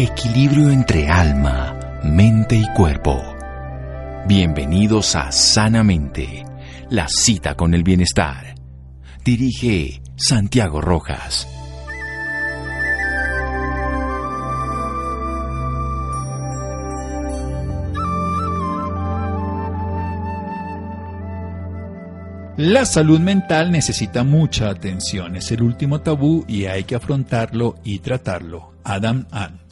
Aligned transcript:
Equilibrio 0.00 0.70
entre 0.70 1.08
alma, 1.08 2.00
mente 2.04 2.54
y 2.54 2.64
cuerpo. 2.72 3.20
Bienvenidos 4.28 5.16
a 5.16 5.32
Sanamente, 5.32 6.44
la 6.88 7.08
cita 7.08 7.56
con 7.56 7.74
el 7.74 7.82
bienestar. 7.82 8.54
Dirige 9.24 10.00
Santiago 10.16 10.80
Rojas. 10.80 11.48
La 22.56 22.84
salud 22.84 23.18
mental 23.18 23.72
necesita 23.72 24.22
mucha 24.22 24.70
atención, 24.70 25.34
es 25.34 25.50
el 25.50 25.60
último 25.60 26.02
tabú 26.02 26.44
y 26.46 26.66
hay 26.66 26.84
que 26.84 26.94
afrontarlo 26.94 27.74
y 27.82 27.98
tratarlo. 27.98 28.74
Adam 28.84 29.26
Ant. 29.32 29.67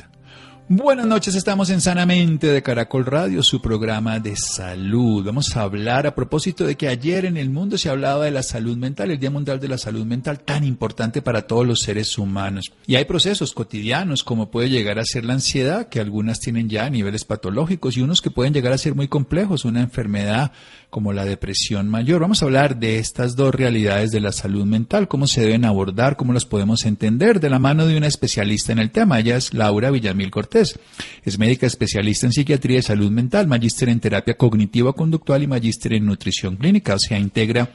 Buenas 0.69 1.07
noches, 1.07 1.37
estamos 1.37 1.71
en 1.71 1.81
Sanamente 1.81 2.49
de 2.49 2.61
Caracol 2.61 3.07
Radio, 3.07 3.41
su 3.45 3.63
programa 3.63 4.19
de 4.19 4.35
salud. 4.35 5.25
Vamos 5.25 5.57
a 5.57 5.63
hablar 5.63 6.09
a 6.09 6.17
propósito 6.17 6.67
de 6.67 6.75
que 6.75 6.89
ayer 6.89 7.25
en 7.25 7.37
el 7.37 7.51
mundo 7.51 7.79
se 7.79 7.89
hablaba 7.89 8.25
de 8.25 8.33
la 8.33 8.43
salud 8.43 8.77
mental, 8.77 9.13
el 9.13 9.21
Día 9.21 9.31
Mundial 9.31 9.61
de 9.61 9.69
la 9.69 9.79
Salud 9.79 10.05
Mental, 10.05 10.41
tan 10.41 10.65
importante 10.65 11.23
para 11.23 11.47
todos 11.47 11.65
los 11.65 11.83
seres 11.83 12.19
humanos. 12.19 12.73
Y 12.85 12.97
hay 12.97 13.05
procesos 13.05 13.53
cotidianos, 13.53 14.25
como 14.25 14.51
puede 14.51 14.69
llegar 14.69 14.99
a 14.99 15.05
ser 15.05 15.25
la 15.25 15.35
ansiedad, 15.35 15.89
que 15.89 16.01
algunas 16.01 16.41
tienen 16.41 16.69
ya 16.69 16.91
niveles 16.91 17.25
patológicos, 17.25 17.97
y 17.97 18.01
unos 18.01 18.21
que 18.21 18.33
pueden 18.33 18.53
llegar 18.53 18.73
a 18.73 18.79
ser 18.79 18.97
muy 18.97 19.07
complejos, 19.07 19.65
una 19.65 19.83
enfermedad 19.83 20.51
como 20.97 21.13
la 21.13 21.27
depresión 21.27 21.91
mayor. 21.91 22.23
Vamos 22.23 22.41
a 22.41 22.47
hablar 22.47 22.79
de 22.79 22.99
estas 22.99 23.37
dos 23.37 23.55
realidades 23.55 24.13
de 24.13 24.21
la 24.21 24.33
salud 24.33 24.65
mental, 24.65 25.09
cómo 25.09 25.27
se 25.27 25.43
deben 25.43 25.67
abordar, 25.67 26.17
cómo 26.17 26.33
las 26.33 26.47
podemos 26.47 26.87
entender, 26.87 27.39
de 27.39 27.51
la 27.51 27.59
mano 27.59 27.85
de 27.85 27.99
una 27.99 28.07
especialista 28.07 28.73
en 28.73 28.79
el 28.79 28.91
tema. 28.91 29.21
Ella 29.21 29.37
es 29.37 29.53
Laura 29.53 29.91
Villamil 29.91 30.31
Cortés 30.31 30.81
es 31.23 31.39
médica 31.39 31.67
especialista 31.67 32.25
en 32.25 32.33
psiquiatría 32.33 32.79
y 32.79 32.83
salud 32.83 33.11
mental, 33.11 33.47
magíster 33.47 33.91
en 33.91 34.01
terapia 34.01 34.39
cognitiva 34.39 34.95
conductual 34.95 35.43
y 35.43 35.47
magíster 35.47 35.93
en 35.93 36.07
nutrición 36.07 36.57
clínica. 36.57 36.95
O 36.95 36.99
sea, 36.99 37.19
integra 37.19 37.69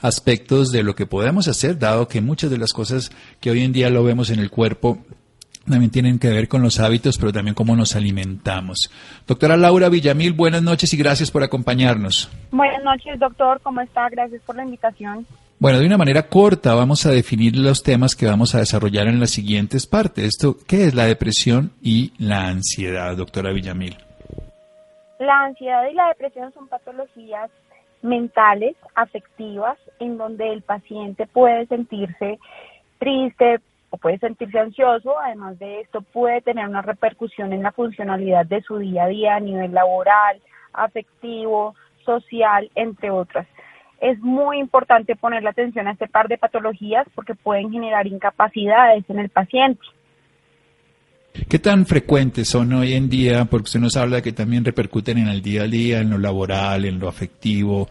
aspectos 0.00 0.72
de 0.72 0.82
lo 0.82 0.96
que 0.96 1.06
podemos 1.06 1.46
hacer, 1.46 1.78
dado 1.78 2.08
que 2.08 2.20
muchas 2.20 2.50
de 2.50 2.58
las 2.58 2.72
cosas 2.72 3.12
que 3.38 3.52
hoy 3.52 3.62
en 3.62 3.72
día 3.72 3.90
lo 3.90 4.02
vemos 4.02 4.30
en 4.30 4.40
el 4.40 4.50
cuerpo 4.50 5.06
también 5.66 5.90
tienen 5.90 6.18
que 6.18 6.28
ver 6.28 6.48
con 6.48 6.62
los 6.62 6.80
hábitos, 6.80 7.18
pero 7.18 7.32
también 7.32 7.54
cómo 7.54 7.76
nos 7.76 7.96
alimentamos. 7.96 8.90
Doctora 9.26 9.56
Laura 9.56 9.88
Villamil, 9.88 10.32
buenas 10.32 10.62
noches 10.62 10.92
y 10.94 10.96
gracias 10.96 11.30
por 11.30 11.42
acompañarnos. 11.42 12.30
Buenas 12.50 12.82
noches, 12.82 13.18
doctor. 13.18 13.60
¿Cómo 13.62 13.80
está? 13.80 14.08
Gracias 14.08 14.42
por 14.42 14.56
la 14.56 14.64
invitación. 14.64 15.26
Bueno, 15.58 15.78
de 15.78 15.86
una 15.86 15.96
manera 15.96 16.28
corta 16.28 16.74
vamos 16.74 17.06
a 17.06 17.10
definir 17.10 17.56
los 17.56 17.82
temas 17.82 18.14
que 18.14 18.26
vamos 18.26 18.54
a 18.54 18.58
desarrollar 18.58 19.06
en 19.08 19.20
las 19.20 19.30
siguientes 19.30 19.86
partes. 19.86 20.24
Esto, 20.24 20.56
¿qué 20.66 20.84
es 20.84 20.94
la 20.94 21.06
depresión 21.06 21.72
y 21.80 22.12
la 22.18 22.48
ansiedad, 22.48 23.16
doctora 23.16 23.52
Villamil? 23.52 23.96
La 25.18 25.44
ansiedad 25.44 25.88
y 25.90 25.94
la 25.94 26.08
depresión 26.08 26.52
son 26.52 26.68
patologías 26.68 27.50
mentales, 28.02 28.76
afectivas, 28.94 29.78
en 29.98 30.18
donde 30.18 30.52
el 30.52 30.60
paciente 30.60 31.26
puede 31.26 31.66
sentirse 31.66 32.38
triste 32.98 33.60
puede 33.96 34.18
sentirse 34.18 34.58
ansioso. 34.58 35.18
Además 35.18 35.58
de 35.58 35.80
esto, 35.80 36.02
puede 36.02 36.40
tener 36.40 36.68
una 36.68 36.82
repercusión 36.82 37.52
en 37.52 37.62
la 37.62 37.72
funcionalidad 37.72 38.46
de 38.46 38.62
su 38.62 38.78
día 38.78 39.04
a 39.04 39.08
día 39.08 39.36
a 39.36 39.40
nivel 39.40 39.72
laboral, 39.72 40.40
afectivo, 40.72 41.74
social, 42.04 42.70
entre 42.74 43.10
otras 43.10 43.46
es 44.00 44.18
muy 44.20 44.58
importante 44.58 45.16
ponerle 45.16 45.48
atención 45.48 45.88
a 45.88 45.92
este 45.92 46.06
par 46.06 46.28
de 46.28 46.38
patologías 46.38 47.06
porque 47.14 47.34
pueden 47.34 47.70
generar 47.70 48.06
incapacidades 48.06 49.04
en 49.08 49.18
el 49.18 49.30
paciente. 49.30 49.80
¿Qué 51.48 51.58
tan 51.58 51.86
frecuentes 51.86 52.48
son 52.48 52.72
hoy 52.72 52.94
en 52.94 53.08
día? 53.08 53.44
Porque 53.44 53.64
usted 53.64 53.80
nos 53.80 53.96
habla 53.96 54.22
que 54.22 54.32
también 54.32 54.64
repercuten 54.64 55.18
en 55.18 55.28
el 55.28 55.42
día 55.42 55.62
a 55.62 55.66
día, 55.66 56.00
en 56.00 56.10
lo 56.10 56.18
laboral, 56.18 56.84
en 56.86 56.98
lo 56.98 57.08
afectivo, 57.08 57.88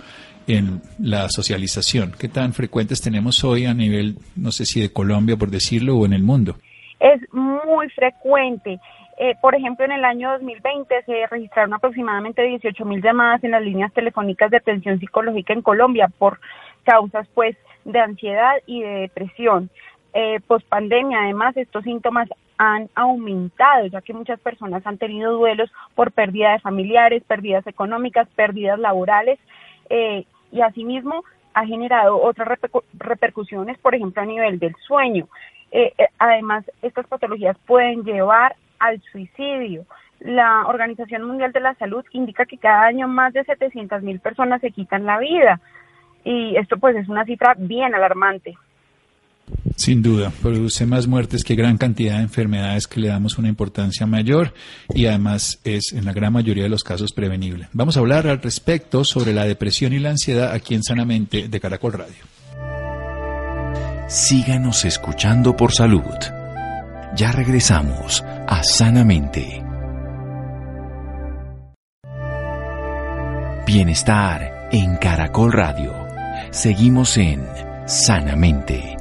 en 0.48 0.82
la 1.00 1.30
socialización. 1.30 2.14
¿Qué 2.20 2.28
tan 2.28 2.54
frecuentes 2.54 3.02
tenemos 3.02 3.44
hoy 3.44 3.66
a 3.66 3.74
nivel, 3.74 4.18
no 4.36 4.52
sé 4.52 4.66
si 4.66 4.82
de 4.82 4.92
Colombia, 4.92 5.38
por 5.38 5.50
decirlo, 5.50 5.98
o 5.98 6.06
en 6.06 6.14
el 6.14 6.24
mundo? 6.24 6.56
Es 7.00 7.22
muy 7.34 7.90
frecuente. 7.90 8.80
Eh, 9.18 9.36
por 9.42 9.56
ejemplo, 9.56 9.86
en 9.86 9.94
el 9.94 10.04
año 10.04 10.32
2020 10.32 11.04
se 11.06 11.28
registraron 11.28 11.74
aproximadamente 11.74 12.42
18 12.44 12.86
mil 12.86 13.02
llamadas 13.02 13.44
en 13.44 13.52
las 13.52 13.64
líneas 13.64 13.94
telefónicas 13.94 14.52
de 14.52 14.58
atención 14.58 15.00
psicológica 15.00 15.54
en 15.54 15.62
Colombia 15.62 16.10
por 16.18 16.40
causas, 16.84 17.28
pues, 17.34 17.56
de 17.86 18.00
ansiedad 18.00 18.56
y 18.66 18.82
de 18.82 18.90
depresión. 19.02 19.70
Eh, 20.14 20.40
post 20.48 20.68
pandemia, 20.68 21.20
además, 21.24 21.56
estos 21.58 21.84
síntomas 21.84 22.30
han 22.58 22.90
aumentado, 22.96 23.88
ya 23.88 24.02
que 24.02 24.14
muchas 24.14 24.40
personas 24.40 24.86
han 24.86 24.98
tenido 24.98 25.34
duelos 25.34 25.72
por 25.94 26.12
pérdida 26.12 26.54
de 26.54 26.60
familiares, 26.60 27.24
pérdidas 27.24 27.66
económicas, 27.68 28.28
pérdidas 28.36 28.80
laborales, 28.80 29.40
eh, 29.90 30.26
y 30.56 30.62
asimismo 30.62 31.26
ha 31.54 31.66
generado 31.66 32.22
otras 32.22 32.48
repercusiones, 32.94 33.78
por 33.80 33.94
ejemplo, 33.94 34.22
a 34.22 34.26
nivel 34.26 34.58
del 34.58 34.74
sueño. 34.88 35.28
Eh, 35.72 35.94
además, 36.18 36.64
estas 36.82 37.06
patologías 37.08 37.58
pueden 37.66 38.04
llevar 38.04 38.56
al 38.80 39.02
suicidio. 39.12 39.86
La 40.20 40.66
Organización 40.68 41.24
Mundial 41.24 41.52
de 41.52 41.60
la 41.60 41.76
Salud 41.76 42.06
indica 42.12 42.46
que 42.46 42.58
cada 42.58 42.84
año 42.84 43.08
más 43.10 43.34
de 43.34 43.44
700 43.44 44.02
mil 44.02 44.20
personas 44.22 44.62
se 44.62 44.72
quitan 44.72 45.06
la 45.06 45.20
vida 45.20 45.60
y 46.24 46.56
esto 46.56 46.78
pues 46.78 46.96
es 46.96 47.10
una 47.10 47.26
cifra 47.26 47.54
bien 47.58 47.94
alarmante. 47.94 48.58
Sin 49.76 50.02
duda, 50.02 50.32
produce 50.42 50.86
más 50.86 51.06
muertes 51.06 51.44
que 51.44 51.56
gran 51.56 51.78
cantidad 51.78 52.18
de 52.18 52.24
enfermedades 52.24 52.88
que 52.88 53.00
le 53.00 53.10
damos 53.10 53.38
una 53.38 53.50
importancia 53.50 54.06
mayor 54.06 54.54
y 54.94 55.06
además 55.06 55.60
es 55.64 55.92
en 55.94 56.06
la 56.06 56.14
gran 56.14 56.34
mayoría 56.34 56.64
de 56.64 56.70
los 56.70 56.84
casos 56.84 57.12
prevenible. 57.12 57.68
Vamos 57.74 57.98
a 57.98 58.00
hablar 58.00 58.28
al 58.28 58.42
respecto 58.42 59.04
sobre 59.04 59.34
la 59.34 59.46
depresión 59.46 59.94
y 59.94 60.00
la 60.00 60.12
ansiedad 60.12 60.52
aquí 60.52 60.76
en 60.76 60.84
Sanamente 60.84 61.48
de 61.48 61.60
Caracol 61.60 61.94
Radio. 61.94 62.36
Síganos 64.08 64.86
escuchando 64.86 65.56
por 65.56 65.74
salud. 65.74 66.04
Ya 67.16 67.32
regresamos 67.32 68.24
a 68.48 68.64
Sanamente. 68.64 69.64
Bienestar 73.66 74.70
en 74.72 74.96
Caracol 74.98 75.52
Radio. 75.52 75.94
Seguimos 76.52 77.18
en 77.18 77.44
Sanamente. 77.88 78.95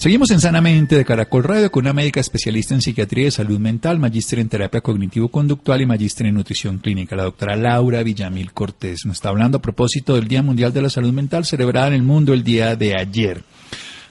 Seguimos 0.00 0.30
en 0.30 0.40
Sanamente 0.40 0.96
de 0.96 1.04
Caracol 1.04 1.44
Radio 1.44 1.70
con 1.70 1.84
una 1.84 1.92
médica 1.92 2.20
especialista 2.20 2.72
en 2.72 2.80
psiquiatría 2.80 3.26
y 3.26 3.30
salud 3.30 3.58
mental, 3.58 3.98
magíster 3.98 4.38
en 4.38 4.48
terapia 4.48 4.80
cognitivo-conductual 4.80 5.82
y 5.82 5.84
magíster 5.84 6.26
en 6.26 6.36
nutrición 6.36 6.78
clínica, 6.78 7.16
la 7.16 7.24
doctora 7.24 7.54
Laura 7.54 8.02
Villamil 8.02 8.54
Cortés. 8.54 9.04
Nos 9.04 9.18
está 9.18 9.28
hablando 9.28 9.58
a 9.58 9.60
propósito 9.60 10.14
del 10.14 10.26
Día 10.26 10.42
Mundial 10.42 10.72
de 10.72 10.80
la 10.80 10.88
Salud 10.88 11.12
Mental 11.12 11.44
celebrada 11.44 11.88
en 11.88 11.92
el 11.92 12.02
mundo 12.02 12.32
el 12.32 12.42
día 12.42 12.76
de 12.76 12.98
ayer. 12.98 13.42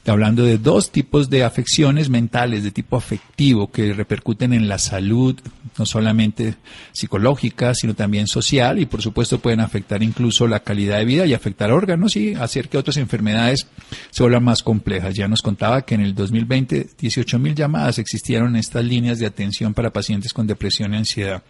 Hablando 0.10 0.44
de 0.44 0.58
dos 0.58 0.92
tipos 0.92 1.30
de 1.30 1.44
afecciones 1.44 2.10
mentales 2.10 2.64
de 2.64 2.72
tipo 2.72 2.98
afectivo 2.98 3.72
que 3.72 3.94
repercuten 3.94 4.54
en 4.54 4.68
la 4.68 4.80
salud, 4.80 5.40
no 5.78 5.86
solamente 5.86 6.56
psicológica, 6.92 7.74
sino 7.76 7.94
también 7.94 8.28
social 8.28 8.80
y 8.80 8.86
por 8.86 9.02
supuesto 9.02 9.40
pueden 9.40 9.60
afectar 9.60 10.02
incluso 10.02 10.48
la 10.48 10.62
calidad 10.62 10.98
de 10.98 11.06
vida 11.06 11.26
y 11.26 11.34
afectar 11.34 11.72
órganos 11.72 12.16
y 12.16 12.34
hacer 12.34 12.70
que 12.70 12.78
otras 12.78 12.98
enfermedades 12.98 13.68
se 14.10 14.24
vuelvan 14.24 14.44
más 14.44 14.64
complejas. 14.64 15.16
Ya 15.16 15.28
nos 15.28 15.42
contaba 15.42 15.84
que 15.84 15.96
en 15.96 16.02
el 16.02 16.16
2020 16.16 16.90
18 16.98 17.40
mil 17.40 17.56
llamadas 17.56 18.00
existieron 18.00 18.50
en 18.50 18.56
estas 18.58 18.84
líneas 18.84 19.20
de 19.20 19.26
atención 19.26 19.74
para 19.74 19.92
pacientes 19.92 20.34
con 20.34 20.48
depresión 20.48 20.94
y 20.94 20.98
ansiedad, 20.98 21.44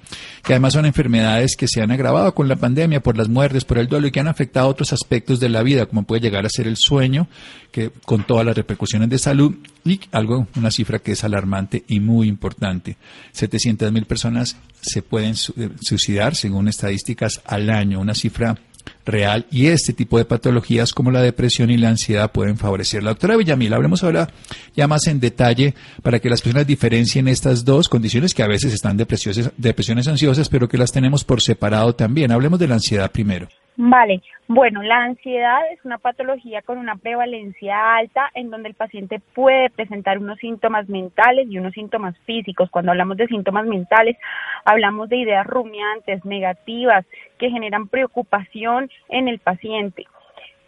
que 0.43 0.53
además 0.53 0.73
son 0.73 0.85
enfermedades 0.85 1.55
que 1.55 1.67
se 1.67 1.81
han 1.81 1.91
agravado 1.91 2.35
con 2.35 2.47
la 2.47 2.55
pandemia 2.55 3.01
por 3.01 3.17
las 3.17 3.29
muertes, 3.29 3.65
por 3.65 3.77
el 3.77 3.87
duelo 3.87 4.07
y 4.07 4.11
que 4.11 4.19
han 4.19 4.27
afectado 4.27 4.67
otros 4.67 4.93
aspectos 4.93 5.39
de 5.39 5.49
la 5.49 5.63
vida, 5.63 5.85
como 5.85 6.03
puede 6.03 6.21
llegar 6.21 6.45
a 6.45 6.49
ser 6.49 6.67
el 6.67 6.77
sueño, 6.77 7.27
que 7.71 7.91
con 8.05 8.23
todas 8.23 8.45
las 8.49 8.57
repercusiones 8.57 9.09
de 9.09 9.19
salud 9.19 9.55
y 9.85 9.99
algo, 10.11 10.47
una 10.55 10.71
cifra 10.71 10.99
que 10.99 11.13
es 11.13 11.23
alarmante 11.23 11.83
y 11.87 11.99
muy 11.99 12.27
importante. 12.27 12.97
700 13.31 13.91
mil 13.91 14.05
personas 14.05 14.57
se 14.81 15.01
pueden 15.01 15.35
eh, 15.57 15.69
suicidar 15.81 16.35
según 16.35 16.67
estadísticas 16.67 17.41
al 17.45 17.69
año, 17.69 17.99
una 17.99 18.15
cifra 18.15 18.57
real 19.05 19.45
y 19.51 19.67
este 19.67 19.93
tipo 19.93 20.17
de 20.17 20.25
patologías 20.25 20.93
como 20.93 21.11
la 21.11 21.21
depresión 21.21 21.69
y 21.69 21.77
la 21.77 21.89
ansiedad 21.89 22.31
pueden 22.31 22.57
favorecer. 22.57 23.03
La 23.03 23.11
doctora 23.11 23.37
Villamil, 23.37 23.73
hablemos 23.73 24.03
ahora 24.03 24.29
ya 24.75 24.87
más 24.87 25.05
en 25.07 25.19
detalle 25.19 25.75
para 26.01 26.19
que 26.19 26.29
las 26.29 26.41
personas 26.41 26.67
diferencien 26.67 27.27
estas 27.27 27.65
dos 27.65 27.87
condiciones 27.87 28.33
que 28.33 28.43
a 28.43 28.47
veces 28.47 28.73
están 28.73 28.97
depresiones, 28.97 29.51
depresiones 29.57 30.07
ansiosas, 30.07 30.49
pero 30.49 30.67
que 30.67 30.77
las 30.77 30.91
tenemos 30.91 31.23
por 31.23 31.41
separado 31.41 31.93
también. 31.93 32.31
Hablemos 32.31 32.59
de 32.59 32.67
la 32.67 32.75
ansiedad 32.75 33.11
primero. 33.11 33.47
Vale, 33.81 34.21
bueno, 34.49 34.83
la 34.83 35.03
ansiedad 35.05 35.61
es 35.71 35.79
una 35.85 35.99
patología 35.99 36.61
con 36.61 36.79
una 36.79 36.97
prevalencia 36.97 37.95
alta 37.95 38.29
en 38.33 38.49
donde 38.49 38.67
el 38.67 38.75
paciente 38.75 39.21
puede 39.33 39.69
presentar 39.69 40.17
unos 40.17 40.37
síntomas 40.39 40.89
mentales 40.89 41.47
y 41.49 41.57
unos 41.59 41.71
síntomas 41.71 42.13
físicos. 42.25 42.69
Cuando 42.69 42.91
hablamos 42.91 43.15
de 43.15 43.27
síntomas 43.27 43.65
mentales, 43.65 44.17
hablamos 44.65 45.07
de 45.07 45.19
ideas 45.19 45.47
rumiantes, 45.47 46.25
negativas, 46.25 47.05
que 47.37 47.51
generan 47.51 47.87
preocupación 47.87 48.89
en 49.07 49.29
el 49.29 49.39
paciente. 49.39 50.07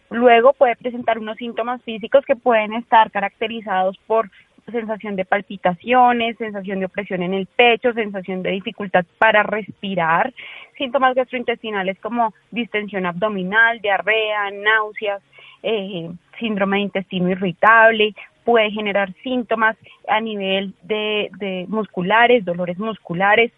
Luego 0.09 0.53
puede 0.53 0.77
presentar 0.77 1.19
unos 1.19 1.35
síntomas 1.35 1.81
físicos 1.83 2.23
que 2.25 2.37
pueden 2.37 2.71
estar 2.75 3.11
caracterizados 3.11 3.97
por 4.07 4.29
sensación 4.69 5.15
de 5.15 5.25
palpitaciones, 5.25 6.37
sensación 6.37 6.79
de 6.79 6.85
opresión 6.85 7.23
en 7.23 7.33
el 7.33 7.47
pecho, 7.47 7.93
sensación 7.93 8.43
de 8.43 8.51
dificultad 8.51 9.05
para 9.17 9.43
respirar, 9.43 10.33
síntomas 10.77 11.15
gastrointestinales 11.15 11.99
como 11.99 12.33
distensión 12.51 13.05
abdominal, 13.05 13.79
diarrea, 13.81 14.51
náuseas, 14.51 15.21
eh, 15.63 16.09
síndrome 16.39 16.77
de 16.77 16.83
intestino 16.83 17.29
irritable, 17.29 18.13
puede 18.43 18.71
generar 18.71 19.13
síntomas 19.23 19.77
a 20.07 20.19
nivel 20.19 20.73
de, 20.83 21.29
de 21.37 21.65
musculares, 21.67 22.43
dolores 22.43 22.77
musculares, 22.77 23.51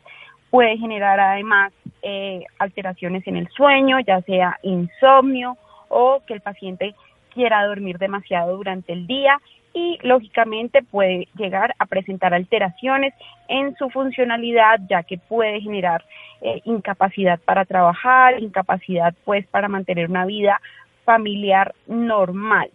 puede 0.50 0.78
generar 0.78 1.20
además 1.20 1.74
eh, 2.02 2.44
alteraciones 2.60 3.26
en 3.28 3.38
el 3.38 3.48
sueño, 3.50 4.00
ya 4.02 4.22
sea 4.22 4.60
insomnio 4.62 5.58
o 5.90 6.22
que 6.28 6.34
el 6.34 6.42
paciente 6.42 6.94
quiera 7.34 7.66
dormir 7.66 7.98
demasiado 7.98 8.56
durante 8.56 8.94
el 8.94 9.08
día 9.08 9.40
y 9.74 9.98
lógicamente 10.04 10.84
puede 10.84 11.28
llegar 11.36 11.74
a 11.80 11.86
presentar 11.86 12.34
alteraciones 12.34 13.14
en 13.48 13.75
su 13.75 13.90
funcionalidad 13.90 14.80
ya 14.88 15.04
que 15.04 15.18
puede 15.18 15.62
generar 15.62 16.04
eh, 16.42 16.62
incapacidad 16.66 17.40
para 17.40 17.66
trabajar, 17.66 18.42
incapacidad 18.42 19.14
pues 19.25 19.48
para 19.48 19.68
mantener 19.68 20.10
una 20.10 20.25
vida 20.25 20.62
familiar 21.06 21.74
normal. 21.88 22.70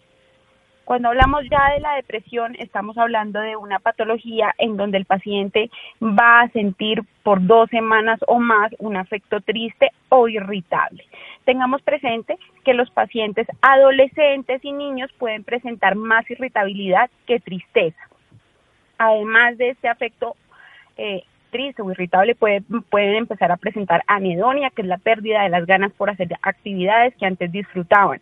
Cuando 0.88 1.08
hablamos 1.08 1.44
ya 1.50 1.74
de 1.74 1.80
la 1.80 1.96
depresión, 1.96 2.56
estamos 2.58 2.96
hablando 2.96 3.40
de 3.40 3.56
una 3.56 3.78
patología 3.78 4.54
en 4.56 4.78
donde 4.78 4.96
el 4.96 5.04
paciente 5.04 5.70
va 6.00 6.40
a 6.40 6.48
sentir 6.48 7.02
por 7.22 7.46
dos 7.46 7.68
semanas 7.68 8.18
o 8.26 8.38
más 8.38 8.72
un 8.78 8.96
afecto 8.96 9.42
triste 9.42 9.90
o 10.08 10.28
irritable. 10.28 11.04
Tengamos 11.44 11.82
presente 11.82 12.38
que 12.68 12.74
los 12.74 12.90
pacientes 12.90 13.46
adolescentes 13.62 14.62
y 14.62 14.72
niños 14.72 15.10
pueden 15.16 15.42
presentar 15.42 15.94
más 15.94 16.30
irritabilidad 16.30 17.08
que 17.26 17.40
tristeza. 17.40 17.98
Además 18.98 19.56
de 19.56 19.70
este 19.70 19.88
afecto 19.88 20.36
eh, 20.98 21.22
triste 21.50 21.80
o 21.80 21.90
irritable, 21.90 22.34
pueden 22.34 23.14
empezar 23.14 23.50
a 23.52 23.56
presentar 23.56 24.02
anedonia, 24.06 24.68
que 24.68 24.82
es 24.82 24.88
la 24.88 24.98
pérdida 24.98 25.44
de 25.44 25.48
las 25.48 25.64
ganas 25.64 25.92
por 25.92 26.10
hacer 26.10 26.28
actividades 26.42 27.14
que 27.16 27.24
antes 27.24 27.50
disfrutaban 27.50 28.20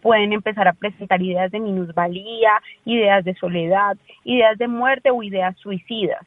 pueden 0.00 0.32
empezar 0.32 0.66
a 0.66 0.72
presentar 0.72 1.20
ideas 1.20 1.52
de 1.52 1.60
minusvalía, 1.60 2.50
ideas 2.86 3.24
de 3.26 3.34
soledad, 3.34 3.98
ideas 4.24 4.56
de 4.56 4.68
muerte 4.68 5.10
o 5.10 5.22
ideas 5.22 5.54
suicidas. 5.58 6.26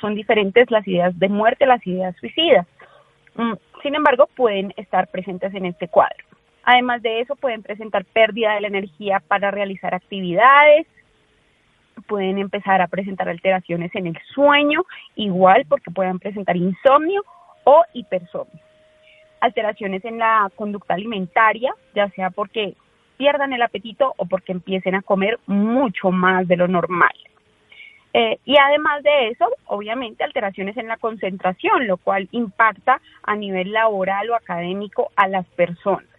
Son 0.00 0.14
diferentes 0.14 0.70
las 0.70 0.86
ideas 0.86 1.18
de 1.18 1.28
muerte, 1.30 1.64
las 1.64 1.84
ideas 1.86 2.14
suicidas. 2.20 2.66
Mm, 3.34 3.54
sin 3.82 3.94
embargo, 3.94 4.28
pueden 4.36 4.74
estar 4.76 5.08
presentes 5.08 5.54
en 5.54 5.64
este 5.64 5.88
cuadro. 5.88 6.27
Además 6.70 7.00
de 7.00 7.20
eso, 7.20 7.34
pueden 7.34 7.62
presentar 7.62 8.04
pérdida 8.04 8.52
de 8.52 8.60
la 8.60 8.68
energía 8.68 9.22
para 9.26 9.50
realizar 9.50 9.94
actividades, 9.94 10.86
pueden 12.06 12.36
empezar 12.36 12.82
a 12.82 12.88
presentar 12.88 13.26
alteraciones 13.26 13.90
en 13.94 14.08
el 14.08 14.18
sueño, 14.34 14.84
igual 15.14 15.64
porque 15.66 15.90
pueden 15.90 16.18
presentar 16.18 16.58
insomnio 16.58 17.22
o 17.64 17.84
hipersomnio. 17.94 18.62
Alteraciones 19.40 20.04
en 20.04 20.18
la 20.18 20.50
conducta 20.56 20.92
alimentaria, 20.92 21.72
ya 21.94 22.10
sea 22.10 22.28
porque 22.28 22.74
pierdan 23.16 23.54
el 23.54 23.62
apetito 23.62 24.12
o 24.18 24.26
porque 24.26 24.52
empiecen 24.52 24.94
a 24.94 25.00
comer 25.00 25.38
mucho 25.46 26.10
más 26.10 26.46
de 26.48 26.56
lo 26.56 26.68
normal. 26.68 27.14
Eh, 28.12 28.40
y 28.44 28.58
además 28.58 29.02
de 29.02 29.28
eso, 29.28 29.48
obviamente, 29.64 30.22
alteraciones 30.22 30.76
en 30.76 30.88
la 30.88 30.98
concentración, 30.98 31.86
lo 31.86 31.96
cual 31.96 32.28
impacta 32.30 33.00
a 33.22 33.36
nivel 33.36 33.72
laboral 33.72 34.28
o 34.28 34.34
académico 34.34 35.10
a 35.16 35.28
las 35.28 35.46
personas. 35.46 36.17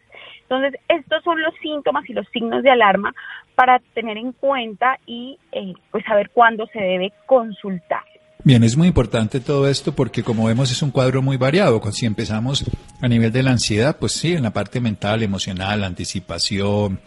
Entonces, 0.49 0.81
estos 0.87 1.23
son 1.23 1.39
los 1.41 1.53
síntomas 1.61 2.09
y 2.09 2.13
los 2.13 2.27
signos 2.33 2.63
de 2.63 2.71
alarma 2.71 3.13
para 3.53 3.79
tener 3.93 4.17
en 4.17 4.31
cuenta 4.31 4.97
y 5.05 5.37
eh, 5.51 5.73
pues 5.91 6.03
saber 6.05 6.31
cuándo 6.31 6.65
se 6.73 6.79
debe 6.79 7.13
consultar. 7.27 8.03
Bien, 8.43 8.63
es 8.63 8.75
muy 8.75 8.87
importante 8.87 9.41
todo 9.41 9.67
esto 9.67 9.93
porque 9.93 10.23
como 10.23 10.45
vemos 10.45 10.71
es 10.71 10.81
un 10.81 10.91
cuadro 10.91 11.21
muy 11.21 11.37
variado. 11.37 11.79
Si 11.91 12.05
empezamos 12.05 12.65
a 12.99 13.07
nivel 13.07 13.31
de 13.31 13.43
la 13.43 13.51
ansiedad, 13.51 13.97
pues 13.99 14.13
sí, 14.13 14.33
en 14.33 14.43
la 14.43 14.51
parte 14.51 14.79
mental, 14.79 15.21
emocional, 15.21 15.83
anticipación, 15.83 16.99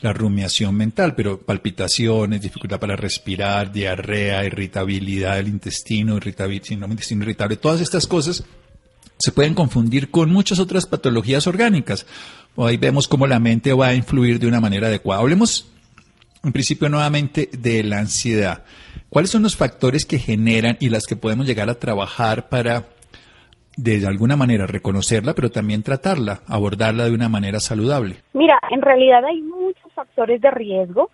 la 0.00 0.12
rumiación 0.12 0.74
mental, 0.74 1.14
pero 1.14 1.40
palpitaciones, 1.40 2.42
dificultad 2.42 2.80
para 2.80 2.96
respirar, 2.96 3.72
diarrea, 3.72 4.44
irritabilidad 4.44 5.36
del 5.36 5.48
intestino, 5.48 6.16
irritabilidad, 6.16 6.64
síndrome 6.64 6.94
intestino 6.94 7.22
irritable, 7.22 7.56
todas 7.56 7.80
estas 7.80 8.06
cosas 8.06 8.44
se 9.20 9.32
pueden 9.32 9.54
confundir 9.54 10.10
con 10.10 10.30
muchas 10.32 10.58
otras 10.58 10.86
patologías 10.86 11.46
orgánicas. 11.46 12.06
Ahí 12.56 12.78
vemos 12.78 13.06
cómo 13.06 13.26
la 13.26 13.38
mente 13.38 13.72
va 13.72 13.88
a 13.88 13.94
influir 13.94 14.38
de 14.38 14.46
una 14.46 14.60
manera 14.60 14.88
adecuada. 14.88 15.20
Hablemos 15.20 15.70
en 16.42 16.52
principio 16.52 16.88
nuevamente 16.88 17.50
de 17.52 17.84
la 17.84 17.98
ansiedad. 17.98 18.64
¿Cuáles 19.10 19.30
son 19.30 19.42
los 19.42 19.56
factores 19.56 20.06
que 20.06 20.18
generan 20.18 20.78
y 20.80 20.88
las 20.88 21.06
que 21.06 21.16
podemos 21.16 21.46
llegar 21.46 21.68
a 21.68 21.78
trabajar 21.78 22.48
para 22.48 22.86
de 23.76 24.06
alguna 24.06 24.36
manera 24.36 24.66
reconocerla, 24.66 25.34
pero 25.34 25.50
también 25.50 25.82
tratarla, 25.82 26.40
abordarla 26.46 27.04
de 27.04 27.12
una 27.12 27.28
manera 27.28 27.60
saludable? 27.60 28.16
Mira, 28.32 28.58
en 28.70 28.80
realidad 28.80 29.24
hay 29.24 29.42
muchos 29.42 29.92
factores 29.94 30.40
de 30.40 30.50
riesgo. 30.50 31.10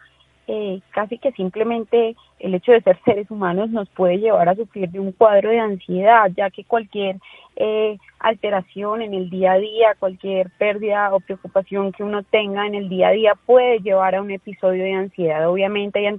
Eh, 0.49 0.81
casi 0.91 1.19
que 1.19 1.33
simplemente 1.33 2.15
el 2.39 2.55
hecho 2.55 2.71
de 2.71 2.81
ser 2.81 2.97
seres 3.05 3.29
humanos 3.33 3.71
nos 3.71 3.89
puede 3.89 4.19
llevar 4.19 4.49
a 4.49 4.55
sufrir 4.55 4.89
de 4.91 5.01
un 5.01 5.11
cuadro 5.11 5.51
de 5.51 5.59
ansiedad, 5.59 6.31
ya 6.37 6.51
que 6.51 6.63
cualquier 6.63 7.17
eh, 7.57 7.99
alteración 8.21 9.03
en 9.03 9.13
el 9.13 9.29
día 9.29 9.53
a 9.53 9.59
día, 9.59 9.97
cualquier 9.99 10.51
pérdida 10.51 11.13
o 11.13 11.19
preocupación 11.19 11.91
que 11.91 12.05
uno 12.05 12.23
tenga 12.23 12.65
en 12.65 12.77
el 12.77 12.89
día 12.89 13.09
a 13.09 13.13
día 13.13 13.33
puede 13.45 13.81
llevar 13.81 14.15
a 14.15 14.23
un 14.23 14.31
episodio 14.31 14.85
de 14.85 14.93
ansiedad. 14.93 15.51
Obviamente 15.51 15.99
hay 15.99 16.17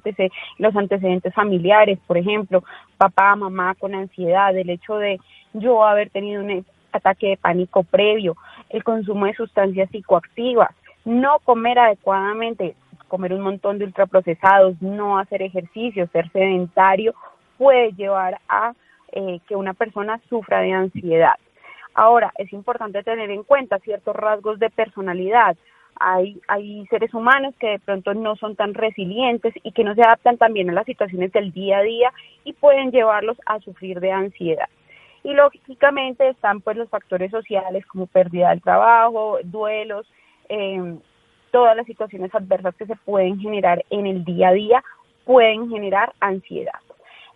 los 0.57 0.75
antecedentes 0.75 1.33
familiares, 1.33 1.97
por 2.05 2.17
ejemplo, 2.17 2.65
papá, 2.97 3.33
mamá 3.37 3.75
con 3.75 3.95
ansiedad, 3.95 4.57
el 4.57 4.69
hecho 4.69 4.97
de 4.97 5.19
yo 5.53 5.85
haber 5.85 6.09
tenido 6.09 6.43
un 6.43 6.65
ataque 6.91 7.27
de 7.27 7.37
pánico 7.37 7.83
previo, 7.83 8.35
el 8.69 8.83
consumo 8.83 9.25
de 9.25 9.35
sustancias 9.35 9.89
psicoactivas, 9.89 10.75
no 11.05 11.39
comer 11.45 11.79
adecuadamente, 11.79 12.75
comer 13.07 13.33
un 13.33 13.41
montón 13.41 13.77
de 13.77 13.85
ultraprocesados, 13.85 14.81
no 14.81 15.17
hacer 15.17 15.41
ejercicio, 15.41 16.07
ser 16.11 16.29
sedentario, 16.31 17.13
puede 17.57 17.91
llevar 17.93 18.39
a 18.47 18.73
eh, 19.11 19.39
que 19.47 19.55
una 19.55 19.73
persona 19.73 20.19
sufra 20.29 20.61
de 20.61 20.73
ansiedad. 20.73 21.35
Ahora, 21.93 22.31
es 22.37 22.53
importante 22.53 23.01
tener 23.03 23.31
en 23.31 23.43
cuenta 23.43 23.79
ciertos 23.79 24.15
rasgos 24.15 24.59
de 24.59 24.69
personalidad. 24.69 25.57
Hay, 25.99 26.39
hay 26.47 26.85
seres 26.87 27.11
humanos 27.13 27.55
que 27.59 27.69
de 27.69 27.79
pronto 27.79 28.13
no 28.13 28.35
son 28.35 28.55
tan 28.55 28.75
resilientes 28.75 29.55
y 29.63 29.71
que 29.71 29.83
no 29.83 29.95
se 29.95 30.03
adaptan 30.03 30.37
también 30.37 30.69
a 30.69 30.73
las 30.73 30.85
situaciones 30.85 31.31
del 31.31 31.51
día 31.51 31.79
a 31.79 31.81
día 31.81 32.13
y 32.43 32.53
pueden 32.53 32.91
llevarlos 32.91 33.37
a 33.47 33.59
sufrir 33.61 33.99
de 33.99 34.11
ansiedad. 34.11 34.69
Y 35.23 35.33
lógicamente 35.33 36.29
están 36.29 36.61
pues 36.61 36.77
los 36.77 36.89
factores 36.89 37.31
sociales 37.31 37.83
como 37.87 38.05
pérdida 38.05 38.49
del 38.49 38.61
trabajo, 38.61 39.39
duelos, 39.43 40.05
eh, 40.49 40.97
todas 41.51 41.75
las 41.75 41.85
situaciones 41.85 42.33
adversas 42.33 42.75
que 42.75 42.85
se 42.85 42.95
pueden 42.95 43.39
generar 43.39 43.83
en 43.89 44.07
el 44.07 44.23
día 44.23 44.49
a 44.49 44.53
día 44.53 44.83
pueden 45.25 45.69
generar 45.69 46.13
ansiedad 46.19 46.79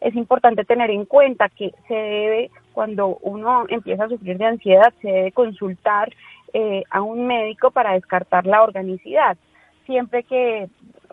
es 0.01 0.15
importante 0.15 0.65
tener 0.65 0.89
en 0.89 1.05
cuenta 1.05 1.47
que 1.47 1.71
se 1.87 1.93
debe, 1.93 2.51
cuando 2.73 3.19
uno 3.21 3.65
empieza 3.69 4.05
a 4.05 4.09
sufrir 4.09 4.37
de 4.37 4.45
ansiedad, 4.45 4.91
se 5.01 5.07
debe 5.07 5.31
consultar 5.31 6.11
eh, 6.53 6.83
a 6.89 7.01
un 7.01 7.27
médico 7.27 7.69
para 7.69 7.93
descartar 7.93 8.47
la 8.47 8.63
organicidad. 8.63 9.37
Siempre 9.85 10.23
que, 10.23 10.67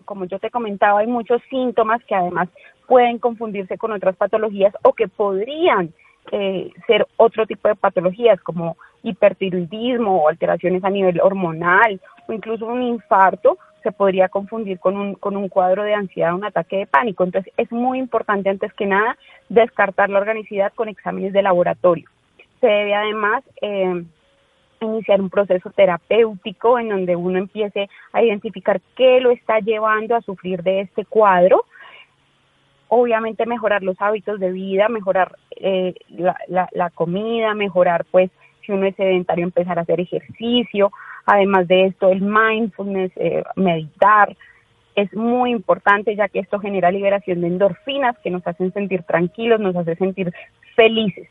como 0.06 0.24
yo 0.24 0.38
te 0.38 0.50
comentaba, 0.50 1.00
hay 1.00 1.06
muchos 1.06 1.42
síntomas 1.50 2.02
que 2.04 2.14
además 2.14 2.48
pueden 2.86 3.18
confundirse 3.18 3.76
con 3.76 3.92
otras 3.92 4.16
patologías 4.16 4.74
o 4.82 4.94
que 4.94 5.06
podrían 5.06 5.92
eh, 6.32 6.70
ser 6.86 7.06
otro 7.18 7.46
tipo 7.46 7.68
de 7.68 7.74
patologías 7.74 8.40
como 8.40 8.78
hipertiroidismo 9.02 10.22
o 10.22 10.28
alteraciones 10.28 10.82
a 10.82 10.90
nivel 10.90 11.20
hormonal 11.20 12.00
o 12.28 12.32
incluso 12.32 12.66
un 12.66 12.82
infarto 12.82 13.58
se 13.82 13.92
podría 13.92 14.28
confundir 14.28 14.78
con 14.78 14.96
un, 14.96 15.14
con 15.14 15.36
un 15.36 15.48
cuadro 15.48 15.82
de 15.82 15.94
ansiedad, 15.94 16.34
un 16.34 16.44
ataque 16.44 16.78
de 16.78 16.86
pánico. 16.86 17.24
Entonces 17.24 17.52
es 17.56 17.70
muy 17.72 17.98
importante 17.98 18.50
antes 18.50 18.72
que 18.74 18.86
nada 18.86 19.16
descartar 19.48 20.10
la 20.10 20.18
organicidad 20.18 20.72
con 20.74 20.88
exámenes 20.88 21.32
de 21.32 21.42
laboratorio. 21.42 22.08
Se 22.60 22.66
debe 22.66 22.94
además 22.94 23.44
eh, 23.62 24.04
iniciar 24.80 25.20
un 25.20 25.30
proceso 25.30 25.70
terapéutico 25.70 26.78
en 26.78 26.88
donde 26.88 27.16
uno 27.16 27.38
empiece 27.38 27.88
a 28.12 28.22
identificar 28.22 28.80
qué 28.96 29.20
lo 29.20 29.30
está 29.30 29.60
llevando 29.60 30.16
a 30.16 30.22
sufrir 30.22 30.62
de 30.62 30.80
este 30.80 31.04
cuadro. 31.04 31.64
Obviamente 32.88 33.46
mejorar 33.46 33.82
los 33.82 34.00
hábitos 34.00 34.40
de 34.40 34.50
vida, 34.50 34.88
mejorar 34.88 35.36
eh, 35.56 35.94
la, 36.08 36.36
la, 36.48 36.68
la 36.72 36.90
comida, 36.90 37.54
mejorar 37.54 38.06
pues 38.10 38.30
si 38.68 38.72
uno 38.72 38.86
es 38.86 38.94
sedentario 38.94 39.44
empezar 39.44 39.78
a 39.78 39.82
hacer 39.82 39.98
ejercicio, 39.98 40.92
Además 41.30 41.68
de 41.68 41.84
esto, 41.84 42.08
el 42.08 42.22
mindfulness, 42.22 43.12
eh, 43.16 43.44
meditar, 43.54 44.34
es 44.94 45.12
muy 45.14 45.50
importante 45.50 46.16
ya 46.16 46.26
que 46.26 46.38
esto 46.38 46.58
genera 46.58 46.90
liberación 46.90 47.42
de 47.42 47.48
endorfinas 47.48 48.16
que 48.24 48.30
nos 48.30 48.46
hacen 48.46 48.72
sentir 48.72 49.02
tranquilos, 49.02 49.60
nos 49.60 49.76
hace 49.76 49.94
sentir 49.96 50.32
felices. 50.74 51.28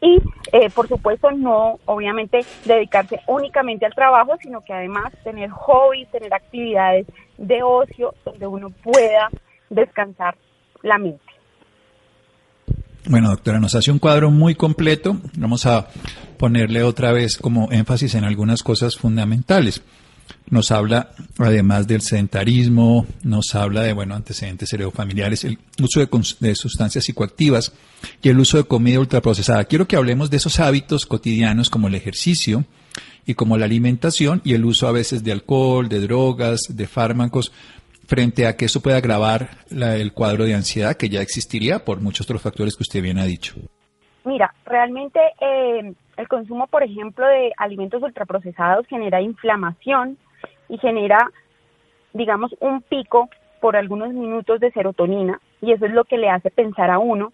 y 0.00 0.18
eh, 0.52 0.70
por 0.70 0.88
supuesto 0.88 1.30
no 1.32 1.78
obviamente 1.84 2.40
dedicarse 2.64 3.20
únicamente 3.26 3.84
al 3.84 3.94
trabajo, 3.94 4.38
sino 4.40 4.64
que 4.64 4.72
además 4.72 5.12
tener 5.24 5.50
hobbies, 5.50 6.10
tener 6.10 6.32
actividades 6.32 7.06
de 7.36 7.62
ocio 7.62 8.14
donde 8.24 8.46
uno 8.46 8.70
pueda 8.70 9.28
descansar 9.68 10.36
la 10.82 10.96
mente. 10.96 11.37
Bueno, 13.08 13.30
doctora, 13.30 13.58
nos 13.58 13.74
hace 13.74 13.90
un 13.90 13.98
cuadro 13.98 14.30
muy 14.30 14.54
completo. 14.54 15.18
Vamos 15.38 15.64
a 15.64 15.88
ponerle 16.36 16.82
otra 16.82 17.10
vez 17.10 17.38
como 17.38 17.72
énfasis 17.72 18.14
en 18.14 18.24
algunas 18.24 18.62
cosas 18.62 18.96
fundamentales. 18.96 19.80
Nos 20.50 20.70
habla, 20.70 21.12
además 21.38 21.86
del 21.86 22.02
sedentarismo, 22.02 23.06
nos 23.22 23.54
habla 23.54 23.80
de, 23.80 23.94
bueno, 23.94 24.14
antecedentes 24.14 24.70
heredofamiliares, 24.74 25.44
el 25.44 25.58
uso 25.82 26.00
de, 26.00 26.08
de, 26.40 26.54
sustancias 26.54 27.06
psicoactivas 27.06 27.72
y 28.20 28.28
el 28.28 28.38
uso 28.38 28.58
de 28.58 28.64
comida 28.64 29.00
ultraprocesada. 29.00 29.64
Quiero 29.64 29.88
que 29.88 29.96
hablemos 29.96 30.28
de 30.28 30.36
esos 30.36 30.60
hábitos 30.60 31.06
cotidianos 31.06 31.70
como 31.70 31.88
el 31.88 31.94
ejercicio 31.94 32.66
y 33.24 33.32
como 33.32 33.56
la 33.56 33.64
alimentación 33.64 34.42
y 34.44 34.52
el 34.52 34.66
uso 34.66 34.86
a 34.86 34.92
veces 34.92 35.24
de 35.24 35.32
alcohol, 35.32 35.88
de 35.88 36.00
drogas, 36.00 36.60
de 36.68 36.86
fármacos, 36.86 37.52
frente 38.08 38.46
a 38.46 38.56
que 38.56 38.64
eso 38.64 38.80
pueda 38.80 38.96
agravar 38.96 39.50
la, 39.70 39.96
el 39.96 40.14
cuadro 40.14 40.44
de 40.44 40.54
ansiedad 40.54 40.96
que 40.96 41.10
ya 41.10 41.20
existiría 41.20 41.84
por 41.84 42.00
muchos 42.00 42.26
otros 42.26 42.40
factores 42.40 42.74
que 42.74 42.82
usted 42.82 43.02
bien 43.02 43.18
ha 43.18 43.24
dicho. 43.24 43.54
Mira, 44.24 44.52
realmente 44.64 45.20
eh, 45.40 45.92
el 46.16 46.28
consumo, 46.28 46.66
por 46.68 46.82
ejemplo, 46.82 47.26
de 47.26 47.52
alimentos 47.58 48.02
ultraprocesados 48.02 48.86
genera 48.86 49.20
inflamación 49.20 50.16
y 50.70 50.78
genera, 50.78 51.30
digamos, 52.14 52.54
un 52.60 52.80
pico 52.80 53.28
por 53.60 53.76
algunos 53.76 54.12
minutos 54.14 54.58
de 54.58 54.72
serotonina 54.72 55.38
y 55.60 55.72
eso 55.72 55.84
es 55.84 55.92
lo 55.92 56.04
que 56.04 56.16
le 56.16 56.30
hace 56.30 56.50
pensar 56.50 56.90
a 56.90 56.98
uno 56.98 57.32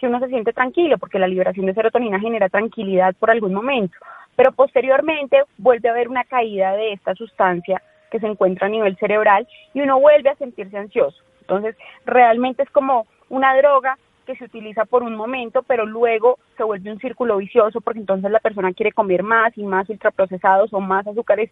que 0.00 0.06
uno 0.06 0.20
se 0.20 0.28
siente 0.28 0.52
tranquilo 0.52 0.98
porque 0.98 1.18
la 1.18 1.28
liberación 1.28 1.66
de 1.66 1.74
serotonina 1.74 2.20
genera 2.20 2.48
tranquilidad 2.48 3.14
por 3.16 3.30
algún 3.30 3.54
momento, 3.54 3.96
pero 4.34 4.52
posteriormente 4.52 5.42
vuelve 5.58 5.88
a 5.88 5.92
haber 5.92 6.08
una 6.08 6.24
caída 6.24 6.72
de 6.72 6.92
esta 6.92 7.14
sustancia 7.14 7.82
que 8.10 8.20
se 8.20 8.26
encuentra 8.26 8.66
a 8.66 8.70
nivel 8.70 8.96
cerebral 8.96 9.46
y 9.74 9.80
uno 9.80 10.00
vuelve 10.00 10.30
a 10.30 10.36
sentirse 10.36 10.76
ansioso. 10.76 11.18
Entonces, 11.42 11.76
realmente 12.04 12.62
es 12.62 12.70
como 12.70 13.06
una 13.28 13.56
droga 13.56 13.96
que 14.26 14.36
se 14.36 14.44
utiliza 14.44 14.84
por 14.84 15.02
un 15.02 15.16
momento, 15.16 15.62
pero 15.62 15.86
luego 15.86 16.38
se 16.58 16.62
vuelve 16.62 16.92
un 16.92 16.98
círculo 16.98 17.38
vicioso 17.38 17.80
porque 17.80 18.00
entonces 18.00 18.30
la 18.30 18.40
persona 18.40 18.74
quiere 18.74 18.92
comer 18.92 19.22
más 19.22 19.56
y 19.56 19.62
más 19.62 19.88
ultraprocesados 19.88 20.72
o 20.74 20.80
más 20.80 21.06
azúcares 21.06 21.50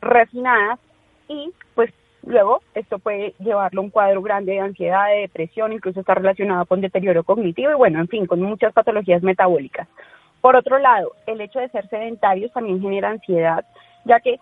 refinadas 0.00 0.80
y 1.28 1.52
pues 1.76 1.92
luego 2.26 2.62
esto 2.74 2.98
puede 2.98 3.34
llevarlo 3.38 3.80
a 3.80 3.84
un 3.84 3.90
cuadro 3.90 4.22
grande 4.22 4.52
de 4.52 4.60
ansiedad, 4.60 5.06
de 5.06 5.20
depresión, 5.20 5.72
incluso 5.72 6.00
está 6.00 6.14
relacionado 6.14 6.66
con 6.66 6.80
deterioro 6.80 7.22
cognitivo 7.22 7.70
y 7.70 7.74
bueno, 7.74 8.00
en 8.00 8.08
fin, 8.08 8.26
con 8.26 8.42
muchas 8.42 8.72
patologías 8.72 9.22
metabólicas. 9.22 9.86
Por 10.40 10.56
otro 10.56 10.78
lado, 10.78 11.12
el 11.26 11.40
hecho 11.40 11.60
de 11.60 11.68
ser 11.68 11.88
sedentarios 11.88 12.52
también 12.52 12.80
genera 12.80 13.10
ansiedad, 13.10 13.64
ya 14.04 14.18
que 14.18 14.40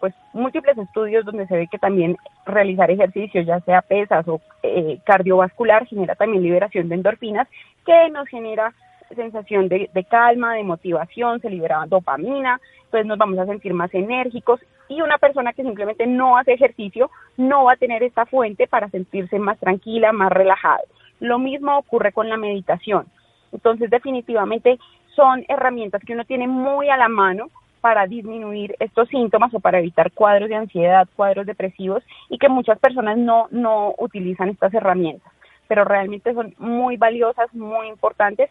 pues 0.00 0.14
múltiples 0.32 0.78
estudios 0.78 1.24
donde 1.24 1.46
se 1.46 1.56
ve 1.56 1.66
que 1.66 1.78
también 1.78 2.16
realizar 2.46 2.90
ejercicio, 2.90 3.42
ya 3.42 3.60
sea 3.60 3.82
pesas 3.82 4.26
o 4.28 4.40
eh, 4.62 4.98
cardiovascular, 5.04 5.86
genera 5.86 6.14
también 6.14 6.42
liberación 6.42 6.88
de 6.88 6.94
endorfinas, 6.94 7.48
que 7.84 8.08
nos 8.10 8.28
genera 8.28 8.72
sensación 9.14 9.68
de, 9.68 9.90
de, 9.92 10.04
calma, 10.04 10.54
de 10.54 10.64
motivación, 10.64 11.40
se 11.40 11.50
libera 11.50 11.84
dopamina, 11.86 12.60
entonces 12.84 13.06
nos 13.06 13.18
vamos 13.18 13.38
a 13.38 13.46
sentir 13.46 13.74
más 13.74 13.92
enérgicos 13.94 14.60
y 14.88 15.00
una 15.00 15.18
persona 15.18 15.52
que 15.52 15.62
simplemente 15.62 16.06
no 16.06 16.36
hace 16.36 16.52
ejercicio 16.52 17.10
no 17.36 17.64
va 17.64 17.72
a 17.72 17.76
tener 17.76 18.02
esta 18.02 18.26
fuente 18.26 18.66
para 18.66 18.88
sentirse 18.88 19.38
más 19.38 19.58
tranquila, 19.58 20.12
más 20.12 20.30
relajado. 20.30 20.84
Lo 21.20 21.38
mismo 21.38 21.76
ocurre 21.78 22.12
con 22.12 22.28
la 22.28 22.36
meditación. 22.36 23.06
Entonces 23.52 23.90
definitivamente 23.90 24.78
son 25.14 25.44
herramientas 25.48 26.02
que 26.04 26.12
uno 26.12 26.24
tiene 26.24 26.46
muy 26.48 26.88
a 26.88 26.96
la 26.96 27.08
mano 27.08 27.50
para 27.84 28.06
disminuir 28.06 28.74
estos 28.80 29.10
síntomas 29.10 29.52
o 29.52 29.60
para 29.60 29.78
evitar 29.78 30.10
cuadros 30.10 30.48
de 30.48 30.54
ansiedad, 30.54 31.06
cuadros 31.16 31.44
depresivos 31.44 32.02
y 32.30 32.38
que 32.38 32.48
muchas 32.48 32.78
personas 32.78 33.18
no, 33.18 33.46
no 33.50 33.94
utilizan 33.98 34.48
estas 34.48 34.72
herramientas, 34.72 35.30
pero 35.68 35.84
realmente 35.84 36.32
son 36.32 36.54
muy 36.56 36.96
valiosas, 36.96 37.52
muy 37.52 37.88
importantes 37.88 38.48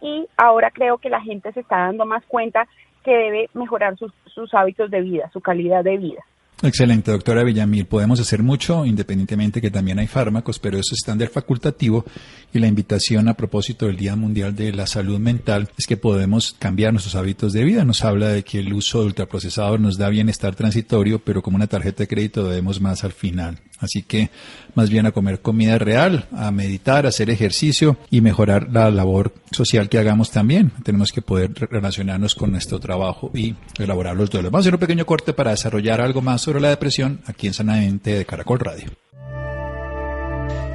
y 0.00 0.26
ahora 0.36 0.72
creo 0.72 0.98
que 0.98 1.10
la 1.10 1.20
gente 1.20 1.52
se 1.52 1.60
está 1.60 1.76
dando 1.76 2.06
más 2.06 2.26
cuenta 2.26 2.66
que 3.04 3.16
debe 3.16 3.48
mejorar 3.54 3.96
sus, 3.96 4.12
sus 4.24 4.52
hábitos 4.52 4.90
de 4.90 5.02
vida, 5.02 5.30
su 5.32 5.40
calidad 5.40 5.84
de 5.84 5.98
vida. 5.98 6.24
Excelente, 6.64 7.10
doctora 7.10 7.42
Villamil. 7.42 7.86
Podemos 7.86 8.20
hacer 8.20 8.44
mucho, 8.44 8.86
independientemente 8.86 9.60
que 9.60 9.72
también 9.72 9.98
hay 9.98 10.06
fármacos, 10.06 10.60
pero 10.60 10.78
eso 10.78 10.94
es 10.94 11.00
estándar 11.00 11.28
facultativo 11.28 12.04
y 12.52 12.60
la 12.60 12.68
invitación 12.68 13.28
a 13.28 13.34
propósito 13.34 13.86
del 13.86 13.96
Día 13.96 14.14
Mundial 14.14 14.54
de 14.54 14.72
la 14.72 14.86
Salud 14.86 15.18
Mental 15.18 15.68
es 15.76 15.88
que 15.88 15.96
podemos 15.96 16.54
cambiar 16.60 16.92
nuestros 16.92 17.16
hábitos 17.16 17.52
de 17.52 17.64
vida. 17.64 17.84
Nos 17.84 18.04
habla 18.04 18.28
de 18.28 18.44
que 18.44 18.60
el 18.60 18.72
uso 18.72 19.00
de 19.00 19.06
ultraprocesador 19.06 19.80
nos 19.80 19.98
da 19.98 20.08
bienestar 20.08 20.54
transitorio, 20.54 21.18
pero 21.18 21.42
como 21.42 21.56
una 21.56 21.66
tarjeta 21.66 22.04
de 22.04 22.08
crédito 22.08 22.46
debemos 22.46 22.80
más 22.80 23.02
al 23.02 23.12
final. 23.12 23.58
Así 23.80 24.04
que 24.04 24.30
más 24.74 24.90
bien 24.90 25.06
a 25.06 25.12
comer 25.12 25.40
comida 25.40 25.78
real, 25.78 26.26
a 26.32 26.50
meditar, 26.50 27.06
a 27.06 27.10
hacer 27.10 27.30
ejercicio 27.30 27.96
y 28.10 28.20
mejorar 28.20 28.68
la 28.70 28.90
labor 28.90 29.34
social 29.50 29.88
que 29.88 29.98
hagamos 29.98 30.30
también. 30.30 30.72
Tenemos 30.82 31.12
que 31.12 31.22
poder 31.22 31.52
relacionarnos 31.70 32.34
con 32.34 32.52
nuestro 32.52 32.80
trabajo 32.80 33.30
y 33.34 33.54
elaborar 33.78 34.16
los 34.16 34.30
duelos. 34.30 34.50
Vamos 34.50 34.64
a 34.64 34.68
hacer 34.68 34.74
un 34.74 34.80
pequeño 34.80 35.06
corte 35.06 35.32
para 35.32 35.50
desarrollar 35.50 36.00
algo 36.00 36.22
más 36.22 36.40
sobre 36.40 36.60
la 36.60 36.68
depresión 36.68 37.20
aquí 37.26 37.46
en 37.46 37.54
Sanamente 37.54 38.14
de 38.14 38.24
Caracol 38.24 38.60
Radio. 38.60 38.90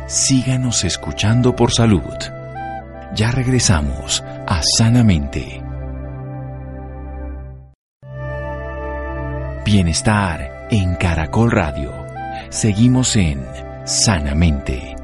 Síganos 0.08 0.84
escuchando 0.86 1.56
por 1.56 1.74
salud. 1.74 2.01
Ya 3.13 3.32
regresamos 3.32 4.24
a 4.48 4.62
Sanamente. 4.77 5.62
Bienestar 9.66 10.68
en 10.72 10.96
Caracol 10.96 11.51
Radio. 11.51 11.92
Seguimos 12.50 13.18
en 13.18 13.44
Sanamente. 13.88 14.96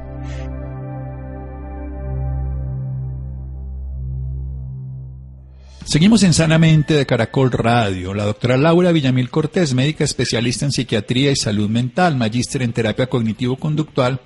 Seguimos 5.86 6.22
en 6.22 6.34
Sanamente 6.34 6.92
de 6.92 7.06
Caracol 7.06 7.50
Radio. 7.50 8.12
La 8.12 8.24
doctora 8.24 8.58
Laura 8.58 8.92
Villamil 8.92 9.30
Cortés, 9.30 9.72
médica 9.72 10.04
especialista 10.04 10.66
en 10.66 10.72
psiquiatría 10.72 11.30
y 11.30 11.36
salud 11.36 11.70
mental, 11.70 12.16
magíster 12.16 12.60
en 12.60 12.74
terapia 12.74 13.06
cognitivo-conductual, 13.06 14.20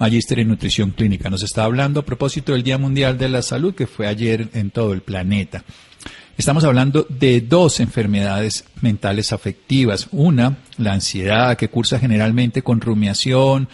magíster 0.00 0.40
en 0.40 0.48
nutrición 0.48 0.90
clínica. 0.90 1.30
Nos 1.30 1.44
está 1.44 1.62
hablando 1.62 2.00
a 2.00 2.04
propósito 2.04 2.50
del 2.50 2.64
Día 2.64 2.78
Mundial 2.78 3.16
de 3.16 3.28
la 3.28 3.42
Salud 3.42 3.76
que 3.76 3.86
fue 3.86 4.08
ayer 4.08 4.48
en 4.54 4.72
todo 4.72 4.92
el 4.92 5.02
planeta. 5.02 5.62
Estamos 6.36 6.64
hablando 6.64 7.06
de 7.08 7.42
dos 7.42 7.80
enfermedades 7.80 8.64
mentales 8.80 9.32
afectivas. 9.32 10.08
Una, 10.10 10.56
la 10.78 10.94
ansiedad, 10.94 11.56
que 11.56 11.68
cursa 11.68 11.98
generalmente 11.98 12.62
con 12.62 12.80
rumiación, 12.80 13.68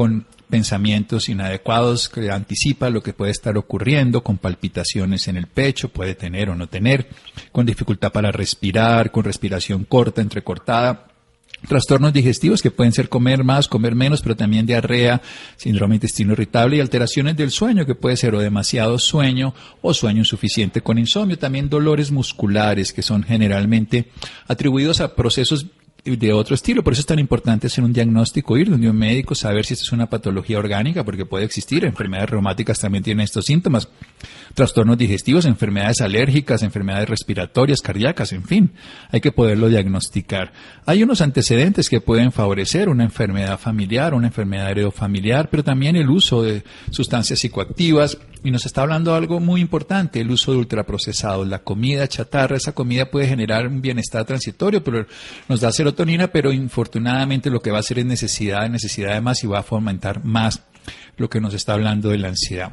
con 0.00 0.24
pensamientos 0.48 1.28
inadecuados 1.28 2.08
que 2.08 2.30
anticipa 2.30 2.88
lo 2.88 3.02
que 3.02 3.12
puede 3.12 3.32
estar 3.32 3.58
ocurriendo, 3.58 4.22
con 4.22 4.38
palpitaciones 4.38 5.28
en 5.28 5.36
el 5.36 5.46
pecho, 5.46 5.90
puede 5.90 6.14
tener 6.14 6.48
o 6.48 6.54
no 6.54 6.68
tener, 6.68 7.10
con 7.52 7.66
dificultad 7.66 8.10
para 8.10 8.32
respirar, 8.32 9.10
con 9.10 9.24
respiración 9.24 9.84
corta, 9.84 10.22
entrecortada, 10.22 11.10
Trastornos 11.68 12.14
digestivos 12.14 12.62
que 12.62 12.70
pueden 12.70 12.94
ser 12.94 13.10
comer 13.10 13.44
más, 13.44 13.68
comer 13.68 13.94
menos, 13.94 14.22
pero 14.22 14.34
también 14.34 14.64
diarrea, 14.64 15.20
síndrome 15.56 15.96
intestino 15.96 16.32
irritable 16.32 16.78
y 16.78 16.80
alteraciones 16.80 17.36
del 17.36 17.50
sueño 17.50 17.84
que 17.84 17.94
puede 17.94 18.16
ser 18.16 18.34
o 18.34 18.40
demasiado 18.40 18.98
sueño 18.98 19.52
o 19.82 19.92
sueño 19.92 20.20
insuficiente 20.20 20.80
con 20.80 20.98
insomnio. 20.98 21.38
También 21.38 21.68
dolores 21.68 22.12
musculares 22.12 22.94
que 22.94 23.02
son 23.02 23.24
generalmente 23.24 24.06
atribuidos 24.48 25.02
a 25.02 25.14
procesos 25.14 25.66
de 26.04 26.32
otro 26.32 26.54
estilo. 26.54 26.82
Por 26.82 26.92
eso 26.92 27.00
es 27.00 27.06
tan 27.06 27.18
importante 27.18 27.66
hacer 27.66 27.84
un 27.84 27.92
diagnóstico, 27.92 28.56
ir 28.56 28.70
donde 28.70 28.88
un 28.88 28.96
médico, 28.96 29.34
saber 29.34 29.64
si 29.64 29.74
esto 29.74 29.84
es 29.84 29.92
una 29.92 30.08
patología 30.08 30.58
orgánica, 30.58 31.04
porque 31.04 31.26
puede 31.26 31.44
existir. 31.44 31.84
Enfermedades 31.84 32.30
reumáticas 32.30 32.78
también 32.78 33.04
tienen 33.04 33.24
estos 33.24 33.44
síntomas. 33.44 33.88
Trastornos 34.54 34.98
digestivos, 34.98 35.44
enfermedades 35.44 36.00
alérgicas, 36.00 36.62
enfermedades 36.62 37.08
respiratorias, 37.08 37.80
cardíacas, 37.80 38.32
en 38.32 38.44
fin. 38.44 38.72
Hay 39.10 39.20
que 39.20 39.32
poderlo 39.32 39.68
diagnosticar. 39.68 40.52
Hay 40.86 41.02
unos 41.02 41.20
antecedentes 41.20 41.88
que 41.88 42.00
pueden 42.00 42.32
favorecer 42.32 42.88
una 42.88 43.04
enfermedad 43.04 43.58
familiar, 43.58 44.14
una 44.14 44.28
enfermedad 44.28 44.70
heredofamiliar, 44.70 45.50
pero 45.50 45.62
también 45.62 45.96
el 45.96 46.10
uso 46.10 46.42
de 46.42 46.64
sustancias 46.90 47.38
psicoactivas, 47.38 48.18
y 48.42 48.50
nos 48.50 48.64
está 48.64 48.82
hablando 48.82 49.14
algo 49.14 49.38
muy 49.38 49.60
importante, 49.60 50.20
el 50.20 50.30
uso 50.30 50.52
de 50.52 50.58
ultraprocesados, 50.58 51.46
la 51.46 51.58
comida 51.60 52.08
chatarra, 52.08 52.56
esa 52.56 52.72
comida 52.72 53.10
puede 53.10 53.28
generar 53.28 53.66
un 53.66 53.82
bienestar 53.82 54.24
transitorio, 54.24 54.82
pero 54.82 55.06
nos 55.48 55.60
da 55.60 55.70
serotonina, 55.90 56.28
pero 56.28 56.52
infortunadamente 56.52 57.50
lo 57.50 57.60
que 57.60 57.70
va 57.70 57.78
a 57.78 57.80
hacer 57.80 57.98
es 57.98 58.06
necesidad, 58.06 58.68
necesidad 58.68 59.14
de 59.14 59.20
más 59.20 59.42
y 59.42 59.48
va 59.48 59.58
a 59.58 59.62
fomentar 59.64 60.24
más 60.24 60.62
lo 61.16 61.28
que 61.28 61.40
nos 61.40 61.52
está 61.52 61.72
hablando 61.72 62.10
de 62.10 62.18
la 62.18 62.28
ansiedad. 62.28 62.72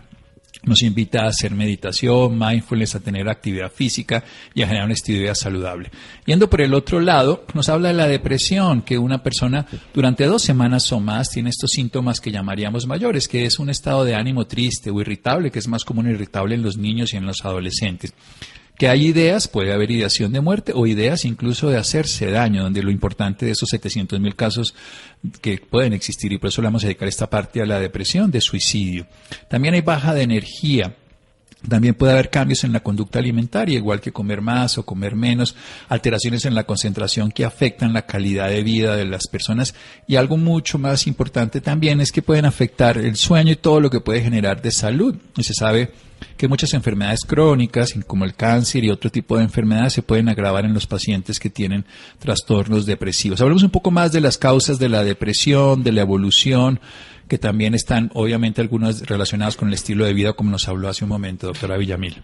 nos 0.64 0.82
invita 0.82 1.24
a 1.24 1.28
hacer 1.28 1.52
meditación, 1.52 2.38
mindfulness, 2.38 2.96
a 2.96 3.00
tener 3.00 3.30
actividad 3.30 3.72
física 3.72 4.24
y 4.54 4.62
a 4.62 4.68
generar 4.68 4.88
un 4.88 4.92
estilo 4.92 5.18
de 5.18 5.24
vida 5.24 5.36
saludable. 5.36 5.92
Yendo 6.26 6.50
por 6.50 6.62
el 6.62 6.74
otro 6.74 7.00
lado, 7.00 7.46
nos 7.54 7.70
habla 7.70 7.90
de 7.90 7.94
la 7.94 8.08
depresión, 8.08 8.82
que 8.82 8.98
una 8.98 9.22
persona 9.22 9.66
durante 9.94 10.26
dos 10.26 10.42
semanas 10.42 10.92
o 10.92 11.00
más 11.00 11.30
tiene 11.30 11.52
estos 11.52 11.72
síntomas 11.72 12.20
que 12.20 12.32
llamaríamos 12.32 12.88
mayores, 12.88 13.28
que 13.28 13.46
es 13.46 13.60
un 13.60 13.70
estado 13.70 14.04
de 14.04 14.16
ánimo 14.16 14.46
triste 14.46 14.90
o 14.90 15.00
irritable, 15.00 15.52
que 15.52 15.60
es 15.60 15.68
más 15.68 15.86
común 15.86 16.10
irritable 16.10 16.56
en 16.56 16.64
los 16.64 16.78
niños 16.78 17.14
y 17.14 17.18
en 17.18 17.26
los 17.26 17.46
adolescentes 17.46 18.14
que 18.78 18.88
hay 18.88 19.08
ideas, 19.08 19.48
puede 19.48 19.74
haber 19.74 19.90
ideación 19.90 20.32
de 20.32 20.42
muerte 20.42 20.72
o 20.76 20.86
ideas 20.86 21.26
incluso 21.26 21.70
de 21.70 21.78
hacerse 21.78 22.30
daño, 22.30 22.64
donde 22.64 22.84
lo 22.84 22.92
importante 22.92 23.46
de 23.46 23.54
esos 23.54 23.70
700 23.70 24.20
mil 24.20 24.36
casos 24.36 24.76
que 25.42 25.58
pueden 25.58 25.94
existir, 25.94 26.32
y 26.32 26.38
por 26.38 26.50
eso 26.50 26.62
le 26.62 26.68
vamos 26.68 26.84
a 26.84 26.88
dedicar 26.88 27.08
esta 27.08 27.30
parte 27.30 27.62
a 27.62 27.66
la 27.66 27.80
depresión, 27.80 28.30
de 28.30 28.42
suicidio. 28.42 29.08
También 29.50 29.74
hay 29.74 29.82
baja 29.82 30.14
de 30.14 30.22
energía, 30.22 30.96
también 31.68 31.96
puede 31.96 32.14
haber 32.14 32.30
cambios 32.30 32.64
en 32.64 32.72
la 32.72 32.82
conducta 32.82 33.18
alimentaria, 33.18 33.78
igual 33.78 34.00
que 34.00 34.12
comer 34.12 34.42
más 34.42 34.78
o 34.78 34.86
comer 34.86 35.16
menos, 35.16 35.56
alteraciones 35.90 36.46
en 36.46 36.54
la 36.54 36.66
concentración 36.66 37.32
que 37.32 37.46
afectan 37.46 37.94
la 37.94 38.06
calidad 38.06 38.50
de 38.50 38.62
vida 38.62 38.96
de 38.96 39.06
las 39.06 39.28
personas 39.28 39.74
y 40.06 40.18
algo 40.18 40.38
mucho 40.38 40.78
más 40.78 41.08
importante 41.08 41.60
también 41.60 42.00
es 42.00 42.12
que 42.12 42.22
pueden 42.22 42.46
afectar 42.46 43.00
el 43.00 43.16
sueño 43.16 43.54
y 43.54 43.56
todo 43.56 43.82
lo 43.82 43.90
que 43.90 44.02
puede 44.02 44.22
generar 44.22 44.62
de 44.62 44.72
salud. 44.72 45.16
Y 45.36 45.44
se 45.44 45.56
sabe 45.56 45.92
que 46.38 46.48
muchas 46.48 46.74
enfermedades 46.74 47.26
crónicas, 47.26 47.94
como 48.06 48.26
el 48.26 48.36
cáncer 48.36 48.84
y 48.84 48.90
otro 48.90 49.10
tipo 49.10 49.38
de 49.38 49.44
enfermedades, 49.44 49.94
se 49.94 50.04
pueden 50.04 50.30
agravar 50.30 50.66
en 50.66 50.74
los 50.74 50.88
pacientes 50.88 51.40
que 51.40 51.50
tienen 51.50 51.86
trastornos 52.20 52.86
depresivos. 52.86 53.42
Hablemos 53.42 53.64
un 53.64 53.72
poco 53.72 53.92
más 53.92 54.12
de 54.12 54.22
las 54.22 54.38
causas 54.38 54.80
de 54.80 54.90
la 54.90 55.04
depresión, 55.04 55.84
de 55.84 55.92
la 55.92 56.02
evolución, 56.02 56.80
que 57.28 57.38
también 57.38 57.74
están 57.74 58.10
obviamente 58.14 58.62
algunas 58.62 59.06
relacionadas 59.08 59.58
con 59.58 59.68
el 59.68 59.74
estilo 59.74 60.06
de 60.06 60.14
vida, 60.14 60.34
como 60.34 60.52
nos 60.52 60.68
habló 60.68 60.88
hace 60.88 61.04
un 61.04 61.10
momento, 61.10 61.48
doctora 61.48 61.78
Villamil. 61.78 62.16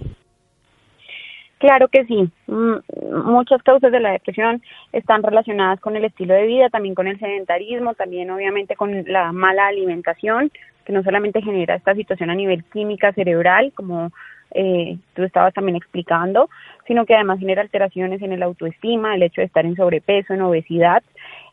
Claro 1.64 1.88
que 1.88 2.04
sí. 2.06 2.30
Mm, 2.48 2.76
muchas 3.24 3.64
causas 3.64 3.90
de 3.90 4.02
la 4.02 4.12
depresión 4.12 4.62
están 4.92 5.24
relacionadas 5.24 5.80
con 5.80 5.96
el 5.96 6.04
estilo 6.04 6.34
de 6.34 6.46
vida, 6.46 6.70
también 6.70 6.94
con 6.94 7.08
el 7.08 7.18
sedentarismo, 7.20 7.94
también 7.94 8.30
obviamente 8.32 8.76
con 8.76 9.06
la 9.08 9.32
mala 9.32 9.68
alimentación, 9.68 10.52
que 10.86 10.94
no 10.94 11.04
solamente 11.04 11.42
genera 11.42 11.76
esta 11.76 11.96
situación 11.96 12.30
a 12.30 12.36
nivel 12.36 12.64
química 12.66 13.14
cerebral, 13.14 13.72
como 13.74 14.12
eh, 14.52 14.98
tú 15.16 15.24
estabas 15.24 15.54
también 15.54 15.76
explicando, 15.76 16.50
sino 16.88 17.06
que 17.06 17.16
además 17.16 17.40
genera 17.40 17.62
alteraciones 17.62 18.22
en 18.22 18.34
el 18.34 18.44
autoestima, 18.44 19.16
el 19.16 19.24
hecho 19.24 19.42
de 19.42 19.48
estar 19.48 19.66
en 19.66 19.76
sobrepeso, 19.76 20.34
en 20.34 20.42
obesidad. 20.42 21.04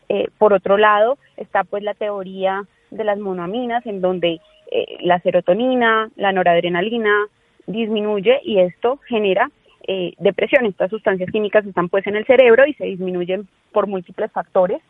Eh, 0.08 0.28
por 0.38 0.52
otro 0.52 0.76
lado, 0.76 1.18
está 1.36 1.64
pues 1.64 1.82
la 1.82 1.94
teoría 1.94 2.64
de 2.90 3.04
las 3.04 3.18
monoaminas, 3.18 3.86
en 3.86 4.00
donde 4.00 4.40
eh, 4.70 4.98
la 5.00 5.20
serotonina, 5.20 6.10
la 6.16 6.32
noradrenalina 6.32 7.26
disminuye 7.66 8.40
y 8.44 8.58
esto 8.58 8.98
genera 9.06 9.50
eh, 9.86 10.12
depresión. 10.18 10.66
Estas 10.66 10.90
sustancias 10.90 11.30
químicas 11.30 11.66
están 11.66 11.88
pues 11.88 12.06
en 12.06 12.16
el 12.16 12.26
cerebro 12.26 12.66
y 12.66 12.74
se 12.74 12.84
disminuyen 12.84 13.48
por 13.72 13.86
múltiples 13.86 14.30
factores. 14.32 14.80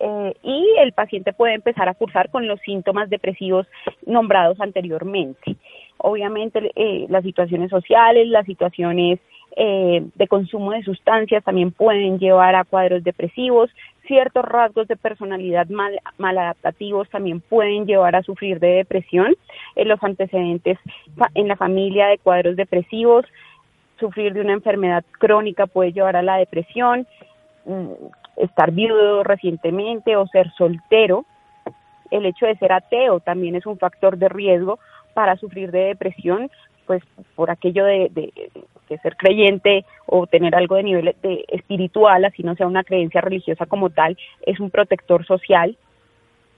Eh, 0.00 0.34
y 0.42 0.64
el 0.78 0.92
paciente 0.92 1.32
puede 1.32 1.54
empezar 1.54 1.88
a 1.88 1.94
cursar 1.94 2.30
con 2.30 2.46
los 2.46 2.60
síntomas 2.60 3.10
depresivos 3.10 3.66
nombrados 4.06 4.60
anteriormente. 4.60 5.56
Obviamente 5.98 6.70
eh, 6.76 7.06
las 7.08 7.24
situaciones 7.24 7.70
sociales, 7.70 8.28
las 8.28 8.46
situaciones 8.46 9.18
eh, 9.56 10.04
de 10.14 10.28
consumo 10.28 10.70
de 10.70 10.84
sustancias 10.84 11.42
también 11.42 11.72
pueden 11.72 12.20
llevar 12.20 12.54
a 12.54 12.64
cuadros 12.64 13.02
depresivos, 13.02 13.70
ciertos 14.06 14.44
rasgos 14.44 14.86
de 14.86 14.96
personalidad 14.96 15.66
mal, 15.68 15.98
maladaptativos 16.16 17.08
también 17.10 17.40
pueden 17.40 17.84
llevar 17.84 18.14
a 18.14 18.22
sufrir 18.22 18.60
de 18.60 18.68
depresión, 18.68 19.34
en 19.74 19.88
los 19.88 20.00
antecedentes 20.02 20.78
en 21.34 21.48
la 21.48 21.56
familia 21.56 22.06
de 22.06 22.18
cuadros 22.18 22.54
depresivos, 22.54 23.26
sufrir 23.98 24.32
de 24.32 24.42
una 24.42 24.52
enfermedad 24.52 25.04
crónica 25.18 25.66
puede 25.66 25.92
llevar 25.92 26.14
a 26.14 26.22
la 26.22 26.36
depresión, 26.36 27.06
mm, 27.64 27.92
estar 28.38 28.70
viudo 28.70 29.22
recientemente 29.24 30.16
o 30.16 30.26
ser 30.26 30.50
soltero. 30.52 31.24
El 32.10 32.26
hecho 32.26 32.46
de 32.46 32.56
ser 32.56 32.72
ateo 32.72 33.20
también 33.20 33.54
es 33.54 33.66
un 33.66 33.78
factor 33.78 34.16
de 34.16 34.28
riesgo 34.28 34.78
para 35.14 35.36
sufrir 35.36 35.70
de 35.70 35.86
depresión, 35.86 36.50
pues 36.86 37.02
por 37.34 37.50
aquello 37.50 37.84
de, 37.84 38.32
ser 39.02 39.16
creyente 39.16 39.84
o 40.06 40.26
tener 40.26 40.54
algo 40.54 40.76
de 40.76 40.82
nivel 40.82 41.14
de 41.22 41.44
espiritual, 41.48 42.24
así 42.24 42.42
no 42.42 42.54
sea 42.54 42.66
una 42.66 42.84
creencia 42.84 43.20
religiosa 43.20 43.66
como 43.66 43.90
tal, 43.90 44.16
es 44.46 44.58
un 44.60 44.70
protector 44.70 45.26
social. 45.26 45.76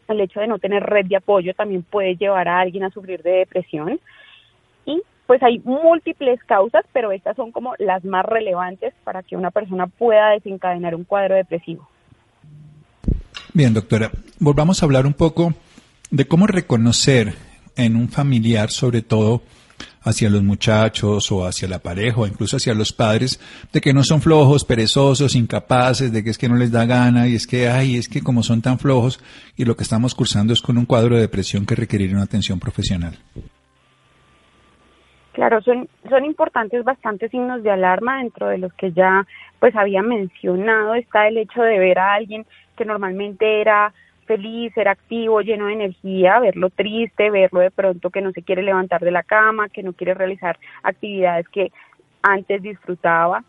El 0.08 0.20
hecho 0.20 0.40
de 0.40 0.46
no 0.46 0.58
tener 0.58 0.84
red 0.84 1.06
de 1.06 1.16
apoyo 1.16 1.54
también 1.54 1.82
puede 1.82 2.16
llevar 2.16 2.48
a 2.48 2.60
alguien 2.60 2.84
a 2.84 2.90
sufrir 2.90 3.22
de 3.22 3.30
depresión. 3.30 3.98
Y 4.86 5.02
pues 5.30 5.44
hay 5.44 5.60
múltiples 5.60 6.40
causas, 6.42 6.84
pero 6.92 7.12
estas 7.12 7.36
son 7.36 7.52
como 7.52 7.74
las 7.78 8.04
más 8.04 8.24
relevantes 8.26 8.94
para 9.04 9.22
que 9.22 9.36
una 9.36 9.52
persona 9.52 9.86
pueda 9.86 10.30
desencadenar 10.30 10.96
un 10.96 11.04
cuadro 11.04 11.36
depresivo. 11.36 11.88
Bien, 13.54 13.72
doctora, 13.72 14.10
volvamos 14.40 14.82
a 14.82 14.86
hablar 14.86 15.06
un 15.06 15.12
poco 15.12 15.54
de 16.10 16.26
cómo 16.26 16.48
reconocer 16.48 17.34
en 17.76 17.94
un 17.94 18.08
familiar, 18.08 18.72
sobre 18.72 19.02
todo 19.02 19.42
hacia 20.02 20.30
los 20.30 20.42
muchachos 20.42 21.30
o 21.30 21.46
hacia 21.46 21.68
la 21.68 21.78
pareja 21.78 22.22
o 22.22 22.26
incluso 22.26 22.56
hacia 22.56 22.74
los 22.74 22.92
padres, 22.92 23.38
de 23.72 23.80
que 23.80 23.92
no 23.92 24.02
son 24.02 24.22
flojos, 24.22 24.64
perezosos, 24.64 25.36
incapaces, 25.36 26.12
de 26.12 26.24
que 26.24 26.30
es 26.30 26.38
que 26.38 26.48
no 26.48 26.56
les 26.56 26.72
da 26.72 26.86
gana 26.86 27.28
y 27.28 27.36
es 27.36 27.46
que, 27.46 27.68
ay, 27.68 27.94
es 27.94 28.08
que 28.08 28.20
como 28.20 28.42
son 28.42 28.62
tan 28.62 28.80
flojos 28.80 29.20
y 29.56 29.64
lo 29.64 29.76
que 29.76 29.84
estamos 29.84 30.16
cursando 30.16 30.52
es 30.52 30.60
con 30.60 30.76
un 30.76 30.86
cuadro 30.86 31.14
de 31.14 31.20
depresión 31.20 31.66
que 31.66 31.76
requeriría 31.76 32.16
una 32.16 32.24
atención 32.24 32.58
profesional. 32.58 33.16
Claro, 35.40 35.62
son, 35.62 35.88
son 36.10 36.26
importantes 36.26 36.84
bastantes 36.84 37.30
signos 37.30 37.62
de 37.62 37.70
alarma 37.70 38.18
dentro 38.18 38.48
de 38.48 38.58
los 38.58 38.74
que 38.74 38.92
ya 38.92 39.26
pues 39.58 39.74
había 39.74 40.02
mencionado 40.02 40.94
está 40.94 41.28
el 41.28 41.38
hecho 41.38 41.62
de 41.62 41.78
ver 41.78 41.98
a 41.98 42.12
alguien 42.12 42.44
que 42.76 42.84
normalmente 42.84 43.62
era 43.62 43.94
feliz, 44.26 44.76
era 44.76 44.90
activo, 44.90 45.40
lleno 45.40 45.68
de 45.68 45.72
energía, 45.72 46.40
verlo 46.40 46.68
triste, 46.68 47.30
verlo 47.30 47.60
de 47.60 47.70
pronto 47.70 48.10
que 48.10 48.20
no 48.20 48.32
se 48.32 48.42
quiere 48.42 48.62
levantar 48.62 49.00
de 49.00 49.12
la 49.12 49.22
cama, 49.22 49.70
que 49.70 49.82
no 49.82 49.94
quiere 49.94 50.12
realizar 50.12 50.58
actividades 50.82 51.48
que 51.48 51.72
antes 52.20 52.60
disfrutaba. 52.60 53.42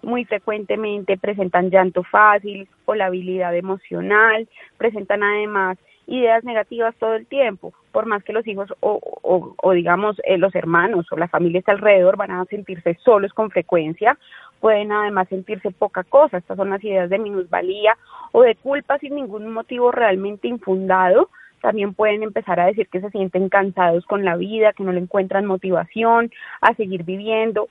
Muy 0.00 0.24
frecuentemente 0.24 1.18
presentan 1.18 1.70
llanto 1.70 2.04
fácil 2.04 2.68
o 2.84 2.94
la 2.94 3.06
habilidad 3.06 3.56
emocional, 3.56 4.46
presentan 4.78 5.24
además 5.24 5.76
ideas 6.06 6.44
negativas 6.44 6.94
todo 7.00 7.14
el 7.14 7.26
tiempo, 7.26 7.72
por 7.92 8.06
más 8.06 8.24
que 8.24 8.32
los 8.32 8.46
hijos 8.46 8.72
o, 8.80 9.72
digamos 9.72 10.16
eh, 10.24 10.38
los 10.38 10.54
hermanos 10.54 11.06
o 11.12 11.16
la 11.16 11.28
familia 11.28 11.62
alrededor 11.66 12.16
van 12.16 12.32
a 12.32 12.44
sentirse 12.46 12.98
solos 13.04 13.32
con 13.32 13.50
frecuencia, 13.50 14.18
pueden 14.60 14.92
además 14.92 15.28
sentirse 15.28 15.70
poca 15.70 16.04
cosa, 16.04 16.38
estas 16.38 16.56
son 16.56 16.70
las 16.70 16.82
ideas 16.82 17.10
de 17.10 17.18
minusvalía 17.18 17.96
o 18.32 18.42
de 18.42 18.54
culpa 18.56 18.98
sin 18.98 19.14
ningún 19.14 19.52
motivo 19.52 19.92
realmente 19.92 20.48
infundado, 20.48 21.28
también 21.60 21.94
pueden 21.94 22.22
empezar 22.22 22.58
a 22.58 22.66
decir 22.66 22.88
que 22.88 23.00
se 23.00 23.10
sienten 23.10 23.48
cansados 23.48 24.04
con 24.06 24.24
la 24.24 24.36
vida, 24.36 24.72
que 24.72 24.82
no 24.82 24.92
le 24.92 25.00
encuentran 25.00 25.46
motivación 25.46 26.30
a 26.60 26.74
seguir 26.74 27.04
viviendo, 27.04 27.68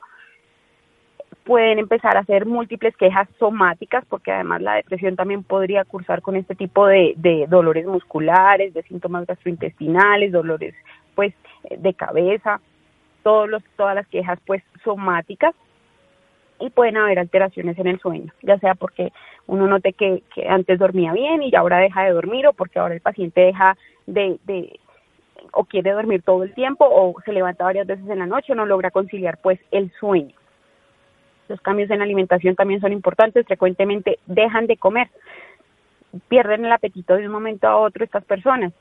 pueden 1.44 1.80
empezar 1.80 2.18
a 2.18 2.22
hacer 2.22 2.46
múltiples 2.46 2.96
quejas 2.98 3.28
somáticas, 3.40 4.06
porque 4.08 4.32
además 4.32 4.62
la 4.62 4.76
depresión 4.76 5.16
también 5.16 5.44
podría 5.44 5.84
cursar 5.86 6.22
con 6.22 6.36
este 6.36 6.56
tipo 6.56 6.88
de, 6.88 7.14
de 7.18 7.46
dolores 7.48 7.86
musculares, 7.86 8.74
de 8.74 8.84
síntomas 8.84 9.26
gastrointestinales, 9.26 10.32
dolores 10.32 10.76
pues 11.16 11.34
de 11.70 11.94
cabeza, 11.94 12.62
todos 13.24 13.50
los, 13.50 13.64
todas 13.76 13.96
las 13.96 14.08
quejas 14.08 14.40
pues 14.46 14.64
somáticas 14.84 15.54
y 16.60 16.70
pueden 16.70 16.98
haber 16.98 17.20
alteraciones 17.20 17.78
en 17.80 17.88
el 17.88 18.00
sueño, 18.00 18.32
ya 18.44 18.58
sea 18.60 18.76
porque 18.76 19.12
uno 19.48 19.68
note 19.68 19.94
que, 19.94 20.24
que 20.34 20.48
antes 20.48 20.78
dormía 20.80 21.12
bien 21.14 21.42
y 21.42 21.56
ahora 21.56 21.80
deja 21.80 22.04
de 22.04 22.12
dormir 22.12 22.48
o 22.48 22.54
porque 22.54 22.80
ahora 22.80 22.94
el 22.94 23.02
paciente 23.02 23.42
deja 23.42 23.76
de, 24.06 24.38
de 24.46 24.80
o 25.54 25.66
quiere 25.66 25.92
dormir 25.92 26.22
todo 26.22 26.44
el 26.44 26.54
tiempo 26.54 26.86
o 26.88 27.20
se 27.26 27.34
levanta 27.34 27.64
varias 27.64 27.88
veces 27.88 28.08
en 28.08 28.20
la 28.20 28.28
noche 28.28 28.54
o 28.54 28.56
no 28.56 28.66
logra 28.66 28.92
conciliar 28.92 29.40
pues 29.42 29.60
el 29.72 29.92
sueño. 30.00 30.36
Los 31.52 31.60
cambios 31.60 31.90
en 31.90 32.02
alimentación 32.02 32.56
también 32.56 32.80
son 32.80 32.94
importantes, 32.94 33.46
frecuentemente 33.46 34.20
dejan 34.26 34.68
de 34.68 34.78
comer, 34.78 35.10
pierden 36.30 36.64
el 36.64 36.72
apetito 36.72 37.16
de 37.16 37.26
un 37.26 37.34
momento 37.34 37.68
a 37.68 37.76
otro 37.76 38.06
estas 38.06 38.24
personas. 38.24 38.72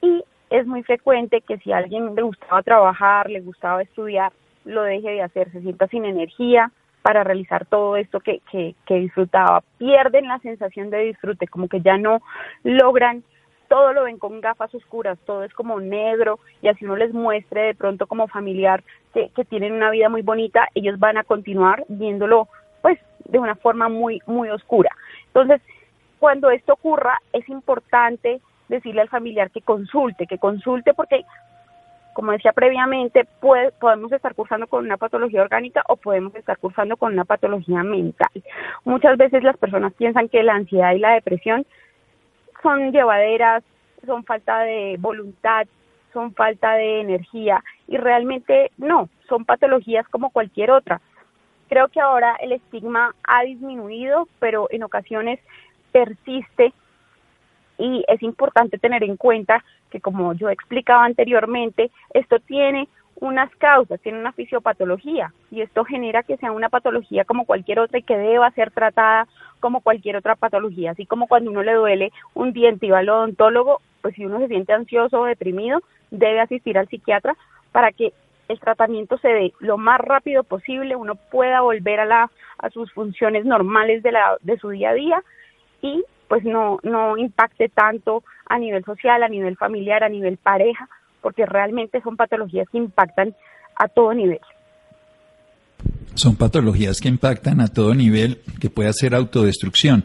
Y 0.00 0.22
es 0.50 0.68
muy 0.68 0.84
frecuente 0.84 1.40
que 1.40 1.58
si 1.58 1.72
a 1.72 1.78
alguien 1.78 2.14
le 2.14 2.22
gustaba 2.22 2.62
trabajar, 2.62 3.28
le 3.28 3.40
gustaba 3.40 3.82
estudiar, 3.82 4.32
lo 4.64 4.84
deje 4.84 5.10
de 5.10 5.22
hacer, 5.22 5.50
se 5.50 5.62
sienta 5.62 5.88
sin 5.88 6.04
energía 6.04 6.70
para 7.02 7.24
realizar 7.24 7.66
todo 7.66 7.96
esto 7.96 8.20
que, 8.20 8.40
que, 8.52 8.76
que 8.86 8.94
disfrutaba. 8.94 9.64
Pierden 9.78 10.28
la 10.28 10.38
sensación 10.38 10.90
de 10.90 10.98
disfrute, 10.98 11.48
como 11.48 11.66
que 11.66 11.80
ya 11.80 11.98
no 11.98 12.20
logran 12.62 13.24
todo 13.66 13.92
lo 13.92 14.04
ven 14.04 14.18
con 14.18 14.40
gafas 14.40 14.74
oscuras, 14.74 15.18
todo 15.24 15.44
es 15.44 15.54
como 15.54 15.80
negro 15.80 16.38
y 16.60 16.68
así 16.68 16.84
uno 16.84 16.96
les 16.96 17.12
muestre 17.12 17.62
de 17.62 17.74
pronto 17.74 18.08
como 18.08 18.26
familiar 18.26 18.82
que, 19.12 19.44
tienen 19.44 19.72
una 19.72 19.90
vida 19.90 20.08
muy 20.08 20.22
bonita, 20.22 20.68
ellos 20.74 20.98
van 20.98 21.18
a 21.18 21.24
continuar 21.24 21.84
viéndolo 21.88 22.48
pues 22.82 22.98
de 23.24 23.38
una 23.38 23.54
forma 23.56 23.88
muy, 23.88 24.20
muy 24.26 24.48
oscura. 24.48 24.90
Entonces, 25.26 25.60
cuando 26.18 26.50
esto 26.50 26.74
ocurra, 26.74 27.20
es 27.32 27.48
importante 27.48 28.40
decirle 28.68 29.00
al 29.00 29.08
familiar 29.08 29.50
que 29.50 29.62
consulte, 29.62 30.26
que 30.26 30.38
consulte 30.38 30.94
porque 30.94 31.24
como 32.12 32.32
decía 32.32 32.52
previamente, 32.52 33.26
podemos 33.40 34.12
estar 34.12 34.34
cursando 34.34 34.66
con 34.66 34.84
una 34.84 34.96
patología 34.96 35.42
orgánica 35.42 35.82
o 35.88 35.96
podemos 35.96 36.34
estar 36.34 36.58
cursando 36.58 36.96
con 36.96 37.12
una 37.12 37.24
patología 37.24 37.82
mental. 37.82 38.28
Muchas 38.84 39.16
veces 39.16 39.42
las 39.42 39.56
personas 39.56 39.92
piensan 39.94 40.28
que 40.28 40.42
la 40.42 40.54
ansiedad 40.54 40.92
y 40.92 40.98
la 40.98 41.12
depresión 41.12 41.64
son 42.62 42.92
llevaderas, 42.92 43.62
son 44.04 44.24
falta 44.24 44.60
de 44.60 44.96
voluntad, 44.98 45.66
son 46.12 46.34
falta 46.34 46.74
de 46.74 47.00
energía 47.00 47.62
y 47.90 47.96
realmente 47.96 48.70
no, 48.78 49.08
son 49.28 49.44
patologías 49.44 50.08
como 50.08 50.30
cualquier 50.30 50.70
otra. 50.70 51.00
Creo 51.68 51.88
que 51.88 52.00
ahora 52.00 52.36
el 52.40 52.52
estigma 52.52 53.14
ha 53.24 53.42
disminuido, 53.42 54.28
pero 54.38 54.68
en 54.70 54.84
ocasiones 54.84 55.40
persiste 55.90 56.72
y 57.78 58.04
es 58.06 58.22
importante 58.22 58.78
tener 58.78 59.02
en 59.02 59.16
cuenta 59.16 59.64
que 59.90 60.00
como 60.00 60.34
yo 60.34 60.50
explicaba 60.50 61.04
anteriormente, 61.04 61.90
esto 62.14 62.38
tiene 62.38 62.88
unas 63.16 63.50
causas, 63.56 64.00
tiene 64.00 64.20
una 64.20 64.32
fisiopatología 64.32 65.32
y 65.50 65.60
esto 65.60 65.84
genera 65.84 66.22
que 66.22 66.36
sea 66.36 66.52
una 66.52 66.68
patología 66.68 67.24
como 67.24 67.44
cualquier 67.44 67.80
otra 67.80 67.98
y 67.98 68.02
que 68.02 68.16
deba 68.16 68.52
ser 68.52 68.70
tratada 68.70 69.26
como 69.58 69.80
cualquier 69.80 70.16
otra 70.16 70.36
patología, 70.36 70.92
así 70.92 71.06
como 71.06 71.26
cuando 71.26 71.50
uno 71.50 71.64
le 71.64 71.74
duele 71.74 72.12
un 72.34 72.52
diente 72.52 72.86
y 72.86 72.90
va 72.90 73.00
al 73.00 73.08
odontólogo, 73.08 73.80
pues 74.00 74.14
si 74.14 74.24
uno 74.24 74.38
se 74.38 74.48
siente 74.48 74.72
ansioso 74.72 75.20
o 75.20 75.24
deprimido, 75.24 75.82
debe 76.10 76.40
asistir 76.40 76.78
al 76.78 76.88
psiquiatra 76.88 77.36
para 77.72 77.92
que 77.92 78.12
el 78.48 78.58
tratamiento 78.58 79.16
se 79.18 79.28
dé 79.28 79.52
lo 79.60 79.78
más 79.78 80.00
rápido 80.00 80.42
posible, 80.42 80.96
uno 80.96 81.14
pueda 81.14 81.60
volver 81.60 82.00
a 82.00 82.04
la 82.04 82.30
a 82.58 82.70
sus 82.70 82.92
funciones 82.92 83.44
normales 83.44 84.02
de 84.02 84.12
la 84.12 84.36
de 84.42 84.58
su 84.58 84.70
día 84.70 84.90
a 84.90 84.94
día 84.94 85.22
y 85.82 86.04
pues 86.28 86.44
no, 86.44 86.78
no 86.84 87.16
impacte 87.16 87.68
tanto 87.68 88.22
a 88.46 88.56
nivel 88.56 88.84
social, 88.84 89.22
a 89.24 89.28
nivel 89.28 89.56
familiar, 89.56 90.04
a 90.04 90.08
nivel 90.08 90.36
pareja, 90.36 90.88
porque 91.20 91.44
realmente 91.44 92.00
son 92.02 92.16
patologías 92.16 92.68
que 92.70 92.78
impactan 92.78 93.34
a 93.74 93.88
todo 93.88 94.14
nivel. 94.14 94.38
Son 96.14 96.36
patologías 96.36 97.00
que 97.00 97.08
impactan 97.08 97.60
a 97.60 97.66
todo 97.66 97.94
nivel, 97.96 98.42
que 98.60 98.70
puede 98.70 98.88
hacer 98.88 99.12
autodestrucción. 99.12 100.04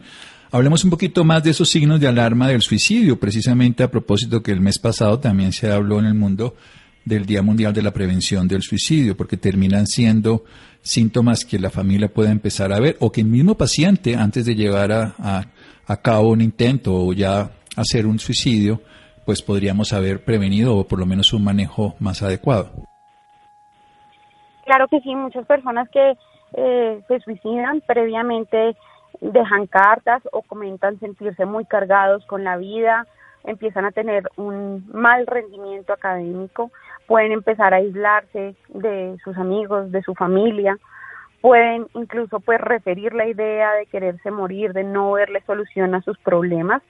Hablemos 0.51 0.84
un 0.84 0.89
poquito 0.89 1.23
más 1.23 1.43
de 1.43 1.51
esos 1.51 1.69
signos 1.69 1.99
de 1.99 2.08
alarma 2.08 2.47
del 2.47 2.62
suicidio, 2.62 3.19
precisamente 3.19 3.84
a 3.84 3.91
propósito 3.91 4.41
que 4.41 4.51
el 4.51 4.62
mes 4.62 4.80
pasado 4.80 5.19
también 5.19 5.51
se 5.51 5.71
habló 5.71 5.99
en 5.99 6.06
el 6.06 6.15
mundo 6.15 6.56
del 7.06 7.26
Día 7.26 7.41
Mundial 7.41 7.74
de 7.74 7.82
la 7.82 7.91
Prevención 7.91 8.48
del 8.48 8.62
Suicidio, 8.62 9.15
porque 9.15 9.38
terminan 9.38 9.86
siendo 9.88 10.44
síntomas 10.82 11.46
que 11.46 11.60
la 11.60 11.70
familia 11.70 12.10
puede 12.10 12.32
empezar 12.32 12.74
a 12.74 12.80
ver 12.80 12.98
o 13.00 13.12
que 13.12 13.22
el 13.22 13.28
mismo 13.28 13.56
paciente, 13.56 14.15
antes 14.15 14.46
de 14.46 14.56
llegar 14.56 14.91
a, 14.91 15.13
a 15.88 16.02
cabo 16.02 16.30
un 16.30 16.41
intento 16.41 16.94
o 16.94 17.13
ya 17.13 17.50
hacer 17.76 18.06
un 18.06 18.20
suicidio, 18.20 18.82
pues 19.26 19.41
podríamos 19.41 19.94
haber 19.94 20.24
prevenido 20.24 20.78
o 20.78 20.88
por 20.88 21.00
lo 21.00 21.06
menos 21.06 21.34
un 21.34 21.44
manejo 21.44 21.96
más 22.00 22.22
adecuado. 22.22 22.72
Claro 24.65 24.88
que 24.88 25.00
sí, 25.02 25.15
muchas 25.15 25.46
personas 25.46 25.89
que 25.89 26.13
eh, 26.54 27.02
se 27.08 27.20
suicidan 27.20 27.82
previamente 27.86 28.76
dejan 29.22 29.68
cartas 29.68 30.22
o 30.32 30.41
comentan 30.41 31.00
sentirse 31.00 31.46
muy 31.46 31.65
cargados 31.65 32.26
con 32.26 32.44
la 32.44 32.58
vida, 32.58 33.06
empiezan 33.44 33.86
a 33.86 33.91
tener 33.91 34.30
un 34.38 34.88
mal 34.91 35.28
rendimiento 35.28 35.94
académico, 35.94 36.72
pueden 37.08 37.32
empezar 37.32 37.74
a 37.74 37.78
aislarse 37.78 38.56
de 38.70 39.18
sus 39.24 39.38
amigos, 39.38 39.91
de 39.91 40.02
su 40.02 40.13
familia, 40.15 40.78
pueden 41.41 41.88
incluso 41.94 42.39
pues 42.39 42.60
referir 42.60 43.13
la 43.13 43.28
idea 43.28 43.74
de 43.74 43.86
quererse 43.86 44.32
morir, 44.32 44.74
de 44.74 44.84
no 44.84 45.12
verle 45.12 45.44
solución 45.46 45.94
a 45.94 46.02
sus 46.02 46.18
problemas, 46.18 46.82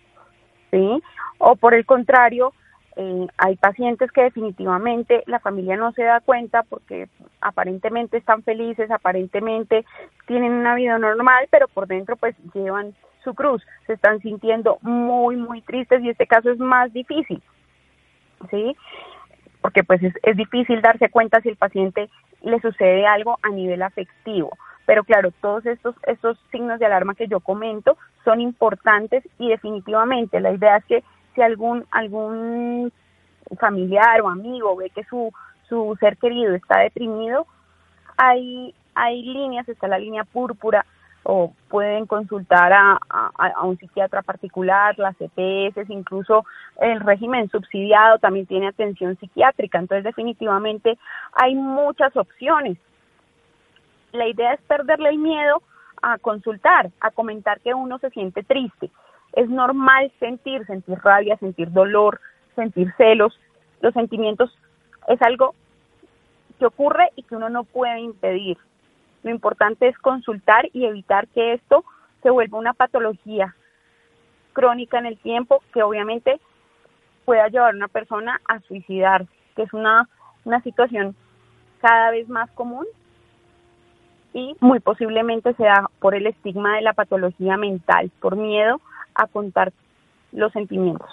¿sí? 0.72 1.02
O 1.40 1.56
por 1.56 1.74
el 1.74 1.86
contrario, 1.86 2.54
eh, 2.96 3.28
hay 3.38 3.58
pacientes 3.58 4.10
que 4.12 4.24
definitivamente 4.24 5.24
la 5.26 5.40
familia 5.40 5.76
no 5.76 5.92
se 5.92 6.04
da 6.04 6.22
cuenta 6.22 6.64
porque 6.64 7.10
aparentemente 7.42 8.16
están 8.16 8.44
felices, 8.44 8.90
aparentemente 8.90 9.86
tienen 10.28 10.54
una 10.54 10.76
vida 10.76 10.98
normal, 10.98 11.48
pero 11.52 11.68
por 11.68 11.88
dentro 11.88 12.16
pues 12.16 12.36
llevan 12.54 12.96
su 13.26 13.34
cruz, 13.34 13.62
se 13.88 13.94
están 13.94 14.22
sintiendo 14.22 14.78
muy, 14.82 15.36
muy 15.36 15.62
tristes 15.62 16.02
y 16.02 16.10
este 16.10 16.28
caso 16.28 16.52
es 16.52 16.60
más 16.60 16.94
difícil, 16.94 17.42
¿sí? 18.50 18.78
Porque 19.66 19.84
pues 19.84 20.00
es, 20.04 20.38
difícil 20.38 20.80
darse 20.80 21.10
cuenta 21.10 21.42
si 21.42 21.50
el 21.50 21.56
paciente 21.56 22.08
le 22.44 22.60
sucede 22.60 23.08
algo 23.08 23.40
a 23.42 23.50
nivel 23.50 23.82
afectivo. 23.82 24.56
Pero 24.86 25.04
claro, 25.04 25.32
todos 25.42 25.66
estos, 25.66 25.96
estos 26.06 26.38
signos 26.52 26.78
de 26.78 26.86
alarma 26.86 27.16
que 27.16 27.28
yo 27.28 27.40
comento 27.40 27.98
son 28.24 28.42
importantes 28.42 29.28
y 29.40 29.50
definitivamente 29.50 30.40
la 30.40 30.52
idea 30.52 30.78
es 30.78 30.86
que 30.86 31.04
si 31.34 31.42
algún, 31.42 31.84
algún 31.90 32.94
familiar 33.60 34.22
o 34.22 34.30
amigo 34.30 34.76
ve 34.76 34.92
que 34.92 35.04
su, 35.06 35.34
su 35.68 35.98
ser 36.00 36.18
querido 36.18 36.54
está 36.54 36.82
deprimido, 36.82 37.48
hay, 38.18 38.76
hay 38.94 39.24
líneas, 39.24 39.68
está 39.68 39.88
la 39.88 39.98
línea 39.98 40.26
púrpura, 40.26 40.86
o 41.28 41.52
pueden 41.70 42.06
consultar 42.06 42.72
a, 42.72 43.00
a, 43.10 43.66
un 43.66 43.80
psiquiatra 43.80 44.22
particular, 44.22 44.98
las 45.00 45.16
EPS, 45.20 45.90
incluso 45.90 46.46
el 46.80 47.00
régimen 47.00 47.50
subsidiado 47.50 48.20
también 48.20 48.46
tiene 48.46 48.68
atención 48.68 49.18
psiquiátrica, 49.18 49.80
entonces 49.80 50.04
definitivamente 50.04 51.00
hay 51.34 51.56
muchas 51.56 52.16
opciones. 52.16 52.78
La 54.12 54.28
idea 54.28 54.54
es 54.54 54.62
perderle 54.62 55.10
el 55.10 55.18
miedo 55.18 55.64
a 56.04 56.20
consultar, 56.20 56.92
a 57.02 57.10
comentar 57.10 57.60
que 57.62 57.74
uno 57.74 57.98
se 57.98 58.12
siente 58.12 58.44
triste. 58.44 58.92
Es 59.34 59.50
normal 59.50 60.12
sentir, 60.20 60.64
sentir 60.68 61.00
rabia, 61.00 61.38
sentir 61.38 61.72
dolor, 61.72 62.22
sentir 62.56 62.94
celos. 62.98 63.38
Los 63.82 63.96
sentimientos 63.96 64.56
es 65.08 65.20
algo 65.24 65.56
que 66.60 66.68
ocurre 66.68 67.10
y 67.16 67.24
que 67.24 67.36
uno 67.36 67.50
no 67.50 67.64
puede 67.64 68.00
impedir. 68.00 68.58
Lo 69.26 69.32
importante 69.32 69.88
es 69.88 69.98
consultar 69.98 70.70
y 70.72 70.86
evitar 70.86 71.28
que 71.30 71.54
esto 71.54 71.84
se 72.22 72.30
vuelva 72.30 72.60
una 72.60 72.74
patología 72.74 73.56
crónica 74.54 75.00
en 75.00 75.08
el 75.08 75.18
tiempo 75.18 75.64
que 75.74 75.82
obviamente 75.82 76.40
pueda 77.26 77.48
llevar 77.48 77.74
a 77.74 77.76
una 77.76 77.88
persona 77.88 78.40
a 78.48 78.60
suicidar, 78.60 79.26
que 79.56 79.64
es 79.64 79.74
una, 79.74 80.08
una 80.44 80.62
situación 80.62 81.16
cada 81.82 82.12
vez 82.12 82.30
más 82.30 82.52
común 82.52 82.86
y 84.32 84.56
muy 84.60 84.80
posiblemente 84.80 85.56
sea 85.56 85.90
por 86.00 86.14
el 86.14 86.28
estigma 86.28 86.76
de 86.76 86.84
la 86.84 86.94
patología 86.94 87.58
mental, 87.58 88.12
por 88.20 88.36
miedo 88.36 88.80
a 89.16 89.26
contar 89.26 89.74
los 90.34 90.54
sentimientos. 90.54 91.10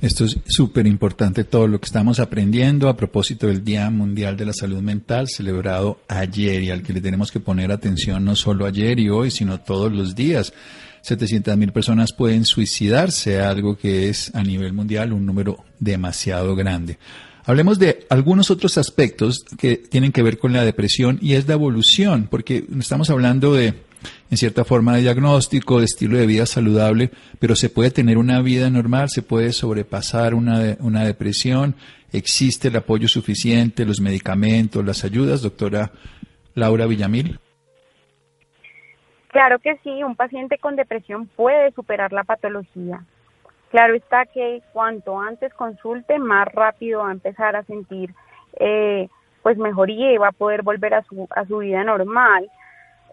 Esto 0.00 0.24
es 0.24 0.38
súper 0.46 0.86
importante 0.86 1.44
todo 1.44 1.66
lo 1.66 1.78
que 1.78 1.84
estamos 1.84 2.20
aprendiendo 2.20 2.88
a 2.88 2.96
propósito 2.96 3.48
del 3.48 3.62
Día 3.62 3.90
Mundial 3.90 4.34
de 4.34 4.46
la 4.46 4.54
Salud 4.54 4.80
Mental 4.80 5.28
celebrado 5.28 6.00
ayer 6.08 6.62
y 6.62 6.70
al 6.70 6.82
que 6.82 6.94
le 6.94 7.02
tenemos 7.02 7.30
que 7.30 7.38
poner 7.38 7.70
atención 7.70 8.24
no 8.24 8.34
solo 8.34 8.64
ayer 8.64 8.98
y 8.98 9.10
hoy, 9.10 9.30
sino 9.30 9.60
todos 9.60 9.92
los 9.92 10.14
días. 10.14 10.54
700 11.02 11.54
mil 11.58 11.72
personas 11.72 12.14
pueden 12.14 12.46
suicidarse, 12.46 13.40
algo 13.40 13.76
que 13.76 14.08
es 14.08 14.34
a 14.34 14.42
nivel 14.42 14.72
mundial 14.72 15.12
un 15.12 15.26
número 15.26 15.64
demasiado 15.78 16.56
grande. 16.56 16.98
Hablemos 17.44 17.78
de 17.78 18.06
algunos 18.08 18.50
otros 18.50 18.78
aspectos 18.78 19.44
que 19.58 19.76
tienen 19.76 20.12
que 20.12 20.22
ver 20.22 20.38
con 20.38 20.54
la 20.54 20.64
depresión 20.64 21.18
y 21.20 21.34
es 21.34 21.46
la 21.46 21.54
evolución, 21.54 22.26
porque 22.30 22.64
estamos 22.78 23.10
hablando 23.10 23.52
de 23.52 23.74
en 24.30 24.36
cierta 24.36 24.64
forma 24.64 24.96
de 24.96 25.02
diagnóstico, 25.02 25.78
de 25.78 25.84
estilo 25.84 26.16
de 26.16 26.26
vida 26.26 26.46
saludable, 26.46 27.10
pero 27.38 27.56
se 27.56 27.68
puede 27.68 27.90
tener 27.90 28.18
una 28.18 28.40
vida 28.42 28.70
normal, 28.70 29.08
se 29.08 29.22
puede 29.22 29.52
sobrepasar 29.52 30.34
una, 30.34 30.76
una 30.80 31.04
depresión, 31.04 31.74
existe 32.12 32.68
el 32.68 32.76
apoyo 32.76 33.08
suficiente, 33.08 33.84
los 33.84 34.00
medicamentos, 34.00 34.84
las 34.84 35.04
ayudas, 35.04 35.42
doctora 35.42 35.90
Laura 36.54 36.86
Villamil. 36.86 37.38
Claro 39.28 39.60
que 39.60 39.76
sí, 39.84 40.02
un 40.02 40.16
paciente 40.16 40.58
con 40.58 40.74
depresión 40.74 41.26
puede 41.36 41.70
superar 41.72 42.12
la 42.12 42.24
patología. 42.24 43.04
Claro 43.70 43.94
está 43.94 44.26
que 44.26 44.62
cuanto 44.72 45.20
antes 45.20 45.54
consulte, 45.54 46.18
más 46.18 46.48
rápido 46.52 47.00
va 47.00 47.10
a 47.10 47.12
empezar 47.12 47.54
a 47.54 47.62
sentir 47.62 48.12
eh, 48.58 49.08
pues 49.42 49.56
mejoría 49.56 50.12
y 50.12 50.18
va 50.18 50.28
a 50.28 50.32
poder 50.32 50.62
volver 50.62 50.94
a 50.94 51.02
su, 51.04 51.28
a 51.30 51.44
su 51.46 51.58
vida 51.58 51.84
normal. 51.84 52.50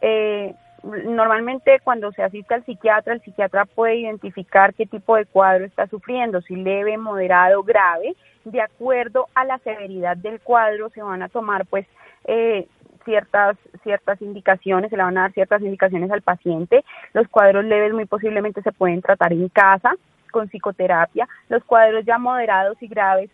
Eh, 0.02 0.54
normalmente 0.84 1.80
cuando 1.84 2.12
se 2.12 2.24
asiste 2.24 2.54
al 2.54 2.66
psiquiatra, 2.66 3.14
el 3.14 3.22
psiquiatra 3.22 3.66
puede 3.66 3.98
identificar 3.98 4.74
qué 4.74 4.86
tipo 4.86 5.16
de 5.16 5.26
cuadro 5.26 5.66
está 5.66 5.88
sufriendo, 5.88 6.42
si 6.42 6.56
leve, 6.56 6.98
moderado, 6.98 7.64
grave. 7.64 8.16
De 8.46 8.62
acuerdo 8.62 9.28
a 9.36 9.44
la 9.44 9.58
severidad 9.60 10.16
del 10.16 10.40
cuadro 10.40 10.90
se 10.90 11.02
van 11.02 11.22
a 11.22 11.30
tomar 11.30 11.66
pues 11.66 11.86
eh, 12.26 12.68
ciertas 13.04 13.58
ciertas 13.84 14.22
indicaciones, 14.22 14.90
se 14.90 14.98
le 14.98 15.04
van 15.04 15.18
a 15.18 15.22
dar 15.22 15.34
ciertas 15.34 15.62
indicaciones 15.62 16.12
al 16.12 16.22
paciente. 16.22 16.84
Los 17.14 17.28
cuadros 17.28 17.66
leves 17.66 17.94
muy 17.94 18.06
posiblemente 18.06 18.62
se 18.62 18.72
pueden 18.72 19.02
tratar 19.02 19.34
en 19.34 19.50
casa 19.50 19.96
con 20.32 20.48
psicoterapia. 20.48 21.28
Los 21.50 21.64
cuadros 21.64 22.06
ya 22.06 22.18
moderados 22.18 22.82
y 22.82 22.88
graves 22.88 23.30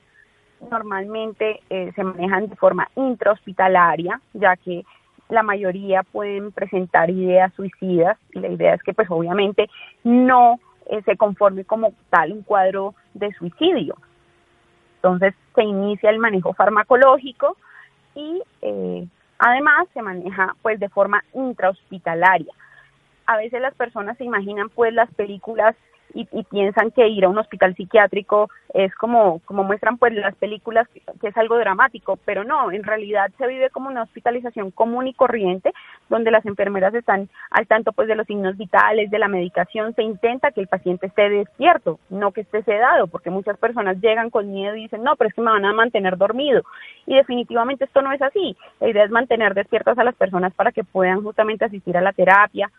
normalmente 0.71 1.59
eh, 1.69 1.91
se 1.95 2.03
manejan 2.03 2.47
de 2.47 2.55
forma 2.55 2.87
intrahospitalaria, 2.95 4.19
ya 4.33 4.55
que 4.55 4.83
la 5.29 5.43
mayoría 5.43 6.03
pueden 6.03 6.51
presentar 6.51 7.09
ideas 7.09 7.53
suicidas 7.53 8.17
y 8.33 8.39
la 8.39 8.49
idea 8.49 8.73
es 8.73 8.83
que 8.83 8.93
pues 8.93 9.09
obviamente 9.09 9.69
no 10.03 10.59
eh, 10.87 11.01
se 11.03 11.17
conforme 11.17 11.65
como 11.65 11.93
tal 12.09 12.31
un 12.31 12.43
cuadro 12.43 12.93
de 13.13 13.31
suicidio. 13.33 13.95
Entonces 14.95 15.33
se 15.55 15.63
inicia 15.63 16.09
el 16.09 16.19
manejo 16.19 16.53
farmacológico 16.53 17.57
y 18.15 18.41
eh, 18.61 19.07
además 19.39 19.87
se 19.93 20.01
maneja 20.01 20.55
pues 20.61 20.79
de 20.79 20.89
forma 20.89 21.23
intrahospitalaria. 21.33 22.53
A 23.25 23.37
veces 23.37 23.61
las 23.61 23.73
personas 23.75 24.17
se 24.17 24.25
imaginan 24.25 24.69
pues 24.69 24.93
las 24.93 25.13
películas 25.13 25.75
y, 26.13 26.25
piensan 26.43 26.91
que 26.91 27.07
ir 27.07 27.25
a 27.25 27.29
un 27.29 27.37
hospital 27.37 27.75
psiquiátrico 27.75 28.49
es 28.73 28.93
como, 28.95 29.39
como 29.45 29.63
muestran 29.63 29.97
pues 29.97 30.13
las 30.13 30.35
películas 30.35 30.87
que, 30.89 31.27
es 31.27 31.37
algo 31.37 31.57
dramático, 31.57 32.17
pero 32.25 32.43
no, 32.43 32.71
en 32.71 32.83
realidad 32.83 33.31
se 33.37 33.47
vive 33.47 33.69
como 33.69 33.89
una 33.89 34.03
hospitalización 34.03 34.71
común 34.71 35.07
y 35.07 35.13
corriente, 35.13 35.73
donde 36.09 36.31
las 36.31 36.45
enfermeras 36.45 36.93
están 36.93 37.29
al 37.49 37.67
tanto 37.67 37.91
pues 37.91 38.07
de 38.07 38.15
los 38.15 38.27
signos 38.27 38.57
vitales, 38.57 39.09
de 39.09 39.19
la 39.19 39.27
medicación, 39.27 39.93
se 39.95 40.03
intenta 40.03 40.51
que 40.51 40.61
el 40.61 40.67
paciente 40.67 41.07
esté 41.07 41.29
despierto, 41.29 41.99
no 42.09 42.31
que 42.31 42.41
esté 42.41 42.63
sedado, 42.63 43.07
porque 43.07 43.29
muchas 43.29 43.57
personas 43.57 43.99
llegan 44.01 44.29
con 44.29 44.51
miedo 44.51 44.75
y 44.75 44.83
dicen, 44.83 45.03
no, 45.03 45.15
pero 45.15 45.29
es 45.29 45.33
que 45.33 45.41
me 45.41 45.51
van 45.51 45.65
a 45.65 45.73
mantener 45.73 46.17
dormido. 46.17 46.63
Y 47.05 47.15
definitivamente 47.15 47.85
esto 47.85 48.01
no 48.01 48.11
es 48.11 48.21
así. 48.21 48.55
La 48.79 48.89
idea 48.89 49.05
es 49.05 49.11
mantener 49.11 49.53
despiertas 49.53 49.97
a 49.97 50.03
las 50.03 50.15
personas 50.15 50.53
para 50.53 50.71
que 50.71 50.83
puedan 50.83 51.23
justamente 51.23 51.65
asistir 51.65 51.97
a 51.97 52.01
la 52.01 52.13
terapia, 52.13 52.69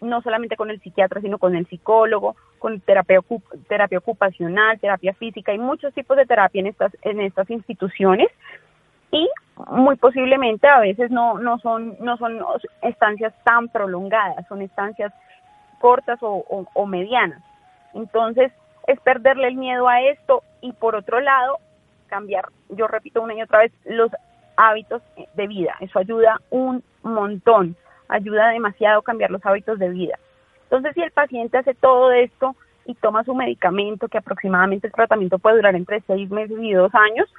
no 0.00 0.22
solamente 0.22 0.56
con 0.56 0.70
el 0.70 0.80
psiquiatra, 0.80 1.20
sino 1.20 1.38
con 1.38 1.56
el 1.56 1.66
psicólogo, 1.66 2.36
con 2.58 2.80
terapia, 2.80 3.20
terapia 3.68 3.98
ocupacional, 3.98 4.78
terapia 4.78 5.14
física, 5.14 5.52
hay 5.52 5.58
muchos 5.58 5.92
tipos 5.94 6.16
de 6.16 6.26
terapia 6.26 6.60
en 6.60 6.68
estas, 6.68 6.96
en 7.02 7.20
estas 7.20 7.50
instituciones 7.50 8.28
y 9.10 9.28
muy 9.70 9.96
posiblemente 9.96 10.68
a 10.68 10.80
veces 10.80 11.10
no, 11.10 11.38
no, 11.38 11.58
son, 11.58 11.96
no 12.00 12.16
son 12.16 12.38
estancias 12.82 13.34
tan 13.44 13.68
prolongadas, 13.68 14.46
son 14.48 14.62
estancias 14.62 15.12
cortas 15.80 16.18
o, 16.22 16.66
o 16.72 16.86
medianas. 16.86 17.42
Entonces, 17.94 18.52
es 18.86 18.98
perderle 19.00 19.48
el 19.48 19.56
miedo 19.56 19.88
a 19.88 20.00
esto 20.00 20.42
y 20.60 20.72
por 20.72 20.96
otro 20.96 21.20
lado, 21.20 21.58
cambiar, 22.06 22.46
yo 22.70 22.86
repito 22.86 23.22
una 23.22 23.34
y 23.34 23.42
otra 23.42 23.60
vez, 23.60 23.72
los 23.84 24.10
hábitos 24.56 25.02
de 25.34 25.46
vida. 25.46 25.74
Eso 25.80 25.98
ayuda 25.98 26.40
un 26.50 26.82
montón 27.02 27.76
ayuda 28.08 28.48
demasiado 28.48 29.00
a 29.00 29.04
cambiar 29.04 29.30
los 29.30 29.44
hábitos 29.44 29.78
de 29.78 29.90
vida. 29.90 30.18
Entonces, 30.64 30.94
si 30.94 31.02
el 31.02 31.10
paciente 31.10 31.58
hace 31.58 31.74
todo 31.74 32.12
esto 32.12 32.54
y 32.84 32.94
toma 32.94 33.24
su 33.24 33.34
medicamento, 33.34 34.08
que 34.08 34.18
aproximadamente 34.18 34.86
el 34.86 34.92
tratamiento 34.92 35.38
puede 35.38 35.56
durar 35.56 35.74
entre 35.74 36.00
seis 36.02 36.30
meses 36.30 36.58
y 36.60 36.72
dos 36.72 36.94
años, 36.94 37.32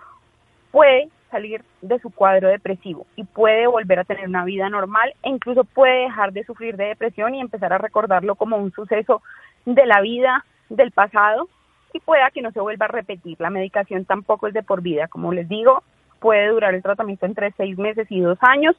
puede 0.72 1.10
salir 1.32 1.64
de 1.82 2.00
su 2.00 2.10
cuadro 2.10 2.50
depresivo 2.50 3.06
y 3.16 3.24
puede 3.24 3.68
volver 3.68 4.00
a 4.00 4.04
tener 4.04 4.28
una 4.28 4.46
vida 4.46 4.70
normal 4.70 5.14
e 5.24 5.30
incluso 5.30 5.64
puede 5.64 6.04
dejar 6.04 6.34
de 6.34 6.44
sufrir 6.44 6.76
de 6.76 6.86
depresión 6.86 7.36
y 7.36 7.42
empezar 7.42 7.72
a 7.72 7.78
recordarlo 7.78 8.36
como 8.36 8.58
un 8.58 8.72
suceso 8.72 9.22
de 9.66 9.86
la 9.86 10.02
vida 10.02 10.44
del 10.70 10.92
pasado 10.92 11.48
y 11.94 12.00
pueda 12.00 12.32
que 12.32 12.42
no 12.42 12.52
se 12.52 12.60
vuelva 12.60 12.86
a 12.86 12.90
repetir. 12.90 13.38
La 13.40 13.50
medicación 13.50 14.06
tampoco 14.06 14.48
es 14.48 14.54
de 14.54 14.64
por 14.64 14.82
vida, 14.82 15.08
como 15.08 15.34
les 15.34 15.48
digo, 15.48 15.84
puede 16.20 16.48
durar 16.48 16.74
el 16.74 16.84
tratamiento 16.84 17.26
entre 17.26 17.52
seis 17.52 17.78
meses 17.78 18.08
y 18.10 18.22
dos 18.22 18.38
años 18.42 18.76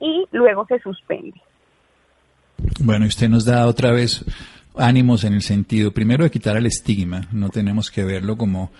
y 0.00 0.26
luego 0.32 0.66
se 0.66 0.78
suspende. 0.80 1.40
Bueno, 2.80 3.06
usted 3.06 3.28
nos 3.28 3.44
da 3.44 3.66
otra 3.66 3.92
vez 3.92 4.24
ánimos 4.76 5.24
en 5.24 5.34
el 5.34 5.42
sentido, 5.42 5.92
primero, 5.92 6.24
de 6.24 6.30
quitar 6.30 6.56
el 6.56 6.66
estigma. 6.66 7.28
No 7.32 7.48
tenemos 7.48 7.90
que 7.90 8.04
verlo 8.04 8.36
como 8.36 8.70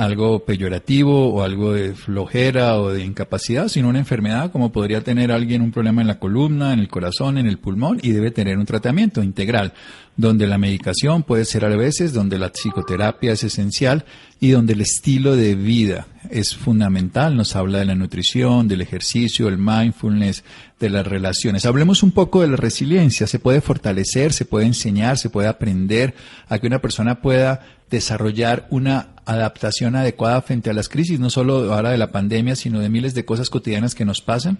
algo 0.00 0.46
peyorativo 0.46 1.28
o 1.28 1.42
algo 1.42 1.74
de 1.74 1.94
flojera 1.94 2.80
o 2.80 2.90
de 2.90 3.04
incapacidad, 3.04 3.68
sino 3.68 3.90
una 3.90 3.98
enfermedad 3.98 4.50
como 4.50 4.72
podría 4.72 5.02
tener 5.02 5.30
alguien 5.30 5.60
un 5.60 5.72
problema 5.72 6.00
en 6.00 6.08
la 6.08 6.18
columna, 6.18 6.72
en 6.72 6.80
el 6.80 6.88
corazón, 6.88 7.36
en 7.36 7.46
el 7.46 7.58
pulmón 7.58 7.98
y 8.02 8.12
debe 8.12 8.30
tener 8.30 8.56
un 8.56 8.64
tratamiento 8.64 9.22
integral, 9.22 9.74
donde 10.16 10.46
la 10.46 10.56
medicación 10.56 11.22
puede 11.22 11.44
ser 11.44 11.66
a 11.66 11.76
veces, 11.76 12.14
donde 12.14 12.38
la 12.38 12.48
psicoterapia 12.48 13.32
es 13.32 13.44
esencial 13.44 14.06
y 14.40 14.50
donde 14.50 14.72
el 14.72 14.80
estilo 14.80 15.36
de 15.36 15.54
vida 15.54 16.06
es 16.30 16.56
fundamental. 16.56 17.36
Nos 17.36 17.54
habla 17.54 17.80
de 17.80 17.84
la 17.84 17.94
nutrición, 17.94 18.68
del 18.68 18.80
ejercicio, 18.80 19.48
el 19.48 19.58
mindfulness, 19.58 20.44
de 20.78 20.88
las 20.88 21.06
relaciones. 21.06 21.66
Hablemos 21.66 22.02
un 22.02 22.12
poco 22.12 22.40
de 22.40 22.48
la 22.48 22.56
resiliencia. 22.56 23.26
Se 23.26 23.38
puede 23.38 23.60
fortalecer, 23.60 24.32
se 24.32 24.46
puede 24.46 24.64
enseñar, 24.64 25.18
se 25.18 25.28
puede 25.28 25.48
aprender 25.48 26.14
a 26.48 26.58
que 26.58 26.66
una 26.66 26.80
persona 26.80 27.20
pueda 27.20 27.60
desarrollar 27.90 28.66
una 28.70 29.16
adaptación 29.26 29.96
adecuada 29.96 30.40
frente 30.42 30.70
a 30.70 30.72
las 30.72 30.88
crisis, 30.88 31.20
no 31.20 31.30
solo 31.30 31.72
ahora 31.72 31.90
de 31.90 31.98
la 31.98 32.12
pandemia, 32.12 32.54
sino 32.54 32.80
de 32.80 32.88
miles 32.88 33.14
de 33.14 33.24
cosas 33.24 33.50
cotidianas 33.50 33.94
que 33.94 34.04
nos 34.04 34.20
pasan? 34.20 34.58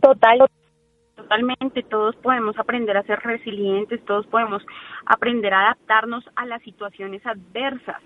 Total, 0.00 0.38
totalmente. 1.16 1.82
Todos 1.82 2.14
podemos 2.16 2.58
aprender 2.58 2.96
a 2.96 3.02
ser 3.02 3.18
resilientes, 3.20 4.04
todos 4.04 4.26
podemos 4.26 4.62
aprender 5.06 5.52
a 5.52 5.66
adaptarnos 5.66 6.24
a 6.36 6.46
las 6.46 6.62
situaciones 6.62 7.24
adversas. 7.26 8.02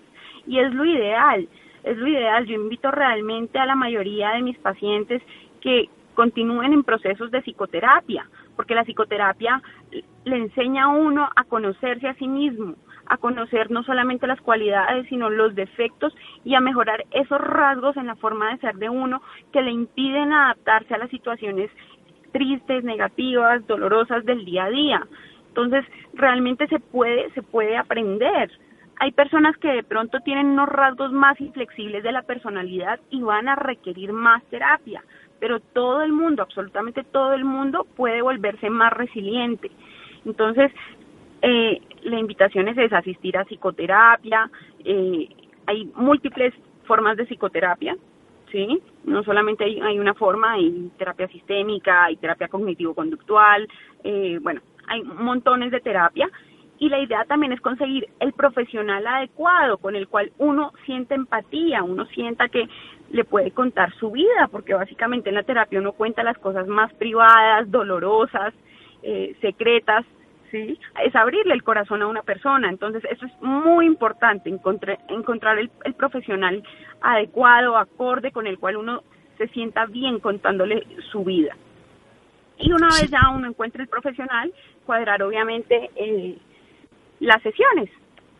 Y 0.47 0.59
es 0.59 0.73
lo 0.73 0.85
ideal, 0.85 1.47
es 1.83 1.97
lo 1.97 2.07
ideal. 2.07 2.45
Yo 2.45 2.55
invito 2.55 2.89
realmente 2.91 3.59
a 3.59 3.65
la 3.65 3.75
mayoría 3.75 4.31
de 4.31 4.41
mis 4.41 4.57
pacientes 4.57 5.21
que 5.61 5.89
continúen 6.15 6.73
en 6.73 6.83
procesos 6.83 7.29
de 7.31 7.41
psicoterapia, 7.41 8.27
porque 8.55 8.75
la 8.75 8.83
psicoterapia 8.83 9.61
le 10.23 10.37
enseña 10.37 10.85
a 10.85 10.89
uno 10.89 11.29
a 11.35 11.43
conocerse 11.45 12.07
a 12.07 12.15
sí 12.15 12.27
mismo, 12.27 12.75
a 13.11 13.17
conocer 13.17 13.69
no 13.71 13.83
solamente 13.83 14.25
las 14.25 14.39
cualidades, 14.39 15.05
sino 15.09 15.29
los 15.29 15.53
defectos 15.53 16.15
y 16.45 16.55
a 16.55 16.61
mejorar 16.61 17.03
esos 17.11 17.41
rasgos 17.41 17.97
en 17.97 18.07
la 18.07 18.15
forma 18.15 18.51
de 18.51 18.59
ser 18.59 18.75
de 18.75 18.87
uno 18.87 19.21
que 19.51 19.61
le 19.61 19.69
impiden 19.69 20.31
adaptarse 20.31 20.93
a 20.93 20.97
las 20.97 21.09
situaciones 21.09 21.69
tristes, 22.31 22.85
negativas, 22.85 23.67
dolorosas 23.67 24.23
del 24.23 24.45
día 24.45 24.63
a 24.63 24.69
día. 24.69 25.07
Entonces, 25.49 25.83
realmente 26.13 26.67
se 26.67 26.79
puede, 26.79 27.29
se 27.31 27.43
puede 27.43 27.75
aprender. 27.75 28.49
Hay 28.95 29.11
personas 29.11 29.57
que 29.57 29.67
de 29.67 29.83
pronto 29.83 30.21
tienen 30.21 30.45
unos 30.45 30.69
rasgos 30.69 31.11
más 31.11 31.39
inflexibles 31.41 32.03
de 32.03 32.13
la 32.13 32.21
personalidad 32.21 33.01
y 33.09 33.21
van 33.21 33.49
a 33.49 33.55
requerir 33.57 34.13
más 34.13 34.41
terapia, 34.45 35.03
pero 35.41 35.59
todo 35.59 36.01
el 36.01 36.13
mundo, 36.13 36.43
absolutamente 36.43 37.03
todo 37.03 37.33
el 37.33 37.43
mundo 37.43 37.85
puede 37.97 38.21
volverse 38.21 38.69
más 38.69 38.93
resiliente. 38.93 39.69
Entonces, 40.25 40.71
eh, 41.41 41.81
la 42.03 42.19
invitación 42.19 42.67
es 42.67 42.77
esa, 42.77 42.99
asistir 42.99 43.37
a 43.37 43.45
psicoterapia. 43.45 44.49
Eh, 44.83 45.29
hay 45.65 45.91
múltiples 45.95 46.53
formas 46.85 47.17
de 47.17 47.25
psicoterapia, 47.25 47.95
¿sí? 48.51 48.81
No 49.05 49.23
solamente 49.23 49.63
hay, 49.63 49.79
hay 49.79 49.99
una 49.99 50.13
forma, 50.13 50.53
hay 50.53 50.91
terapia 50.97 51.27
sistémica, 51.29 52.05
hay 52.05 52.17
terapia 52.17 52.47
cognitivo-conductual, 52.47 53.67
eh, 54.03 54.39
bueno, 54.41 54.61
hay 54.87 55.03
montones 55.03 55.71
de 55.71 55.79
terapia. 55.79 56.29
Y 56.77 56.89
la 56.89 56.99
idea 56.99 57.25
también 57.25 57.53
es 57.53 57.61
conseguir 57.61 58.07
el 58.19 58.33
profesional 58.33 59.05
adecuado 59.05 59.77
con 59.77 59.95
el 59.95 60.07
cual 60.07 60.31
uno 60.39 60.73
siente 60.85 61.13
empatía, 61.13 61.83
uno 61.83 62.05
sienta 62.07 62.49
que 62.49 62.67
le 63.11 63.23
puede 63.23 63.51
contar 63.51 63.93
su 63.95 64.09
vida, 64.09 64.47
porque 64.51 64.73
básicamente 64.73 65.29
en 65.29 65.35
la 65.35 65.43
terapia 65.43 65.79
uno 65.79 65.91
cuenta 65.91 66.23
las 66.23 66.39
cosas 66.39 66.67
más 66.67 66.91
privadas, 66.95 67.69
dolorosas, 67.69 68.53
eh, 69.03 69.35
secretas, 69.41 70.05
¿sí? 70.51 70.79
Es 71.03 71.15
abrirle 71.15 71.53
el 71.53 71.63
corazón 71.63 72.01
a 72.01 72.07
una 72.07 72.21
persona. 72.21 72.69
Entonces, 72.69 73.03
eso 73.09 73.25
es 73.25 73.41
muy 73.41 73.85
importante, 73.85 74.49
encontrar, 74.49 74.99
encontrar 75.07 75.57
el, 75.57 75.69
profesional 75.95 76.61
adecuado, 77.01 77.77
acorde, 77.77 78.31
con 78.31 78.45
el 78.45 78.59
cual 78.59 78.77
uno 78.77 79.03
se 79.37 79.47
sienta 79.47 79.85
bien 79.85 80.19
contándole 80.19 80.85
su 81.11 81.23
vida. 81.23 81.55
Y 82.59 82.71
una 82.73 82.87
vez 82.87 83.09
ya 83.09 83.29
uno 83.33 83.47
encuentre 83.47 83.81
el 83.81 83.89
profesional, 83.89 84.53
cuadrar 84.85 85.23
obviamente 85.23 85.89
eh, 85.95 86.37
las 87.19 87.41
sesiones 87.41 87.89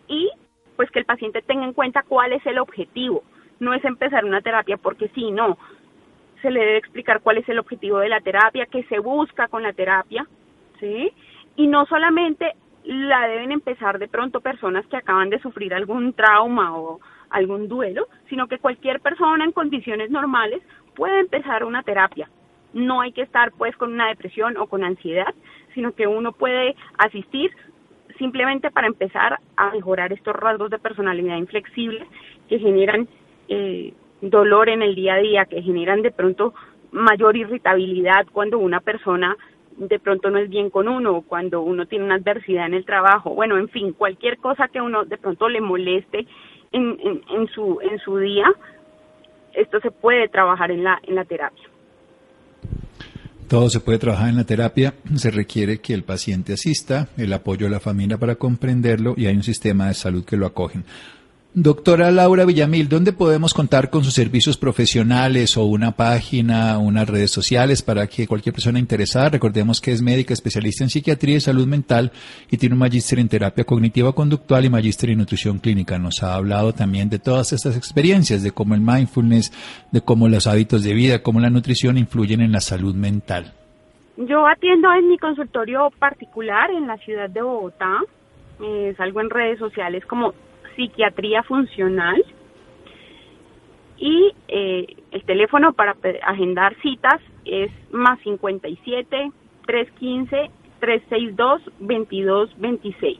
y 0.07 0.29
pues 0.75 0.91
que 0.91 0.99
el 0.99 1.05
paciente 1.05 1.41
tenga 1.41 1.65
en 1.65 1.73
cuenta 1.73 2.03
cuál 2.07 2.33
es 2.33 2.45
el 2.45 2.59
objetivo. 2.59 3.23
No 3.59 3.73
es 3.73 3.83
empezar 3.83 4.25
una 4.25 4.41
terapia 4.41 4.77
porque 4.77 5.09
sí, 5.15 5.31
no. 5.31 5.57
Se 6.41 6.51
le 6.51 6.59
debe 6.59 6.77
explicar 6.77 7.21
cuál 7.21 7.37
es 7.37 7.49
el 7.49 7.59
objetivo 7.59 7.99
de 7.99 8.09
la 8.09 8.21
terapia, 8.21 8.65
qué 8.65 8.83
se 8.83 8.99
busca 8.99 9.47
con 9.47 9.63
la 9.63 9.73
terapia, 9.73 10.25
¿sí? 10.79 11.11
Y 11.55 11.67
no 11.67 11.85
solamente 11.85 12.53
la 12.83 13.27
deben 13.27 13.51
empezar 13.51 13.99
de 13.99 14.07
pronto 14.07 14.41
personas 14.41 14.85
que 14.87 14.97
acaban 14.97 15.29
de 15.29 15.39
sufrir 15.39 15.73
algún 15.73 16.13
trauma 16.13 16.77
o 16.77 16.99
algún 17.29 17.67
duelo, 17.67 18.07
sino 18.29 18.47
que 18.47 18.57
cualquier 18.57 18.99
persona 18.99 19.45
en 19.45 19.51
condiciones 19.51 20.09
normales 20.09 20.61
puede 20.95 21.19
empezar 21.19 21.63
una 21.63 21.83
terapia. 21.83 22.29
No 22.73 23.01
hay 23.01 23.11
que 23.11 23.21
estar 23.21 23.51
pues 23.51 23.75
con 23.75 23.93
una 23.93 24.07
depresión 24.07 24.57
o 24.57 24.67
con 24.67 24.83
ansiedad, 24.83 25.33
sino 25.73 25.93
que 25.93 26.07
uno 26.07 26.31
puede 26.31 26.75
asistir 26.97 27.51
simplemente 28.17 28.71
para 28.71 28.87
empezar 28.87 29.39
a 29.57 29.71
mejorar 29.71 30.13
estos 30.13 30.35
rasgos 30.35 30.69
de 30.69 30.79
personalidad 30.79 31.37
inflexible 31.37 32.05
que 32.49 32.59
generan 32.59 33.07
eh, 33.47 33.93
dolor 34.21 34.69
en 34.69 34.81
el 34.81 34.95
día 34.95 35.15
a 35.15 35.19
día, 35.19 35.45
que 35.45 35.61
generan 35.61 36.01
de 36.01 36.11
pronto 36.11 36.53
mayor 36.91 37.37
irritabilidad 37.37 38.27
cuando 38.31 38.59
una 38.59 38.79
persona 38.79 39.35
de 39.87 39.99
pronto 39.99 40.29
no 40.29 40.37
es 40.37 40.49
bien 40.49 40.69
con 40.69 40.87
uno, 40.87 41.23
cuando 41.27 41.61
uno 41.61 41.85
tiene 41.85 42.05
una 42.05 42.15
adversidad 42.15 42.67
en 42.67 42.75
el 42.75 42.85
trabajo, 42.85 43.33
bueno, 43.33 43.57
en 43.57 43.67
fin, 43.69 43.93
cualquier 43.93 44.37
cosa 44.37 44.67
que 44.67 44.79
uno 44.79 45.05
de 45.05 45.17
pronto 45.17 45.49
le 45.49 45.59
moleste 45.59 46.27
en, 46.71 46.97
en, 47.29 47.47
su, 47.47 47.79
en 47.81 47.97
su 47.99 48.17
día, 48.17 48.45
esto 49.53 49.79
se 49.79 49.91
puede 49.91 50.27
trabajar 50.29 50.71
en 50.71 50.83
la, 50.83 50.99
en 51.03 51.15
la 51.15 51.25
terapia. 51.25 51.63
Todo 53.47 53.69
se 53.69 53.81
puede 53.81 53.97
trabajar 53.97 54.29
en 54.29 54.37
la 54.37 54.45
terapia, 54.45 54.93
se 55.15 55.29
requiere 55.29 55.79
que 55.79 55.93
el 55.93 56.03
paciente 56.03 56.53
asista, 56.53 57.09
el 57.17 57.33
apoyo 57.33 57.65
de 57.65 57.71
la 57.71 57.79
familia 57.79 58.17
para 58.17 58.35
comprenderlo 58.35 59.13
y 59.17 59.25
hay 59.25 59.35
un 59.35 59.43
sistema 59.43 59.87
de 59.87 59.93
salud 59.93 60.23
que 60.23 60.37
lo 60.37 60.45
acogen. 60.45 60.85
Doctora 61.53 62.11
Laura 62.11 62.45
Villamil, 62.45 62.87
¿dónde 62.87 63.11
podemos 63.11 63.53
contar 63.53 63.89
con 63.89 64.05
sus 64.05 64.13
servicios 64.13 64.57
profesionales 64.57 65.57
o 65.57 65.65
una 65.65 65.91
página, 65.91 66.77
unas 66.77 67.09
redes 67.09 67.29
sociales 67.29 67.81
para 67.81 68.07
que 68.07 68.25
cualquier 68.25 68.53
persona 68.53 68.79
interesada, 68.79 69.27
recordemos 69.27 69.81
que 69.81 69.91
es 69.91 70.01
médica 70.01 70.33
especialista 70.33 70.85
en 70.85 70.89
psiquiatría 70.89 71.35
y 71.35 71.41
salud 71.41 71.67
mental 71.67 72.13
y 72.49 72.55
tiene 72.55 72.75
un 72.75 72.79
magíster 72.79 73.19
en 73.19 73.27
terapia 73.27 73.65
cognitiva 73.65 74.13
conductual 74.13 74.63
y 74.63 74.69
magíster 74.69 75.09
en 75.09 75.17
nutrición 75.17 75.59
clínica? 75.59 75.99
Nos 75.99 76.23
ha 76.23 76.35
hablado 76.35 76.71
también 76.71 77.09
de 77.09 77.19
todas 77.19 77.51
estas 77.51 77.75
experiencias, 77.75 78.43
de 78.43 78.51
cómo 78.51 78.73
el 78.73 78.79
mindfulness, 78.79 79.51
de 79.91 79.99
cómo 79.99 80.29
los 80.29 80.47
hábitos 80.47 80.85
de 80.85 80.93
vida, 80.93 81.21
cómo 81.21 81.41
la 81.41 81.49
nutrición 81.49 81.97
influyen 81.97 82.39
en 82.39 82.53
la 82.53 82.61
salud 82.61 82.95
mental. 82.95 83.51
Yo 84.15 84.47
atiendo 84.47 84.87
en 84.93 85.09
mi 85.09 85.17
consultorio 85.17 85.91
particular 85.99 86.71
en 86.71 86.87
la 86.87 86.95
ciudad 86.99 87.29
de 87.29 87.41
Bogotá. 87.41 87.99
Salgo 88.95 89.19
en 89.19 89.29
redes 89.29 89.59
sociales 89.59 90.05
como 90.05 90.33
psiquiatría 90.75 91.43
funcional 91.43 92.23
y 93.97 94.33
eh, 94.47 94.87
el 95.11 95.23
teléfono 95.23 95.73
para 95.73 95.95
agendar 96.23 96.75
citas 96.81 97.21
es 97.45 97.71
más 97.91 98.19
57 98.21 99.31
315 99.65 100.51
362 100.79 101.61
2226. 101.79 103.17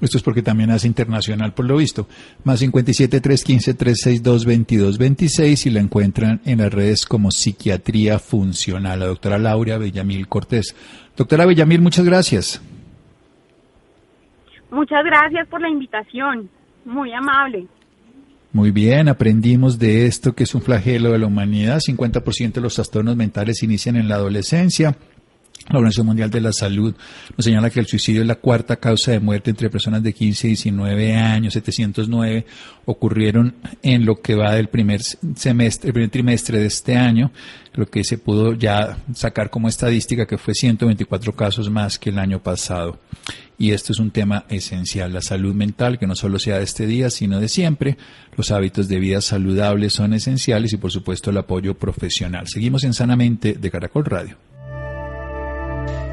Esto 0.00 0.16
es 0.16 0.22
porque 0.24 0.42
también 0.42 0.70
hace 0.70 0.88
internacional 0.88 1.54
por 1.54 1.64
lo 1.64 1.76
visto. 1.76 2.08
Más 2.42 2.58
57 2.58 3.20
315 3.20 3.74
362 3.74 4.44
2226 4.44 5.66
y 5.66 5.70
la 5.70 5.80
encuentran 5.80 6.40
en 6.44 6.58
las 6.58 6.72
redes 6.72 7.06
como 7.06 7.30
Psiquiatría 7.30 8.18
Funcional. 8.18 8.98
La 8.98 9.06
doctora 9.06 9.38
Laura 9.38 9.78
Villamil 9.78 10.26
Cortés. 10.26 10.74
Doctora 11.16 11.46
Villamil, 11.46 11.80
muchas 11.80 12.04
gracias. 12.04 12.60
Muchas 14.72 15.04
gracias 15.04 15.46
por 15.48 15.60
la 15.60 15.68
invitación, 15.68 16.48
muy 16.86 17.12
amable. 17.12 17.66
Muy 18.54 18.70
bien, 18.70 19.06
aprendimos 19.08 19.78
de 19.78 20.06
esto 20.06 20.34
que 20.34 20.44
es 20.44 20.54
un 20.54 20.62
flagelo 20.62 21.12
de 21.12 21.18
la 21.18 21.26
humanidad. 21.26 21.78
50% 21.78 22.52
de 22.54 22.60
los 22.62 22.74
trastornos 22.74 23.14
mentales 23.14 23.62
inician 23.62 23.96
en 23.96 24.08
la 24.08 24.14
adolescencia. 24.14 24.96
La 25.68 25.78
Organización 25.78 26.06
Mundial 26.06 26.30
de 26.30 26.40
la 26.40 26.52
Salud 26.52 26.94
nos 27.36 27.44
señala 27.44 27.70
que 27.70 27.80
el 27.80 27.86
suicidio 27.86 28.22
es 28.22 28.26
la 28.26 28.34
cuarta 28.34 28.76
causa 28.76 29.12
de 29.12 29.20
muerte 29.20 29.50
entre 29.50 29.70
personas 29.70 30.02
de 30.02 30.12
15 30.12 30.46
y 30.46 30.50
19 30.50 31.14
años. 31.14 31.52
709 31.54 32.46
ocurrieron 32.84 33.54
en 33.82 34.04
lo 34.04 34.20
que 34.20 34.34
va 34.34 34.54
del 34.54 34.68
primer 34.68 35.02
semestre, 35.02 35.88
el 35.88 35.94
primer 35.94 36.10
trimestre 36.10 36.58
de 36.58 36.66
este 36.66 36.96
año, 36.96 37.30
lo 37.74 37.86
que 37.86 38.02
se 38.02 38.18
pudo 38.18 38.54
ya 38.54 38.98
sacar 39.14 39.50
como 39.50 39.68
estadística 39.68 40.26
que 40.26 40.36
fue 40.36 40.54
124 40.54 41.34
casos 41.34 41.70
más 41.70 41.98
que 41.98 42.10
el 42.10 42.18
año 42.18 42.42
pasado. 42.42 42.98
Y 43.56 43.70
esto 43.70 43.92
es 43.92 44.00
un 44.00 44.10
tema 44.10 44.44
esencial, 44.48 45.12
la 45.12 45.22
salud 45.22 45.54
mental, 45.54 45.98
que 45.98 46.08
no 46.08 46.16
solo 46.16 46.40
sea 46.40 46.58
de 46.58 46.64
este 46.64 46.86
día, 46.86 47.10
sino 47.10 47.38
de 47.38 47.48
siempre. 47.48 47.96
Los 48.36 48.50
hábitos 48.50 48.88
de 48.88 48.98
vida 48.98 49.20
saludables 49.20 49.92
son 49.92 50.14
esenciales 50.14 50.72
y 50.72 50.78
por 50.78 50.90
supuesto 50.90 51.30
el 51.30 51.38
apoyo 51.38 51.74
profesional. 51.74 52.48
Seguimos 52.48 52.82
en 52.82 52.94
Sanamente 52.94 53.54
de 53.54 53.70
Caracol 53.70 54.04
Radio. 54.04 54.51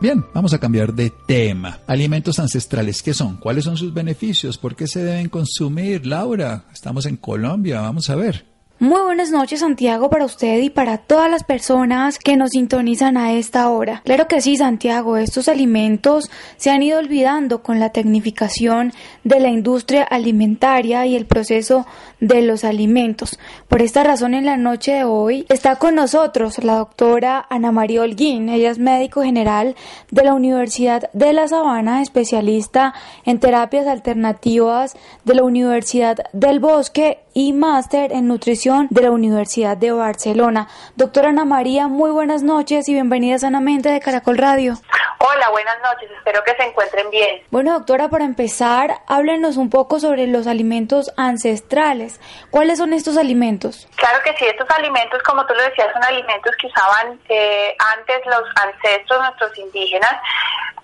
Bien, 0.00 0.24
vamos 0.32 0.54
a 0.54 0.58
cambiar 0.58 0.94
de 0.94 1.10
tema. 1.10 1.80
Alimentos 1.88 2.38
ancestrales, 2.38 3.02
¿qué 3.02 3.12
son? 3.12 3.36
¿Cuáles 3.36 3.64
son 3.64 3.76
sus 3.76 3.92
beneficios? 3.92 4.56
¿Por 4.56 4.76
qué 4.76 4.86
se 4.86 5.02
deben 5.02 5.28
consumir? 5.28 6.06
Laura, 6.06 6.66
estamos 6.72 7.04
en 7.06 7.16
Colombia, 7.16 7.80
vamos 7.80 8.08
a 8.08 8.14
ver. 8.14 8.47
Muy 8.80 9.00
buenas 9.00 9.32
noches 9.32 9.58
Santiago 9.58 10.08
para 10.08 10.24
usted 10.24 10.58
y 10.58 10.70
para 10.70 10.98
todas 10.98 11.28
las 11.28 11.42
personas 11.42 12.20
que 12.20 12.36
nos 12.36 12.50
sintonizan 12.50 13.16
a 13.16 13.32
esta 13.32 13.68
hora. 13.70 14.02
Claro 14.04 14.28
que 14.28 14.40
sí 14.40 14.56
Santiago, 14.56 15.16
estos 15.16 15.48
alimentos 15.48 16.30
se 16.58 16.70
han 16.70 16.84
ido 16.84 17.00
olvidando 17.00 17.64
con 17.64 17.80
la 17.80 17.90
tecnificación 17.90 18.92
de 19.24 19.40
la 19.40 19.48
industria 19.48 20.04
alimentaria 20.04 21.04
y 21.06 21.16
el 21.16 21.26
proceso 21.26 21.86
de 22.20 22.40
los 22.42 22.62
alimentos. 22.62 23.40
Por 23.66 23.82
esta 23.82 24.04
razón 24.04 24.32
en 24.32 24.46
la 24.46 24.56
noche 24.56 24.92
de 24.92 25.04
hoy 25.04 25.44
está 25.48 25.74
con 25.74 25.96
nosotros 25.96 26.62
la 26.62 26.76
doctora 26.76 27.44
Ana 27.50 27.72
María 27.72 28.02
Holguín. 28.02 28.48
Ella 28.48 28.70
es 28.70 28.78
médico 28.78 29.22
general 29.22 29.74
de 30.12 30.22
la 30.22 30.34
Universidad 30.34 31.10
de 31.12 31.32
La 31.32 31.48
Sabana, 31.48 32.00
especialista 32.00 32.94
en 33.24 33.40
terapias 33.40 33.88
alternativas 33.88 34.96
de 35.24 35.34
la 35.34 35.42
Universidad 35.42 36.18
del 36.32 36.60
Bosque 36.60 37.18
y 37.34 37.52
máster 37.52 38.12
en 38.12 38.26
nutrición 38.26 38.67
de 38.68 39.00
la 39.00 39.10
Universidad 39.10 39.78
de 39.78 39.92
Barcelona. 39.92 40.68
Doctora 40.94 41.30
Ana 41.30 41.46
María, 41.46 41.88
muy 41.88 42.10
buenas 42.10 42.42
noches 42.42 42.86
y 42.90 42.92
bienvenida 42.92 43.38
sanamente 43.38 43.88
de 43.88 43.98
Caracol 43.98 44.36
Radio. 44.36 44.74
Hola, 45.20 45.48
buenas 45.50 45.78
noches, 45.82 46.10
espero 46.18 46.44
que 46.44 46.54
se 46.54 46.64
encuentren 46.64 47.08
bien. 47.08 47.42
Bueno, 47.50 47.72
doctora, 47.72 48.10
para 48.10 48.26
empezar, 48.26 49.00
háblenos 49.06 49.56
un 49.56 49.70
poco 49.70 50.00
sobre 50.00 50.26
los 50.26 50.46
alimentos 50.46 51.10
ancestrales. 51.16 52.20
¿Cuáles 52.50 52.76
son 52.76 52.92
estos 52.92 53.16
alimentos? 53.16 53.88
Claro 53.96 54.18
que 54.22 54.34
sí, 54.36 54.44
estos 54.44 54.68
alimentos, 54.70 55.22
como 55.22 55.46
tú 55.46 55.54
lo 55.54 55.62
decías, 55.62 55.90
son 55.94 56.04
alimentos 56.04 56.54
que 56.60 56.66
usaban 56.66 57.18
eh, 57.30 57.74
antes 57.96 58.20
los 58.26 58.44
ancestros, 58.62 59.18
nuestros 59.18 59.58
indígenas, 59.58 60.12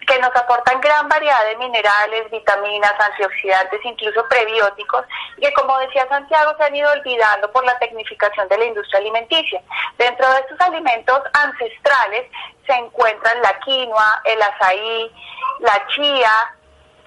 que 0.07 0.19
nos 0.19 0.35
aportan 0.35 0.81
gran 0.81 1.09
variedad 1.09 1.45
de 1.47 1.57
minerales, 1.57 2.31
vitaminas, 2.31 2.95
antioxidantes, 2.99 3.81
incluso 3.85 4.27
prebióticos, 4.29 5.05
y 5.37 5.41
que 5.41 5.53
como 5.53 5.79
decía 5.79 6.07
Santiago, 6.09 6.55
se 6.57 6.65
han 6.65 6.77
ido 6.77 6.91
olvidando 6.91 7.51
por 7.53 7.65
la 7.65 7.79
tecnificación 7.79 8.49
de 8.49 8.59
la 8.59 8.65
industria 8.65 9.01
alimenticia. 9.01 9.63
Dentro 9.99 10.31
de 10.33 10.41
estos 10.41 10.61
alimentos 10.61 11.21
ancestrales 11.33 12.31
se 12.67 12.73
encuentran 12.73 13.41
la 13.43 13.59
quinoa, 13.61 14.23
el 14.25 14.43
azaí, 14.43 15.13
la 15.61 15.87
chía, 15.89 16.54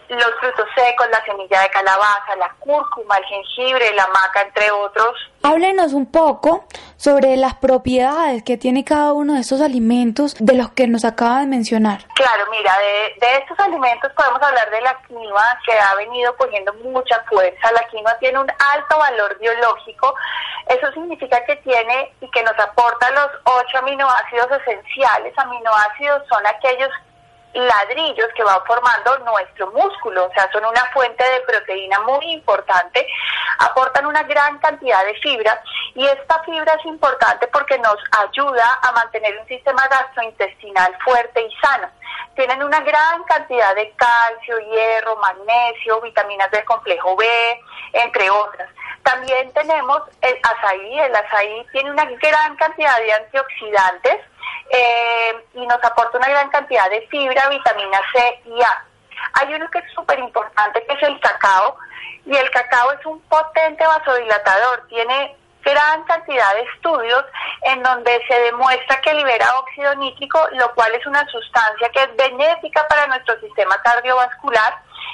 los 0.10 0.34
frutos 0.39 0.65
secos, 0.76 1.08
la 1.12 1.24
semilla 1.26 1.62
de 1.62 1.70
calabaza, 1.70 2.36
la 2.38 2.54
cúrcuma, 2.60 3.17
el 3.17 3.26
jengibre, 3.26 3.93
la 3.93 4.08
maca, 4.08 4.41
entre 4.41 4.72
otros. 4.72 5.15
Háblenos 5.43 5.93
un 5.93 6.12
poco 6.12 6.65
sobre 6.98 7.38
las 7.38 7.56
propiedades 7.56 8.43
que 8.43 8.58
tiene 8.58 8.84
cada 8.84 9.13
uno 9.13 9.36
de 9.36 9.41
estos 9.41 9.62
alimentos 9.62 10.36
de 10.39 10.56
los 10.56 10.72
que 10.72 10.88
nos 10.88 11.06
acaba 11.06 11.39
de 11.39 11.46
mencionar. 11.46 12.06
Claro, 12.15 12.46
mira, 12.52 12.74
de, 12.80 13.36
estos 13.38 13.60
alimentos 13.60 14.12
podemos 14.13 14.41
hablar 14.41 14.70
de 14.72 14.82
la 14.82 14.98
quinoa 15.08 15.60
que 15.65 15.74
ha 15.74 15.96
venido 15.96 16.36
cogiendo 16.38 16.74
mucha 16.76 17.24
fuerza. 17.30 17.72
La 17.72 17.88
quinoa 17.89 18.17
tiene 18.20 18.39
un 18.39 18.50
alto 18.50 18.98
valor 18.98 19.38
biológico. 19.39 20.13
Eso 20.67 20.91
significa 20.91 21.43
que 21.46 21.56
tiene 21.58 22.13
y 22.20 22.30
que 22.32 22.43
nos 22.43 22.58
aporta 22.60 23.10
los 23.12 23.30
ocho 23.46 23.78
aminoácidos 23.78 24.48
esenciales. 24.62 25.34
Aminoácidos 25.38 26.24
son 26.30 26.46
aquellos 26.46 26.89
ladrillos 27.53 28.27
que 28.36 28.43
van 28.43 28.63
formando 28.65 29.17
nuestro 29.19 29.71
músculo, 29.71 30.25
o 30.25 30.33
sea, 30.33 30.49
son 30.51 30.65
una 30.65 30.86
fuente 30.93 31.23
de 31.23 31.41
proteína 31.41 31.99
muy 32.01 32.31
importante, 32.33 33.07
aportan 33.60 34.05
una 34.05 34.23
gran 34.23 34.60
cantidad 34.60 35.03
de 35.05 35.15
fibra 35.15 35.62
y 35.95 36.05
esta 36.05 36.43
fibra 36.43 36.73
es 36.73 36.86
importante 36.86 37.47
porque 37.47 37.77
nos 37.79 37.97
ayuda 38.19 38.79
a 38.83 38.91
mantener 38.91 39.38
un 39.39 39.47
sistema 39.47 39.88
gastrointestinal 39.88 40.95
fuerte 41.03 41.41
y 41.41 41.55
sano. 41.60 41.89
Tienen 42.36 42.62
una 42.63 42.81
gran 42.81 43.23
cantidad 43.23 43.73
de 43.75 43.91
calcio, 43.95 44.60
hierro, 44.60 45.15
magnesio, 45.15 45.99
vitaminas 46.01 46.51
del 46.51 46.63
complejo 46.65 47.15
B, 47.15 47.25
entre 47.93 48.29
otras. 48.29 48.69
También 49.01 49.51
tenemos 49.53 50.01
el 50.21 50.38
azaí, 50.43 50.99
el 50.99 51.15
azaí 51.15 51.65
tiene 51.71 51.91
una 51.91 52.05
gran 52.05 52.55
cantidad 52.57 52.97
de 52.99 53.13
antioxidantes, 53.13 54.17
eh, 54.69 55.45
y 55.53 55.65
nos 55.65 55.83
aporta 55.83 56.17
una 56.17 56.29
gran 56.29 56.49
cantidad 56.49 56.89
de 56.89 57.01
fibra, 57.07 57.49
vitamina 57.49 57.99
C 58.13 58.41
y 58.45 58.62
A. 58.62 58.86
Hay 59.33 59.53
uno 59.53 59.69
que 59.71 59.79
es 59.79 59.91
súper 59.93 60.19
importante, 60.19 60.83
que 60.86 60.93
es 60.93 61.03
el 61.03 61.19
cacao, 61.19 61.77
y 62.25 62.36
el 62.36 62.49
cacao 62.51 62.91
es 62.91 63.05
un 63.05 63.19
potente 63.21 63.86
vasodilatador, 63.86 64.88
tiene 64.89 65.36
gran 65.67 66.03
cantidad 66.03 66.53
de 66.56 66.62
estudios 66.62 67.25
en 67.63 67.84
donde 67.84 68.21
se 68.27 68.39
demuestra 68.41 69.01
que 69.01 69.13
libera 69.13 69.60
óxido 69.60 69.93
nítrico, 69.95 70.39
lo 70.53 70.73
cual 70.73 70.93
es 70.95 71.06
una 71.06 71.25
sustancia 71.27 71.89
que 71.89 72.03
es 72.03 72.15
benéfica 72.15 72.88
para 72.88 73.08
nuestro 73.08 73.39
sistema 73.42 73.75
cardiovascular 73.83 74.73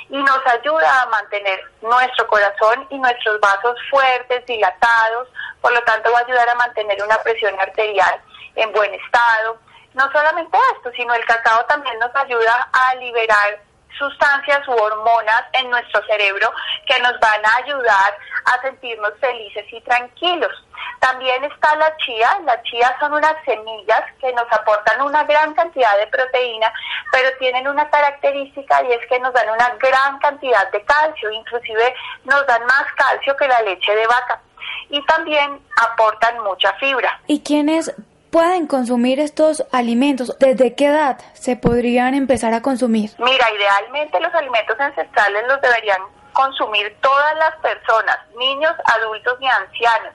y 0.10 0.18
nos 0.18 0.46
ayuda 0.46 1.02
a 1.02 1.06
mantener 1.08 1.60
nuestro 1.82 2.28
corazón 2.28 2.86
y 2.90 3.00
nuestros 3.00 3.40
vasos 3.40 3.76
fuertes, 3.90 4.46
dilatados, 4.46 5.28
por 5.62 5.74
lo 5.74 5.82
tanto 5.84 6.12
va 6.12 6.20
a 6.20 6.24
ayudar 6.24 6.50
a 6.50 6.56
mantener 6.56 7.02
una 7.02 7.18
presión 7.20 7.60
arterial 7.60 8.22
en 8.56 8.72
buen 8.74 8.94
estado. 8.94 9.58
No 9.94 10.12
solamente 10.12 10.58
esto, 10.76 10.92
sino 10.96 11.14
el 11.14 11.26
cacao 11.26 11.66
también 11.66 11.98
nos 12.00 12.16
ayuda 12.16 12.70
a 12.72 12.96
liberar 12.96 13.60
sustancias 13.98 14.68
u 14.68 14.72
hormonas 14.72 15.44
en 15.54 15.70
nuestro 15.70 16.06
cerebro 16.06 16.52
que 16.86 17.00
nos 17.00 17.20
van 17.20 17.46
a 17.46 17.56
ayudar 17.64 18.18
a 18.46 18.62
sentirnos 18.62 19.14
felices 19.20 19.66
y 19.72 19.82
tranquilos. 19.82 20.52
También 21.00 21.44
está 21.44 21.76
la 21.76 21.96
chía. 21.98 22.40
La 22.46 22.62
chía 22.64 22.96
son 23.00 23.14
unas 23.14 23.36
semillas 23.46 24.04
que 24.20 24.32
nos 24.34 24.46
aportan 24.52 25.02
una 25.02 25.24
gran 25.24 25.54
cantidad 25.54 25.98
de 25.98 26.08
proteína, 26.08 26.72
pero 27.12 27.30
tienen 27.40 27.68
una 27.68 27.90
característica 27.90 28.84
y 28.84 28.92
es 28.94 29.06
que 29.08 29.20
nos 29.20 29.34
dan 29.34 29.50
una 29.50 29.70
gran 29.80 30.20
cantidad 30.20 30.72
de 30.72 30.84
calcio, 30.84 31.32
inclusive 31.32 31.94
nos 32.24 32.46
dan 32.48 32.64
más 32.66 32.86
calcio 32.96 33.36
que 33.38 33.48
la 33.48 33.62
leche 33.62 33.96
de 33.96 34.08
vaca. 34.08 34.42
Y 34.90 35.04
también 35.06 35.60
aportan 35.82 36.40
mucha 36.44 36.74
fibra. 36.74 37.20
¿Y 37.28 37.42
quiénes 37.42 37.94
pueden 38.34 38.66
consumir 38.66 39.20
estos 39.20 39.64
alimentos? 39.72 40.36
¿Desde 40.40 40.74
qué 40.74 40.88
edad 40.88 41.20
se 41.34 41.56
podrían 41.56 42.16
empezar 42.16 42.52
a 42.56 42.64
consumir? 42.64 43.12
Mira, 43.20 43.46
idealmente 43.52 44.20
los 44.20 44.34
alimentos 44.34 44.78
ancestrales 44.80 45.44
los 45.48 45.62
deberían 45.62 46.02
consumir 46.34 46.98
todas 47.00 47.36
las 47.36 47.56
personas, 47.58 48.18
niños, 48.36 48.74
adultos 48.86 49.38
y 49.40 49.46
ancianos. 49.46 50.14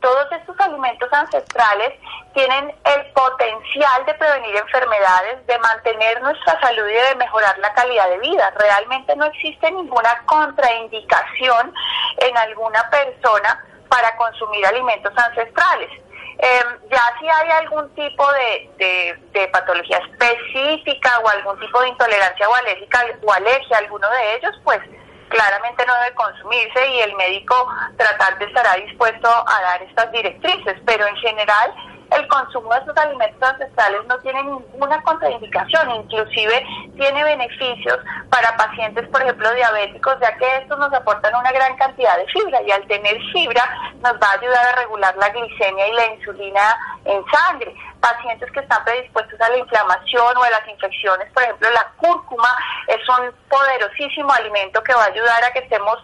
Todos 0.00 0.26
estos 0.32 0.58
alimentos 0.58 1.12
ancestrales 1.12 1.92
tienen 2.34 2.74
el 2.84 3.12
potencial 3.12 4.04
de 4.04 4.14
prevenir 4.14 4.56
enfermedades, 4.56 5.46
de 5.46 5.58
mantener 5.58 6.20
nuestra 6.22 6.60
salud 6.60 6.88
y 6.88 7.08
de 7.10 7.14
mejorar 7.16 7.56
la 7.58 7.72
calidad 7.74 8.08
de 8.08 8.18
vida. 8.18 8.52
Realmente 8.58 9.14
no 9.14 9.26
existe 9.26 9.70
ninguna 9.70 10.20
contraindicación 10.26 11.72
en 12.18 12.36
alguna 12.36 12.90
persona 12.90 13.64
para 13.88 14.16
consumir 14.16 14.66
alimentos 14.66 15.12
ancestrales. 15.16 15.99
Em, 16.42 16.88
ya 16.90 17.02
si 17.20 17.28
hay 17.28 17.50
algún 17.50 17.94
tipo 17.94 18.26
de, 18.32 19.14
de, 19.32 19.48
patología 19.48 19.98
específica 19.98 21.18
o 21.18 21.28
algún 21.28 21.60
tipo 21.60 21.82
de 21.82 21.88
intolerancia 21.88 22.48
o 22.48 22.54
alérgica 22.54 23.04
o 23.22 23.32
alergia 23.32 23.76
a 23.76 23.80
alguno 23.80 24.08
de 24.08 24.36
ellos, 24.36 24.52
pues 24.64 24.80
claramente 25.28 25.84
no 25.84 25.94
debe 25.96 26.14
consumirse 26.14 26.88
y 26.88 27.00
el 27.00 27.14
médico 27.16 27.54
tratante 27.98 28.46
estará 28.46 28.74
dispuesto 28.76 29.28
a 29.28 29.62
dar 29.62 29.82
estas 29.82 30.10
directrices, 30.12 30.76
pero 30.86 31.06
en 31.06 31.16
general 31.16 31.74
el 32.10 32.28
consumo 32.28 32.72
de 32.72 32.80
estos 32.80 32.96
alimentos 32.96 33.42
ancestrales 33.42 34.04
no 34.06 34.18
tiene 34.18 34.42
ninguna 34.42 35.02
contraindicación, 35.02 35.90
inclusive 35.90 36.66
tiene 36.96 37.24
beneficios 37.24 37.98
para 38.30 38.56
pacientes, 38.56 39.08
por 39.08 39.22
ejemplo, 39.22 39.52
diabéticos, 39.54 40.16
ya 40.20 40.36
que 40.36 40.56
estos 40.58 40.78
nos 40.78 40.92
aportan 40.92 41.34
una 41.34 41.52
gran 41.52 41.76
cantidad 41.76 42.16
de 42.16 42.26
fibra 42.26 42.60
y 42.62 42.70
al 42.70 42.86
tener 42.86 43.16
fibra 43.32 43.62
nos 44.02 44.14
va 44.14 44.30
a 44.30 44.38
ayudar 44.40 44.66
a 44.66 44.80
regular 44.80 45.16
la 45.16 45.28
glicemia 45.28 45.88
y 45.88 45.92
la 45.92 46.06
insulina 46.14 46.76
en 47.04 47.24
sangre. 47.26 47.74
Pacientes 48.00 48.50
que 48.52 48.60
están 48.60 48.82
predispuestos 48.84 49.38
a 49.40 49.48
la 49.50 49.58
inflamación 49.58 50.36
o 50.36 50.42
a 50.42 50.50
las 50.50 50.66
infecciones, 50.68 51.30
por 51.32 51.42
ejemplo, 51.42 51.68
la 51.70 51.86
cúrcuma 51.96 52.48
es 52.86 53.08
un 53.08 53.30
poderosísimo 53.48 54.32
alimento 54.32 54.82
que 54.82 54.94
va 54.94 55.04
a 55.04 55.08
ayudar 55.08 55.44
a 55.44 55.52
que 55.52 55.58
estemos 55.60 55.98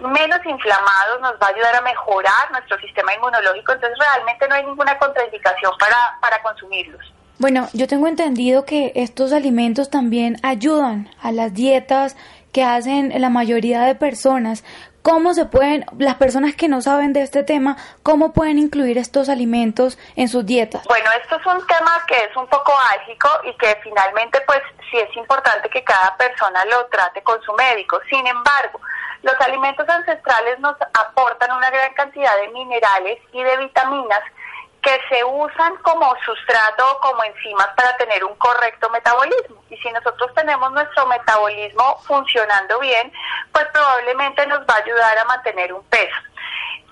menos 0.00 0.44
inflamados, 0.44 1.20
nos 1.20 1.32
va 1.34 1.46
a 1.46 1.50
ayudar 1.50 1.76
a 1.76 1.80
mejorar 1.82 2.50
nuestro 2.52 2.78
sistema 2.80 3.14
inmunológico, 3.14 3.72
entonces 3.72 3.98
realmente 3.98 4.48
no 4.48 4.54
hay 4.54 4.64
ninguna 4.64 4.98
contraindicación 4.98 5.72
para, 5.78 6.18
para 6.20 6.42
consumirlos. 6.42 7.12
Bueno, 7.38 7.68
yo 7.72 7.88
tengo 7.88 8.06
entendido 8.06 8.66
que 8.66 8.92
estos 8.96 9.32
alimentos 9.32 9.88
también 9.88 10.36
ayudan 10.42 11.10
a 11.22 11.32
las 11.32 11.54
dietas 11.54 12.14
que 12.52 12.64
hacen 12.64 13.12
la 13.18 13.30
mayoría 13.30 13.80
de 13.82 13.94
personas. 13.94 14.62
¿Cómo 15.02 15.32
se 15.32 15.46
pueden, 15.46 15.86
las 15.98 16.16
personas 16.16 16.54
que 16.54 16.68
no 16.68 16.82
saben 16.82 17.14
de 17.14 17.22
este 17.22 17.42
tema, 17.42 17.78
cómo 18.02 18.34
pueden 18.34 18.58
incluir 18.58 18.98
estos 18.98 19.30
alimentos 19.30 19.98
en 20.16 20.28
sus 20.28 20.44
dietas? 20.44 20.84
Bueno, 20.84 21.08
esto 21.22 21.36
es 21.36 21.46
un 21.46 21.66
tema 21.66 22.04
que 22.06 22.16
es 22.16 22.36
un 22.36 22.46
poco 22.48 22.74
álgico 22.92 23.28
y 23.44 23.56
que 23.56 23.78
finalmente 23.82 24.42
pues 24.46 24.60
sí 24.90 24.98
es 24.98 25.16
importante 25.16 25.70
que 25.70 25.82
cada 25.82 26.14
persona 26.18 26.62
lo 26.66 26.84
trate 26.86 27.22
con 27.22 27.40
su 27.40 27.54
médico. 27.54 27.98
Sin 28.10 28.26
embargo, 28.26 28.80
los 29.22 29.34
alimentos 29.40 29.88
ancestrales 29.88 30.58
nos 30.60 30.76
aportan 30.80 31.52
una 31.52 31.70
gran 31.70 31.92
cantidad 31.94 32.36
de 32.36 32.48
minerales 32.48 33.18
y 33.32 33.42
de 33.42 33.56
vitaminas 33.58 34.22
que 34.82 34.98
se 35.10 35.22
usan 35.24 35.76
como 35.82 36.14
sustrato 36.24 36.90
o 36.90 37.00
como 37.00 37.22
enzimas 37.24 37.68
para 37.76 37.96
tener 37.98 38.24
un 38.24 38.34
correcto 38.36 38.88
metabolismo. 38.90 39.62
Y 39.68 39.76
si 39.76 39.90
nosotros 39.92 40.32
tenemos 40.34 40.72
nuestro 40.72 41.06
metabolismo 41.06 41.98
funcionando 42.06 42.78
bien, 42.80 43.12
pues 43.52 43.66
probablemente 43.72 44.46
nos 44.46 44.60
va 44.60 44.74
a 44.74 44.82
ayudar 44.82 45.18
a 45.18 45.24
mantener 45.26 45.72
un 45.72 45.84
peso. 45.84 46.16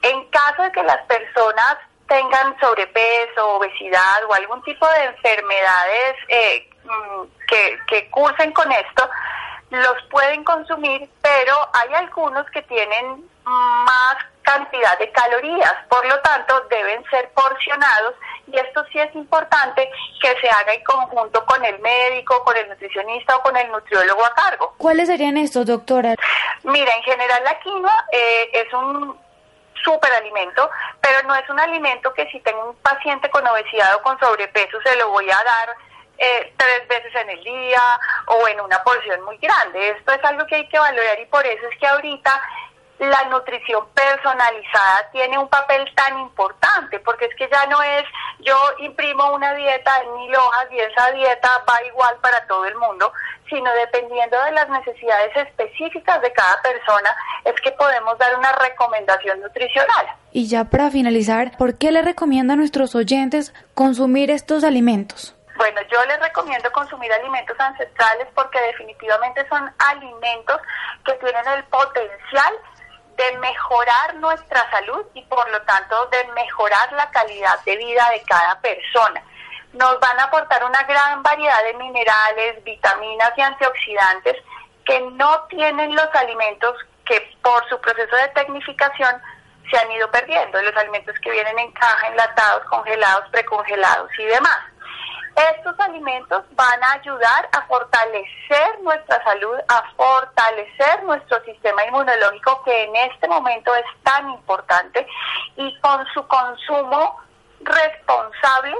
En 0.02 0.24
caso 0.26 0.62
de 0.62 0.72
que 0.72 0.82
las 0.82 1.02
personas 1.06 1.78
tengan 2.08 2.58
sobrepeso, 2.60 3.56
obesidad 3.56 4.24
o 4.28 4.34
algún 4.34 4.62
tipo 4.62 4.86
de 4.88 5.04
enfermedades 5.04 6.16
eh, 6.28 6.70
mm, 6.84 7.22
que, 7.46 7.78
que 7.86 8.10
cursen 8.10 8.52
con 8.52 8.70
esto, 8.70 9.08
los 9.70 10.02
pueden 10.10 10.44
consumir, 10.44 11.08
pero 11.22 11.54
hay 11.72 11.94
algunos 11.94 12.48
que 12.50 12.62
tienen 12.62 13.28
más 13.44 14.16
cantidad 14.42 14.98
de 14.98 15.10
calorías, 15.10 15.74
por 15.88 16.06
lo 16.06 16.18
tanto 16.20 16.58
deben 16.70 17.04
ser 17.10 17.30
porcionados 17.30 18.14
y 18.46 18.56
esto 18.56 18.82
sí 18.90 18.98
es 18.98 19.14
importante 19.14 19.90
que 20.22 20.34
se 20.40 20.48
haga 20.48 20.72
en 20.72 20.82
conjunto 20.84 21.44
con 21.44 21.62
el 21.64 21.78
médico, 21.80 22.42
con 22.44 22.56
el 22.56 22.66
nutricionista 22.68 23.36
o 23.36 23.42
con 23.42 23.56
el 23.56 23.70
nutriólogo 23.70 24.24
a 24.24 24.34
cargo. 24.34 24.74
¿Cuáles 24.78 25.08
serían 25.08 25.36
estos, 25.36 25.66
doctora? 25.66 26.14
Mira, 26.62 26.94
en 26.94 27.02
general 27.02 27.44
la 27.44 27.58
quinoa 27.60 28.06
eh, 28.12 28.50
es 28.54 28.72
un 28.72 29.18
superalimento, 29.84 30.70
pero 31.00 31.26
no 31.28 31.34
es 31.34 31.48
un 31.50 31.60
alimento 31.60 32.12
que 32.14 32.26
si 32.30 32.40
tengo 32.40 32.70
un 32.70 32.76
paciente 32.76 33.28
con 33.30 33.46
obesidad 33.46 33.94
o 33.96 34.02
con 34.02 34.18
sobrepeso 34.18 34.78
se 34.82 34.96
lo 34.96 35.10
voy 35.10 35.30
a 35.30 35.36
dar 35.36 35.76
eh, 36.18 36.52
tres 36.56 36.88
veces 36.88 37.14
en 37.14 37.30
el 37.30 37.44
día 37.44 37.82
o 38.26 38.48
en 38.48 38.60
una 38.60 38.82
porción 38.82 39.22
muy 39.24 39.38
grande. 39.38 39.90
Esto 39.90 40.12
es 40.12 40.24
algo 40.24 40.46
que 40.46 40.56
hay 40.56 40.68
que 40.68 40.78
valorar 40.78 41.20
y 41.20 41.26
por 41.26 41.46
eso 41.46 41.66
es 41.68 41.78
que 41.78 41.86
ahorita 41.86 42.40
la 42.98 43.24
nutrición 43.30 43.86
personalizada 43.94 45.08
tiene 45.12 45.38
un 45.38 45.48
papel 45.48 45.84
tan 45.94 46.18
importante, 46.18 46.98
porque 47.00 47.26
es 47.26 47.34
que 47.36 47.48
ya 47.48 47.66
no 47.66 47.80
es 47.82 48.04
yo 48.40 48.56
imprimo 48.80 49.32
una 49.34 49.54
dieta 49.54 49.92
en 50.02 50.14
mil 50.14 50.34
hojas 50.34 50.66
y 50.72 50.78
esa 50.78 51.12
dieta 51.12 51.48
va 51.68 51.82
igual 51.86 52.16
para 52.20 52.44
todo 52.46 52.64
el 52.64 52.74
mundo, 52.76 53.12
sino 53.48 53.72
dependiendo 53.74 54.42
de 54.42 54.52
las 54.52 54.68
necesidades 54.68 55.36
específicas 55.36 56.20
de 56.20 56.32
cada 56.32 56.60
persona, 56.60 57.14
es 57.44 57.54
que 57.60 57.72
podemos 57.72 58.18
dar 58.18 58.36
una 58.36 58.52
recomendación 58.52 59.40
nutricional. 59.40 60.06
Y 60.32 60.48
ya 60.48 60.64
para 60.64 60.90
finalizar, 60.90 61.56
¿por 61.56 61.78
qué 61.78 61.92
le 61.92 62.02
recomienda 62.02 62.54
a 62.54 62.56
nuestros 62.56 62.94
oyentes 62.94 63.54
consumir 63.74 64.30
estos 64.30 64.64
alimentos? 64.64 65.37
Bueno, 65.58 65.80
yo 65.90 66.04
les 66.04 66.20
recomiendo 66.20 66.70
consumir 66.70 67.12
alimentos 67.12 67.58
ancestrales 67.58 68.28
porque 68.32 68.60
definitivamente 68.60 69.44
son 69.48 69.68
alimentos 69.80 70.60
que 71.04 71.14
tienen 71.14 71.48
el 71.48 71.64
potencial 71.64 72.54
de 73.16 73.38
mejorar 73.38 74.14
nuestra 74.14 74.70
salud 74.70 75.04
y 75.14 75.22
por 75.22 75.50
lo 75.50 75.60
tanto 75.62 76.06
de 76.06 76.24
mejorar 76.34 76.92
la 76.92 77.10
calidad 77.10 77.58
de 77.64 77.76
vida 77.76 78.08
de 78.10 78.22
cada 78.22 78.60
persona. 78.60 79.20
Nos 79.72 79.98
van 79.98 80.20
a 80.20 80.24
aportar 80.24 80.64
una 80.64 80.84
gran 80.84 81.24
variedad 81.24 81.64
de 81.64 81.74
minerales, 81.74 82.62
vitaminas 82.62 83.32
y 83.36 83.40
antioxidantes 83.40 84.36
que 84.86 85.00
no 85.00 85.42
tienen 85.48 85.92
los 85.92 86.14
alimentos 86.14 86.76
que 87.04 87.36
por 87.42 87.68
su 87.68 87.80
proceso 87.80 88.14
de 88.14 88.28
tecnificación 88.28 89.20
se 89.68 89.76
han 89.76 89.90
ido 89.90 90.08
perdiendo, 90.12 90.62
los 90.62 90.76
alimentos 90.76 91.16
que 91.20 91.32
vienen 91.32 91.58
en 91.58 91.72
caja, 91.72 92.06
enlatados, 92.06 92.64
congelados, 92.66 93.28
precongelados 93.30 94.08
y 94.20 94.24
demás. 94.24 94.58
Estos 95.38 95.78
alimentos 95.78 96.42
van 96.56 96.82
a 96.82 96.94
ayudar 96.94 97.48
a 97.52 97.62
fortalecer 97.68 98.80
nuestra 98.82 99.22
salud, 99.22 99.56
a 99.68 99.84
fortalecer 99.96 101.04
nuestro 101.04 101.40
sistema 101.44 101.84
inmunológico 101.84 102.60
que 102.64 102.82
en 102.82 102.96
este 102.96 103.28
momento 103.28 103.72
es 103.76 103.84
tan 104.02 104.28
importante 104.30 105.06
y 105.54 105.78
con 105.78 106.04
su 106.12 106.26
consumo 106.26 107.18
responsable 107.60 108.74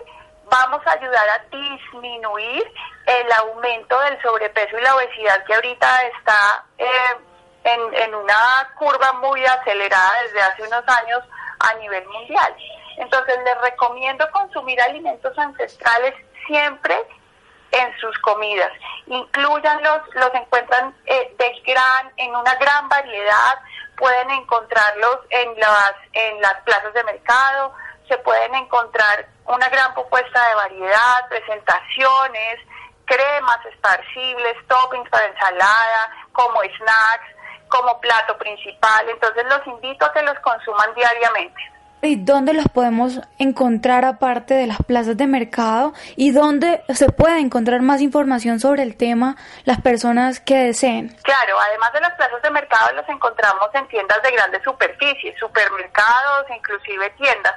vamos 0.51 0.85
a 0.85 0.93
ayudar 0.95 1.29
a 1.29 1.57
disminuir 1.57 2.73
el 3.07 3.33
aumento 3.33 4.01
del 4.01 4.21
sobrepeso 4.21 4.77
y 4.79 4.83
la 4.83 4.97
obesidad 4.97 5.45
que 5.45 5.55
ahorita 5.55 6.03
está 6.07 6.65
eh, 6.79 7.17
en, 7.63 7.95
en 7.95 8.15
una 8.17 8.69
curva 8.77 9.13
muy 9.21 9.45
acelerada 9.45 10.23
desde 10.25 10.43
hace 10.43 10.63
unos 10.65 10.83
años 10.89 11.23
a 11.61 11.75
nivel 11.75 12.05
mundial. 12.09 12.57
Entonces 12.97 13.39
les 13.45 13.61
recomiendo 13.61 14.29
consumir 14.33 14.81
alimentos 14.83 15.39
ancestrales 15.39 16.15
siempre 16.49 16.97
en 17.71 17.97
sus 18.01 18.19
comidas. 18.21 18.73
Incluyanlos, 19.07 20.01
los 20.15 20.35
encuentran 20.35 20.95
eh, 21.07 21.35
de 21.39 21.63
gran, 21.73 22.13
en 22.17 22.35
una 22.35 22.55
gran 22.57 22.89
variedad, 22.89 23.59
pueden 23.97 24.31
encontrarlos 24.31 25.19
en 25.31 25.61
las, 25.61 25.93
en 26.13 26.41
las 26.41 26.55
plazas 26.63 26.93
de 26.95 27.05
mercado, 27.05 27.75
se 28.09 28.17
pueden 28.19 28.55
encontrar 28.55 29.27
una 29.45 29.69
gran 29.69 29.93
propuesta 29.95 30.49
de 30.49 30.55
variedad, 30.55 31.29
presentaciones, 31.29 32.59
cremas 33.05 33.65
esparcibles, 33.67 34.57
toppings 34.67 35.09
para 35.11 35.27
ensalada, 35.27 36.11
como 36.33 36.61
snacks, 36.63 37.37
como 37.69 38.01
plato 38.01 38.37
principal. 38.39 39.09
Entonces 39.09 39.45
los 39.47 39.67
invito 39.67 40.07
a 40.07 40.13
que 40.13 40.23
los 40.23 40.39
consuman 40.41 40.95
diariamente. 40.95 41.61
¿Y 42.01 42.15
dónde 42.15 42.53
los 42.53 42.67
podemos 42.69 43.21
encontrar 43.39 44.05
aparte 44.05 44.55
de 44.55 44.69
las 44.69 44.79
plazas 44.79 45.17
de 45.17 45.27
mercado? 45.27 45.93
¿Y 46.15 46.31
dónde 46.31 46.83
se 46.91 47.11
puede 47.11 47.41
encontrar 47.41 47.83
más 47.83 48.01
información 48.01 48.61
sobre 48.61 48.85
el 48.85 48.97
tema 48.97 49.37
las 49.65 49.81
personas 49.81 50.39
que 50.39 50.57
deseen? 50.57 51.09
Claro, 51.23 51.59
además 51.61 51.93
de 51.93 52.01
las 52.01 52.15
plazas 52.15 52.41
de 52.41 52.51
mercado 52.51 52.93
los 52.95 53.09
encontramos 53.09 53.69
en 53.75 53.89
tiendas 53.89 54.23
de 54.23 54.31
grandes 54.31 54.63
superficies, 54.63 55.37
supermercados, 55.41 56.47
inclusive 56.55 57.11
tiendas. 57.19 57.55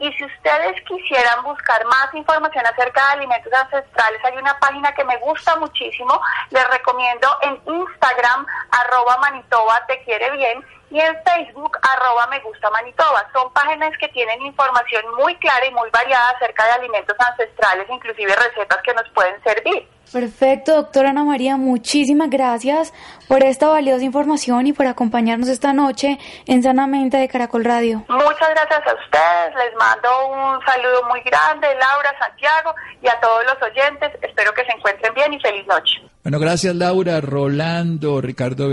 Y 0.00 0.12
si 0.14 0.24
ustedes 0.24 0.82
quisieran 0.88 1.44
buscar 1.44 1.84
más 1.86 2.12
información 2.14 2.66
acerca 2.66 3.00
de 3.06 3.12
alimentos 3.12 3.52
ancestrales, 3.52 4.20
hay 4.24 4.36
una 4.36 4.58
página 4.58 4.92
que 4.92 5.04
me 5.04 5.16
gusta 5.18 5.54
muchísimo, 5.56 6.20
les 6.50 6.68
recomiendo 6.68 7.28
en 7.42 7.60
Instagram, 7.64 8.44
arroba 8.70 9.18
Manitoba 9.18 9.86
te 9.86 10.02
quiere 10.02 10.30
bien, 10.32 10.64
y 10.94 11.00
en 11.00 11.16
Facebook, 11.24 11.76
arroba 11.82 12.28
me 12.28 12.38
gusta 12.38 12.70
Manitoba. 12.70 13.28
Son 13.32 13.52
páginas 13.52 13.90
que 13.98 14.06
tienen 14.10 14.40
información 14.42 15.02
muy 15.16 15.34
clara 15.38 15.66
y 15.66 15.72
muy 15.72 15.90
variada 15.90 16.30
acerca 16.30 16.64
de 16.66 16.70
alimentos 16.70 17.16
ancestrales, 17.18 17.90
inclusive 17.90 18.32
recetas 18.36 18.80
que 18.82 18.94
nos 18.94 19.10
pueden 19.10 19.42
servir. 19.42 19.88
Perfecto, 20.12 20.76
doctora 20.76 21.10
Ana 21.10 21.24
María, 21.24 21.56
muchísimas 21.56 22.30
gracias 22.30 22.92
por 23.26 23.42
esta 23.42 23.68
valiosa 23.68 24.04
información 24.04 24.66
y 24.66 24.72
por 24.72 24.86
acompañarnos 24.86 25.48
esta 25.48 25.72
noche 25.72 26.18
en 26.46 26.62
Sanamente 26.62 27.16
de 27.16 27.28
Caracol 27.28 27.64
Radio. 27.64 28.04
Muchas 28.08 28.50
gracias 28.50 28.80
a 28.86 28.94
ustedes, 28.94 29.64
les 29.64 29.74
mando 29.76 30.08
un 30.28 30.64
saludo 30.64 31.08
muy 31.08 31.20
grande, 31.22 31.66
Laura, 31.66 32.14
Santiago 32.18 32.74
y 33.02 33.08
a 33.08 33.18
todos 33.20 33.44
los 33.44 33.62
oyentes. 33.62 34.10
Espero 34.22 34.52
que 34.54 34.64
se 34.64 34.72
encuentren 34.72 35.12
bien 35.14 35.32
y 35.34 35.40
feliz 35.40 35.66
noche. 35.66 35.94
Bueno, 36.22 36.38
gracias 36.38 36.74
Laura, 36.74 37.20
Rolando, 37.20 38.20
Ricardo 38.20 38.70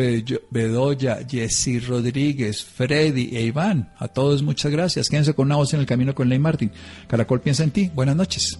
Bedoya, 0.51 1.19
Jessy 1.27 1.79
Rodríguez, 1.79 2.63
Freddy 2.63 3.35
e 3.35 3.41
Iván. 3.41 3.91
A 3.99 4.07
todos 4.07 4.41
muchas 4.41 4.71
gracias. 4.71 5.09
Quédense 5.09 5.33
con 5.33 5.47
una 5.47 5.57
voz 5.57 5.73
en 5.73 5.81
el 5.81 5.85
camino 5.85 6.15
con 6.15 6.29
Ley 6.29 6.39
Martín. 6.39 6.71
Caracol 7.07 7.41
piensa 7.41 7.63
en 7.63 7.71
ti. 7.71 7.91
Buenas 7.93 8.15
noches. 8.15 8.57